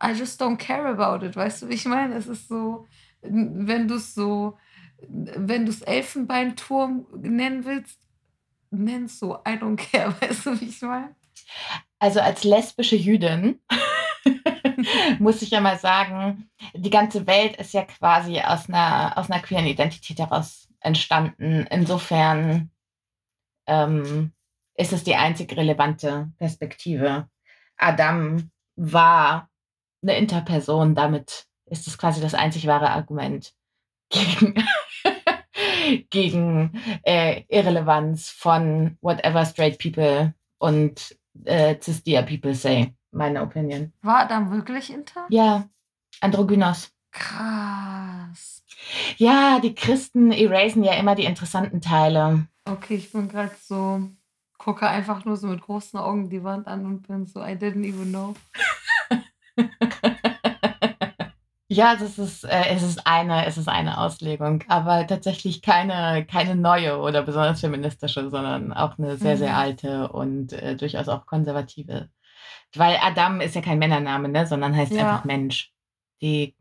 I 0.02 0.14
just 0.14 0.42
don't 0.42 0.58
care 0.58 0.88
about 0.88 1.26
it, 1.26 1.36
weißt 1.36 1.62
du, 1.62 1.70
wie 1.70 1.74
ich 1.76 1.86
meine? 1.86 2.16
Es 2.16 2.28
ist 2.28 2.48
so, 2.48 2.88
wenn 3.22 3.88
du 3.88 3.96
es 3.96 4.16
so, 4.16 4.58
wenn 5.08 5.66
du 5.66 5.72
es 5.72 5.82
Elfenbeinturm 5.82 7.06
nennen 7.22 7.66
willst, 7.66 8.00
nenn 8.72 9.06
es 9.06 9.20
so, 9.20 9.36
I 9.48 9.52
don't 9.52 9.76
care, 9.76 10.16
weißt 10.22 10.46
du, 10.46 10.62
wie 10.62 10.66
ich 10.66 10.82
meine? 10.82 11.16
Also 12.00 12.22
als 12.22 12.44
lesbische 12.44 12.96
Jüdin 12.96 13.60
muss 15.20 15.42
ich 15.42 15.52
ja 15.52 15.60
mal 15.60 15.78
sagen, 15.78 16.50
die 16.74 16.90
ganze 16.90 17.28
Welt 17.28 17.58
ist 17.58 17.74
ja 17.74 17.84
quasi 17.84 18.40
aus 18.40 18.70
einer, 18.70 19.18
aus 19.18 19.30
einer 19.30 19.42
queeren 19.42 19.66
Identität 19.66 20.20
heraus 20.20 20.70
entstanden. 20.80 21.68
Insofern 21.70 22.72
ähm, 23.68 24.32
ist 24.80 24.94
es 24.94 25.04
die 25.04 25.16
einzig 25.16 25.56
relevante 25.58 26.32
Perspektive. 26.38 27.28
Adam 27.76 28.50
war 28.78 29.50
eine 30.02 30.18
Interperson, 30.18 30.96
damit 30.96 31.48
ist 31.66 31.86
es 31.88 31.98
quasi 31.98 32.22
das 32.22 32.34
einzig 32.34 32.66
wahre 32.66 32.90
Argument 32.90 33.54
gegen, 34.10 34.64
gegen 36.10 36.82
äh, 37.04 37.44
Irrelevanz 37.50 38.30
von 38.30 38.98
whatever 39.02 39.46
straight 39.46 39.78
people 39.80 40.34
und 40.60 41.14
äh, 41.44 41.76
cisdia 41.82 42.22
people 42.22 42.56
say, 42.56 42.96
meine 43.12 43.42
Opinion. 43.42 43.92
War 44.02 44.20
Adam 44.20 44.50
wirklich 44.50 44.94
inter? 44.94 45.28
Ja, 45.30 45.68
Androgynos. 46.22 46.90
Krass. 47.12 48.64
Ja, 49.18 49.60
die 49.60 49.76
Christen 49.76 50.32
erasen 50.32 50.86
ja 50.86 50.94
immer 50.94 51.16
die 51.16 51.26
interessanten 51.26 51.82
Teile. 51.82 52.48
Okay, 52.64 52.96
ich 52.96 53.12
bin 53.12 53.28
gerade 53.28 53.56
so, 53.62 54.10
gucke 54.60 54.88
einfach 54.88 55.26
nur 55.26 55.38
so 55.38 55.48
mit 55.48 55.62
großen 55.62 55.98
Augen 56.00 56.30
die 56.30 56.44
Wand 56.44 56.68
an 56.68 56.86
und 56.86 57.08
bin 57.08 57.26
so, 57.26 57.40
I 57.42 57.54
didn't 57.54 57.86
even 57.86 58.10
know. 58.10 58.36
Ja, 61.72 61.96
das 61.96 62.18
ist, 62.18 62.46
äh, 62.46 62.66
es 62.70 62.82
ist 62.82 63.06
eine, 63.06 63.46
es 63.46 63.58
ist 63.60 63.68
eine 63.68 64.00
Auslegung, 64.00 64.64
aber 64.68 65.06
tatsächlich 65.06 65.62
keine, 65.62 66.26
keine 66.26 66.56
neue 66.56 66.98
oder 66.98 67.22
besonders 67.22 67.60
feministische, 67.60 68.28
sondern 68.32 68.74
auch 68.74 68.98
eine 68.98 69.18
sehr, 69.18 69.38
sehr 69.38 69.52
mhm. 69.52 69.56
alte 69.56 70.12
und 70.12 70.52
äh, 70.52 70.76
durchaus 70.76 71.08
auch 71.08 71.28
konservative. 71.28 72.10
Weil 72.76 72.98
Adam 73.02 73.40
ist 73.40 73.54
ja 73.54 73.62
kein 73.62 73.78
Männername, 73.78 74.30
ne, 74.30 74.48
sondern 74.48 74.76
heißt 74.76 74.92
ja. 74.94 75.02
einfach 75.02 75.26
Mensch. 75.26 75.72
Die, 76.24 76.56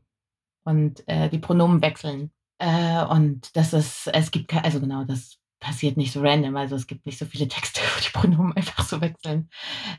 und 0.65 1.09
äh, 1.09 1.31
die 1.31 1.39
Pronomen 1.39 1.81
wechseln. 1.81 2.31
Äh, 2.59 3.03
und 3.07 3.57
das 3.57 3.73
ist, 3.73 4.09
es 4.09 4.31
gibt, 4.31 4.55
also 4.55 4.79
genau, 4.79 5.05
das 5.05 5.39
passiert 5.61 5.97
nicht 5.97 6.13
so 6.13 6.21
random. 6.21 6.57
Also 6.57 6.77
es 6.77 6.87
gibt 6.87 7.07
nicht 7.07 7.19
so 7.19 7.27
viele 7.27 7.49
Texte, 7.49 7.81
wo 7.97 8.01
die 8.01 8.11
Pronomen 8.11 8.57
einfach 8.57 8.85
so 8.85 9.01
wechseln. 9.01 9.51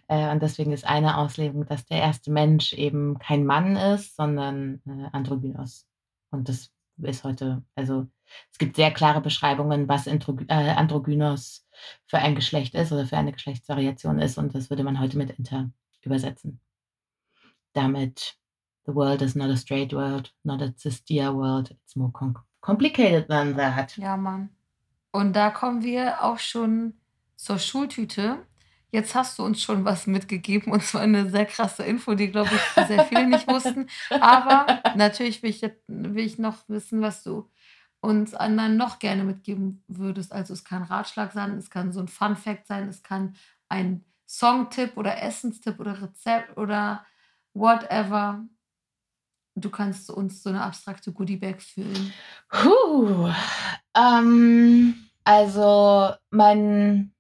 Äh, 0.08 0.32
und 0.32 0.42
deswegen 0.42 0.72
ist 0.72 0.86
eine 0.86 1.18
Auslegung, 1.18 1.66
dass 1.66 1.86
der 1.86 2.00
erste 2.00 2.32
Mensch 2.32 2.74
eben 2.74 3.20
kein 3.20 3.46
Mann 3.46 3.76
ist, 3.76 4.16
sondern 4.16 4.82
äh, 4.86 5.10
Androgynos. 5.12 5.88
Und 6.32 6.50
das 6.50 6.72
ist 7.02 7.24
heute, 7.24 7.64
also 7.76 8.08
es 8.52 8.58
gibt 8.58 8.76
sehr 8.76 8.92
klare 8.92 9.22
Beschreibungen, 9.22 9.88
was 9.88 10.08
Androgy 10.08 10.46
äh, 10.50 10.72
Androgynos 10.72 11.66
für 12.06 12.18
ein 12.18 12.36
Geschlecht 12.36 12.76
ist 12.76 12.92
oder 12.92 13.06
für 13.06 13.18
eine 13.18 13.32
Geschlechtsvariation 13.32 14.20
ist. 14.20 14.38
Und 14.38 14.54
das 14.54 14.70
würde 14.70 14.84
man 14.84 15.00
heute 15.00 15.18
mit 15.18 15.32
Inter 15.32 15.72
übersetzen. 16.02 16.60
Damit, 17.74 18.38
the 18.86 18.94
world 18.94 19.22
is 19.22 19.36
not 19.36 19.50
a 19.50 19.56
straight 19.56 19.94
world, 19.94 20.34
not 20.44 20.62
a 20.62 20.74
cisdia 20.76 21.34
world, 21.34 21.72
it's 21.72 21.96
more 21.96 22.12
complicated 22.62 23.28
than 23.28 23.56
that. 23.56 23.96
Ja, 23.98 24.18
Mann. 24.18 24.50
Und 25.12 25.34
da 25.34 25.50
kommen 25.50 25.84
wir 25.84 26.24
auch 26.24 26.40
schon 26.40 26.94
zur 27.36 27.58
Schultüte. 27.60 28.46
Jetzt 28.92 29.14
hast 29.16 29.38
du 29.38 29.44
uns 29.44 29.62
schon 29.62 29.86
was 29.86 30.08
mitgegeben 30.08 30.72
und 30.72 30.84
zwar 30.84 31.02
eine 31.02 31.30
sehr 31.30 31.46
krasse 31.46 31.84
Info, 31.84 32.16
die, 32.16 32.32
glaube 32.32 32.50
ich, 32.54 32.88
sehr 32.88 33.06
viele 33.06 33.28
nicht 33.28 33.48
wussten. 33.52 33.88
Aber 34.20 34.82
natürlich 34.96 35.44
will 35.44 35.52
ich, 35.52 35.62
will 35.88 36.26
ich 36.26 36.40
noch 36.40 36.68
wissen, 36.68 37.02
was 37.02 37.24
du 37.24 37.50
uns 38.02 38.34
anderen 38.34 38.78
noch 38.78 39.00
gerne 39.00 39.24
mitgeben 39.24 39.84
würdest. 39.88 40.32
Also 40.32 40.54
es 40.54 40.64
kann 40.64 40.84
Ratschlag 40.84 41.34
sein, 41.34 41.58
es 41.58 41.70
kann 41.70 41.92
so 41.92 42.00
ein 42.00 42.08
Fun 42.08 42.36
Fact 42.36 42.68
sein, 42.68 42.88
es 42.88 43.04
kann 43.04 43.36
ein 43.68 44.04
Songtipp 44.28 44.96
oder 44.96 45.22
Essenstipp 45.22 45.80
oder 45.80 46.02
Rezept 46.02 46.58
oder 46.58 47.06
whatever. 47.54 48.46
Du 49.56 49.70
kannst 49.70 50.10
uns 50.10 50.44
so 50.44 50.50
eine 50.50 50.62
abstrakte 50.62 51.12
Goodiebag 51.12 51.62
füllen. 51.62 52.14
Puh. 52.50 53.30
Ähm, 53.96 54.96
also 55.24 56.14
mein, 56.30 57.14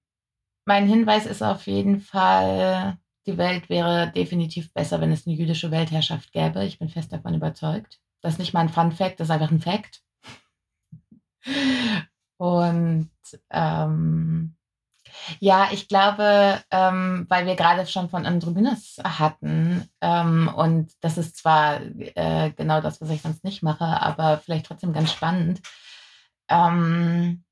mein 0.65 0.87
Hinweis 0.87 1.25
ist 1.25 1.41
auf 1.41 1.67
jeden 1.67 1.99
Fall, 1.99 2.97
die 3.25 3.37
Welt 3.37 3.69
wäre 3.69 4.11
definitiv 4.11 4.73
besser, 4.73 5.01
wenn 5.01 5.11
es 5.11 5.27
eine 5.27 5.35
jüdische 5.35 5.71
Weltherrschaft 5.71 6.31
gäbe. 6.31 6.63
Ich 6.65 6.79
bin 6.79 6.89
fest 6.89 7.11
davon 7.11 7.33
überzeugt. 7.33 7.99
Das 8.21 8.33
ist 8.33 8.39
nicht 8.39 8.53
mal 8.53 8.61
ein 8.61 8.69
Fun 8.69 8.91
Fact, 8.91 9.19
das 9.19 9.27
ist 9.27 9.31
einfach 9.31 9.51
ein 9.51 9.61
Fact. 9.61 10.03
Und 12.37 13.09
ähm, 13.49 14.55
ja, 15.39 15.69
ich 15.71 15.87
glaube, 15.87 16.61
ähm, 16.71 17.25
weil 17.29 17.45
wir 17.45 17.55
gerade 17.55 17.85
schon 17.87 18.09
von 18.09 18.25
Androgynous 18.25 18.97
hatten, 19.03 19.89
ähm, 20.01 20.49
und 20.55 20.91
das 21.01 21.17
ist 21.17 21.37
zwar 21.37 21.81
äh, 21.81 22.51
genau 22.51 22.81
das, 22.81 23.01
was 23.01 23.09
ich 23.09 23.21
sonst 23.21 23.43
nicht 23.43 23.63
mache, 23.63 23.85
aber 23.85 24.39
vielleicht 24.39 24.65
trotzdem 24.65 24.93
ganz 24.93 25.11
spannend. 25.11 25.61
Ähm, 26.49 27.43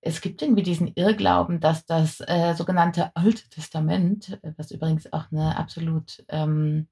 es 0.00 0.20
gibt 0.20 0.42
irgendwie 0.42 0.62
diesen 0.62 0.92
Irrglauben, 0.94 1.60
dass 1.60 1.84
das 1.84 2.20
äh, 2.20 2.54
sogenannte 2.54 3.14
Alte 3.16 3.48
Testament, 3.50 4.38
was 4.56 4.70
übrigens 4.70 5.12
auch 5.12 5.30
eine 5.32 5.56
absolut 5.56 6.24
ähm, 6.28 6.88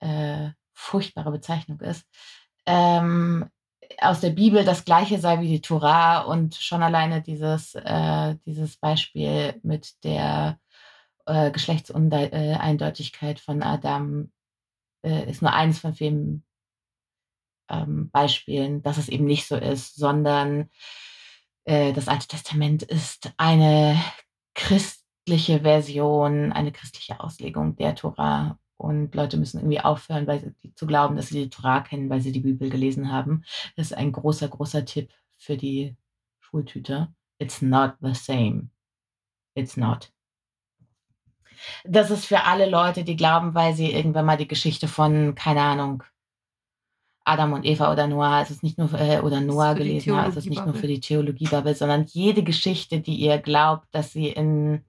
äh, 0.00 0.50
furchtbare 0.72 1.30
Bezeichnung 1.30 1.80
ist, 1.80 2.04
ähm, 2.66 3.48
aus 3.98 4.20
der 4.20 4.30
Bibel 4.30 4.64
das 4.64 4.84
gleiche 4.84 5.18
sei 5.18 5.40
wie 5.40 5.48
die 5.48 5.60
Torah 5.60 6.22
und 6.22 6.54
schon 6.54 6.82
alleine 6.82 7.22
dieses, 7.22 7.74
äh, 7.74 8.36
dieses 8.46 8.76
Beispiel 8.76 9.60
mit 9.62 10.02
der 10.04 10.58
äh, 11.26 11.50
Geschlechtsuneindeutigkeit 11.50 13.40
von 13.40 13.62
Adam 13.62 14.30
äh, 15.04 15.30
ist 15.30 15.42
nur 15.42 15.52
eines 15.52 15.78
von 15.78 15.94
vielen 15.94 16.44
ähm, 17.68 18.10
Beispielen, 18.10 18.82
dass 18.82 18.98
es 18.98 19.08
eben 19.08 19.24
nicht 19.24 19.46
so 19.46 19.56
ist, 19.56 19.96
sondern 19.96 20.70
äh, 21.64 21.92
das 21.92 22.08
Alte 22.08 22.28
Testament 22.28 22.82
ist 22.82 23.32
eine 23.36 23.98
christliche 24.54 25.60
Version, 25.60 26.52
eine 26.52 26.72
christliche 26.72 27.20
Auslegung 27.20 27.76
der 27.76 27.94
Torah 27.94 28.58
und 28.76 29.14
Leute 29.14 29.36
müssen 29.36 29.58
irgendwie 29.58 29.80
aufhören, 29.80 30.26
weil 30.26 30.40
sie, 30.40 30.74
zu 30.74 30.86
glauben, 30.86 31.16
dass 31.16 31.28
sie 31.28 31.44
die 31.44 31.50
Torah 31.50 31.80
kennen, 31.80 32.10
weil 32.10 32.20
sie 32.20 32.32
die 32.32 32.40
Bibel 32.40 32.70
gelesen 32.70 33.10
haben. 33.12 33.44
Das 33.76 33.86
ist 33.86 33.96
ein 33.96 34.12
großer, 34.12 34.48
großer 34.48 34.84
Tipp 34.84 35.12
für 35.38 35.56
die 35.56 35.96
Schultüte. 36.40 37.08
It's 37.38 37.62
not 37.62 37.94
the 38.00 38.14
same. 38.14 38.68
It's 39.54 39.76
not. 39.76 40.12
Das 41.84 42.10
ist 42.10 42.26
für 42.26 42.44
alle 42.44 42.68
Leute, 42.68 43.04
die 43.04 43.16
glauben, 43.16 43.54
weil 43.54 43.74
sie 43.74 43.92
irgendwann 43.92 44.26
mal 44.26 44.36
die 44.36 44.48
Geschichte 44.48 44.88
von, 44.88 45.34
keine 45.34 45.62
Ahnung, 45.62 46.02
Adam 47.24 47.54
und 47.54 47.64
Eva 47.64 47.90
oder 47.90 48.06
Noah, 48.06 48.42
es 48.42 48.50
ist 48.50 48.62
nicht 48.62 48.76
nur 48.76 48.92
äh, 48.92 49.20
oder 49.20 49.40
Noah 49.40 49.74
gelesen 49.74 50.14
haben, 50.14 50.28
es 50.28 50.36
ist 50.36 50.50
nicht 50.50 50.64
nur 50.64 50.74
für 50.74 50.86
die 50.86 51.00
Theologiebubble, 51.00 51.74
sondern 51.74 52.04
jede 52.04 52.42
Geschichte, 52.42 53.00
die 53.00 53.14
ihr 53.14 53.38
glaubt, 53.38 53.86
dass 53.92 54.12
sie 54.12 54.28
in 54.28 54.84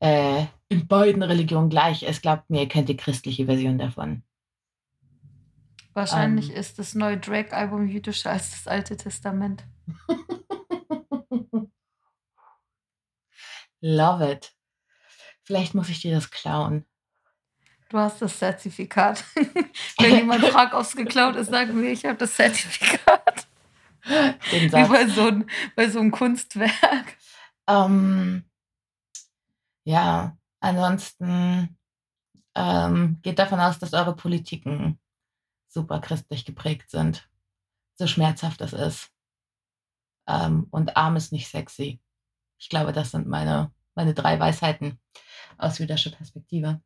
äh, 0.00 0.46
in 0.68 0.86
beiden 0.86 1.22
Religionen 1.22 1.70
gleich 1.70 2.02
ist. 2.02 2.22
Glaubt 2.22 2.50
mir, 2.50 2.62
ihr 2.62 2.68
kennt 2.68 2.88
die 2.88 2.96
christliche 2.96 3.46
Version 3.46 3.78
davon. 3.78 4.22
Wahrscheinlich 5.94 6.50
ähm. 6.50 6.56
ist 6.56 6.78
das 6.78 6.94
neue 6.94 7.18
Drake-Album 7.18 7.88
jüdischer 7.88 8.30
als 8.30 8.50
das 8.50 8.68
Alte 8.68 8.96
Testament. 8.96 9.64
Love 13.80 14.32
it. 14.32 14.54
Vielleicht 15.42 15.74
muss 15.74 15.88
ich 15.88 16.00
dir 16.00 16.14
das 16.14 16.30
klauen. 16.30 16.84
Du 17.88 17.98
hast 17.98 18.20
das 18.20 18.38
Zertifikat. 18.38 19.24
Wenn 19.98 20.14
jemand 20.14 20.44
fragt, 20.48 20.74
ob 20.74 20.82
es 20.82 20.94
geklaut 20.94 21.36
ist, 21.36 21.50
sagen 21.50 21.80
wir, 21.80 21.90
ich 21.90 22.04
habe 22.04 22.18
das 22.18 22.34
Zertifikat. 22.34 23.48
Wie 24.50 24.68
bei 24.68 25.06
so, 25.06 25.28
ein, 25.28 25.50
bei 25.74 25.88
so 25.88 26.00
einem 26.00 26.10
Kunstwerk. 26.10 27.16
Ähm, 27.66 28.44
ja, 29.88 30.36
ansonsten 30.60 31.78
ähm, 32.54 33.18
geht 33.22 33.38
davon 33.38 33.58
aus, 33.58 33.78
dass 33.78 33.94
eure 33.94 34.14
Politiken 34.14 35.00
super 35.66 35.98
christlich 36.00 36.44
geprägt 36.44 36.90
sind. 36.90 37.26
So 37.94 38.06
schmerzhaft 38.06 38.60
es 38.60 38.74
ist. 38.74 39.10
Ähm, 40.26 40.66
und 40.70 40.98
arm 40.98 41.16
ist 41.16 41.32
nicht 41.32 41.48
sexy. 41.48 42.02
Ich 42.58 42.68
glaube, 42.68 42.92
das 42.92 43.12
sind 43.12 43.28
meine, 43.28 43.72
meine 43.94 44.12
drei 44.12 44.38
Weisheiten 44.38 45.00
aus 45.56 45.78
jüdischer 45.78 46.10
Perspektive. 46.10 46.82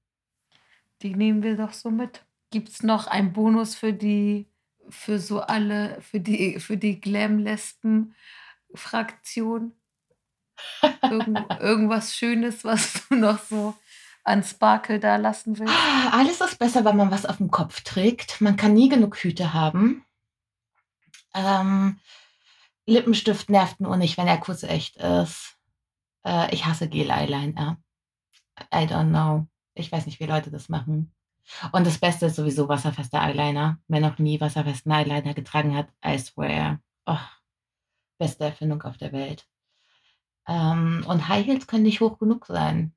Die 1.02 1.16
nehmen 1.16 1.42
wir 1.42 1.56
doch 1.56 1.72
so 1.72 1.90
mit. 1.90 2.24
Gibt 2.50 2.68
es 2.68 2.84
noch 2.84 3.08
einen 3.08 3.32
Bonus 3.32 3.74
für 3.74 3.92
die, 3.92 4.48
für 4.90 5.18
so 5.18 5.40
alle, 5.40 6.00
für 6.02 6.20
die, 6.20 6.60
für 6.60 6.76
die 6.76 7.00
Glam-Lesben-Fraktion? 7.00 9.72
Irgend, 11.02 11.38
irgendwas 11.60 12.14
Schönes, 12.14 12.64
was 12.64 13.06
du 13.08 13.16
noch 13.16 13.38
so 13.38 13.74
an 14.24 14.42
Sparkle 14.42 15.00
da 15.00 15.16
lassen 15.16 15.58
willst? 15.58 15.74
Alles 16.12 16.40
ist 16.40 16.58
besser, 16.58 16.84
wenn 16.84 16.96
man 16.96 17.10
was 17.10 17.26
auf 17.26 17.38
dem 17.38 17.50
Kopf 17.50 17.80
trägt. 17.82 18.40
Man 18.40 18.56
kann 18.56 18.74
nie 18.74 18.88
genug 18.88 19.16
Hüte 19.16 19.52
haben. 19.52 20.04
Ähm, 21.34 21.98
Lippenstift 22.86 23.48
nervt 23.48 23.80
nur 23.80 23.96
nicht, 23.96 24.16
wenn 24.16 24.28
er 24.28 24.38
kurz 24.38 24.62
echt 24.62 24.96
ist. 24.96 25.56
Äh, 26.24 26.52
ich 26.54 26.66
hasse 26.66 26.88
Gel-Eyeliner. 26.88 27.78
I 28.72 28.86
don't 28.86 29.08
know. 29.08 29.46
Ich 29.74 29.90
weiß 29.90 30.06
nicht, 30.06 30.20
wie 30.20 30.26
Leute 30.26 30.50
das 30.50 30.68
machen. 30.68 31.12
Und 31.72 31.86
das 31.86 31.98
Beste 31.98 32.26
ist 32.26 32.36
sowieso 32.36 32.68
wasserfester 32.68 33.20
Eyeliner. 33.20 33.78
Wer 33.88 34.00
noch 34.00 34.18
nie 34.18 34.40
wasserfesten 34.40 34.92
Eyeliner 34.92 35.34
getragen 35.34 35.76
hat, 35.76 35.88
I 36.04 36.18
swear. 36.18 36.80
Oh, 37.06 37.18
beste 38.18 38.44
Erfindung 38.44 38.82
auf 38.82 38.96
der 38.96 39.12
Welt. 39.12 39.46
Ähm, 40.46 41.04
und 41.06 41.28
High 41.28 41.46
Heels 41.46 41.66
können 41.66 41.84
nicht 41.84 42.00
hoch 42.00 42.18
genug 42.18 42.46
sein. 42.46 42.92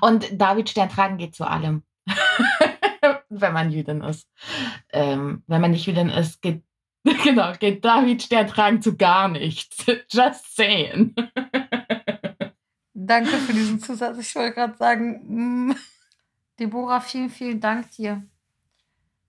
Und 0.00 0.40
David 0.40 0.70
Stern 0.70 0.88
tragen 0.88 1.18
geht 1.18 1.34
zu 1.34 1.44
allem. 1.44 1.82
wenn 3.40 3.52
man 3.52 3.70
Jüdin 3.70 4.02
ist. 4.02 4.28
Ähm, 4.90 5.42
wenn 5.46 5.60
man 5.60 5.70
nicht 5.70 5.86
Jüdin 5.86 6.08
ist, 6.08 6.42
geht, 6.42 6.62
genau, 7.24 7.52
geht 7.54 7.84
David 7.84 8.22
Stern 8.22 8.46
tragen 8.46 8.82
zu 8.82 8.96
gar 8.96 9.28
nichts. 9.28 9.84
Just 10.10 10.56
saying. 10.56 11.14
Danke 12.94 13.30
für 13.38 13.52
diesen 13.52 13.80
Zusatz. 13.80 14.18
Ich 14.18 14.34
wollte 14.34 14.54
gerade 14.54 14.76
sagen, 14.76 15.68
mm, 15.68 15.76
Deborah, 16.60 17.00
vielen, 17.00 17.30
vielen 17.30 17.60
Dank 17.60 17.90
dir. 17.92 18.22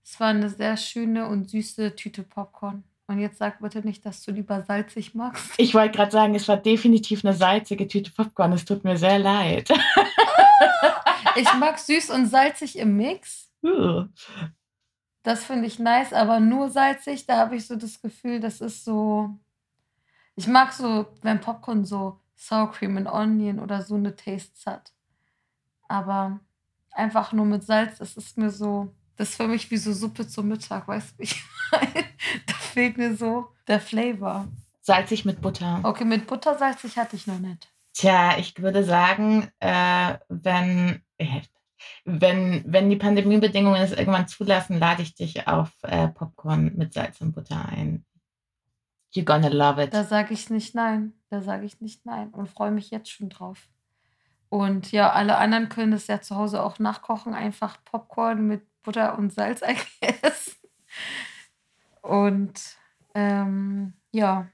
Es 0.04 0.20
war 0.20 0.28
eine 0.28 0.50
sehr 0.50 0.76
schöne 0.76 1.26
und 1.26 1.50
süße 1.50 1.96
Tüte 1.96 2.22
Popcorn. 2.22 2.84
Und 3.06 3.18
jetzt 3.18 3.38
sag 3.38 3.60
bitte 3.60 3.80
nicht, 3.80 4.04
dass 4.06 4.22
du 4.22 4.32
lieber 4.32 4.62
salzig 4.62 5.14
magst. 5.14 5.52
Ich 5.58 5.74
wollte 5.74 5.96
gerade 5.96 6.10
sagen, 6.10 6.34
es 6.34 6.48
war 6.48 6.56
definitiv 6.56 7.24
eine 7.24 7.34
salzige 7.34 7.86
Tüte 7.86 8.10
Popcorn. 8.10 8.52
Es 8.52 8.64
tut 8.64 8.82
mir 8.82 8.96
sehr 8.96 9.18
leid. 9.18 9.68
ich 11.36 11.52
mag 11.54 11.78
süß 11.78 12.10
und 12.10 12.26
salzig 12.26 12.78
im 12.78 12.96
Mix. 12.96 13.50
Uh. 13.62 14.06
Das 15.22 15.44
finde 15.44 15.66
ich 15.66 15.78
nice, 15.78 16.12
aber 16.12 16.40
nur 16.40 16.70
salzig, 16.70 17.26
da 17.26 17.38
habe 17.38 17.56
ich 17.56 17.66
so 17.66 17.76
das 17.76 18.00
Gefühl, 18.00 18.40
das 18.40 18.60
ist 18.60 18.84
so. 18.84 19.30
Ich 20.36 20.46
mag 20.46 20.72
so, 20.72 21.06
wenn 21.22 21.40
Popcorn 21.40 21.84
so 21.84 22.20
Sour 22.36 22.70
Cream 22.72 22.96
and 22.96 23.08
Onion 23.08 23.58
oder 23.60 23.82
so 23.82 23.94
eine 23.94 24.16
Tastes 24.16 24.66
hat. 24.66 24.92
Aber 25.88 26.40
einfach 26.90 27.32
nur 27.32 27.44
mit 27.44 27.64
Salz, 27.64 27.98
das 27.98 28.16
ist 28.16 28.36
mir 28.36 28.50
so, 28.50 28.92
das 29.16 29.30
ist 29.30 29.36
für 29.36 29.48
mich 29.48 29.70
wie 29.70 29.76
so 29.76 29.92
Suppe 29.92 30.26
zum 30.26 30.48
Mittag, 30.48 30.88
weißt 30.88 31.14
du? 31.18 31.24
da 32.46 32.54
fehlt 32.54 32.98
mir 32.98 33.16
so 33.16 33.48
der 33.68 33.80
Flavor. 33.80 34.48
Salzig 34.80 35.24
mit 35.24 35.40
Butter. 35.40 35.80
Okay, 35.82 36.04
mit 36.04 36.26
Butter 36.26 36.58
salzig 36.58 36.96
hatte 36.98 37.16
ich 37.16 37.26
noch 37.26 37.38
nicht. 37.38 37.72
Tja, 37.94 38.36
ich 38.38 38.60
würde 38.60 38.84
sagen, 38.84 39.50
äh, 39.60 40.18
wenn, 40.28 41.00
äh, 41.16 41.40
wenn, 42.04 42.64
wenn 42.66 42.90
die 42.90 42.96
Pandemiebedingungen 42.96 43.80
es 43.80 43.92
irgendwann 43.92 44.28
zulassen, 44.28 44.78
lade 44.78 45.02
ich 45.02 45.14
dich 45.14 45.46
auf 45.46 45.70
äh, 45.82 46.08
Popcorn 46.08 46.72
mit 46.76 46.92
Salz 46.92 47.20
und 47.20 47.32
Butter 47.32 47.66
ein. 47.68 48.04
You're 49.14 49.24
gonna 49.24 49.48
love 49.48 49.82
it. 49.82 49.94
Da 49.94 50.02
sage 50.02 50.34
ich 50.34 50.50
nicht 50.50 50.74
nein. 50.74 51.12
Da 51.30 51.40
sage 51.40 51.64
ich 51.64 51.80
nicht 51.80 52.04
nein 52.04 52.30
und 52.30 52.50
freue 52.50 52.72
mich 52.72 52.90
jetzt 52.90 53.10
schon 53.10 53.28
drauf. 53.28 53.68
Und 54.48 54.92
ja, 54.92 55.12
alle 55.12 55.36
anderen 55.38 55.68
können 55.68 55.92
es 55.92 56.08
ja 56.08 56.20
zu 56.20 56.36
Hause 56.36 56.62
auch 56.62 56.78
nachkochen. 56.78 57.32
Einfach 57.32 57.78
Popcorn 57.84 58.46
mit 58.46 58.62
Butter 58.84 59.18
und 59.18 59.32
Salz, 59.32 59.60
I 59.66 59.76
guess. 60.00 60.56
Und 62.02 62.60
ähm, 63.14 63.94
ja, 64.12 64.48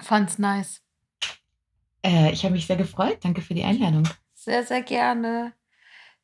fand's 0.00 0.38
nice. 0.38 0.82
Äh, 2.04 2.32
ich 2.32 2.44
habe 2.44 2.54
mich 2.54 2.66
sehr 2.66 2.76
gefreut. 2.76 3.18
Danke 3.22 3.42
für 3.42 3.54
die 3.54 3.64
Einladung. 3.64 4.08
Sehr, 4.34 4.64
sehr 4.64 4.82
gerne. 4.82 5.54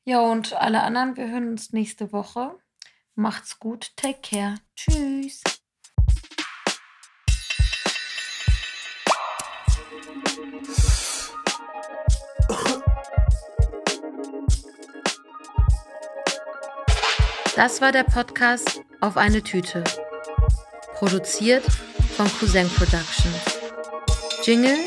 Ja, 0.05 0.20
und 0.20 0.53
alle 0.53 0.82
anderen, 0.82 1.16
wir 1.16 1.28
hören 1.28 1.48
uns 1.48 1.72
nächste 1.72 2.12
Woche. 2.12 2.57
Macht's 3.14 3.59
gut. 3.59 3.92
Take 3.96 4.20
care. 4.22 4.55
Tschüss. 4.76 5.42
Das 17.62 17.82
war 17.82 17.92
der 17.92 18.04
Podcast 18.04 18.80
auf 19.02 19.18
eine 19.18 19.42
Tüte. 19.42 19.84
Produziert 20.94 21.62
von 22.16 22.26
Cousin 22.38 22.66
Productions. 22.70 23.36
Jingle 24.42 24.78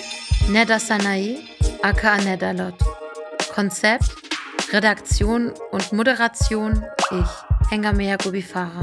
Neda 0.49 0.80
Sanae, 0.80 1.38
aka 1.84 2.17
Nedalot. 2.17 2.74
Konzept, 3.53 4.09
Redaktion 4.71 5.53
und 5.69 5.93
Moderation 5.93 6.84
ich, 7.11 7.69
Hengamea 7.69 8.17
Gubifara. 8.17 8.82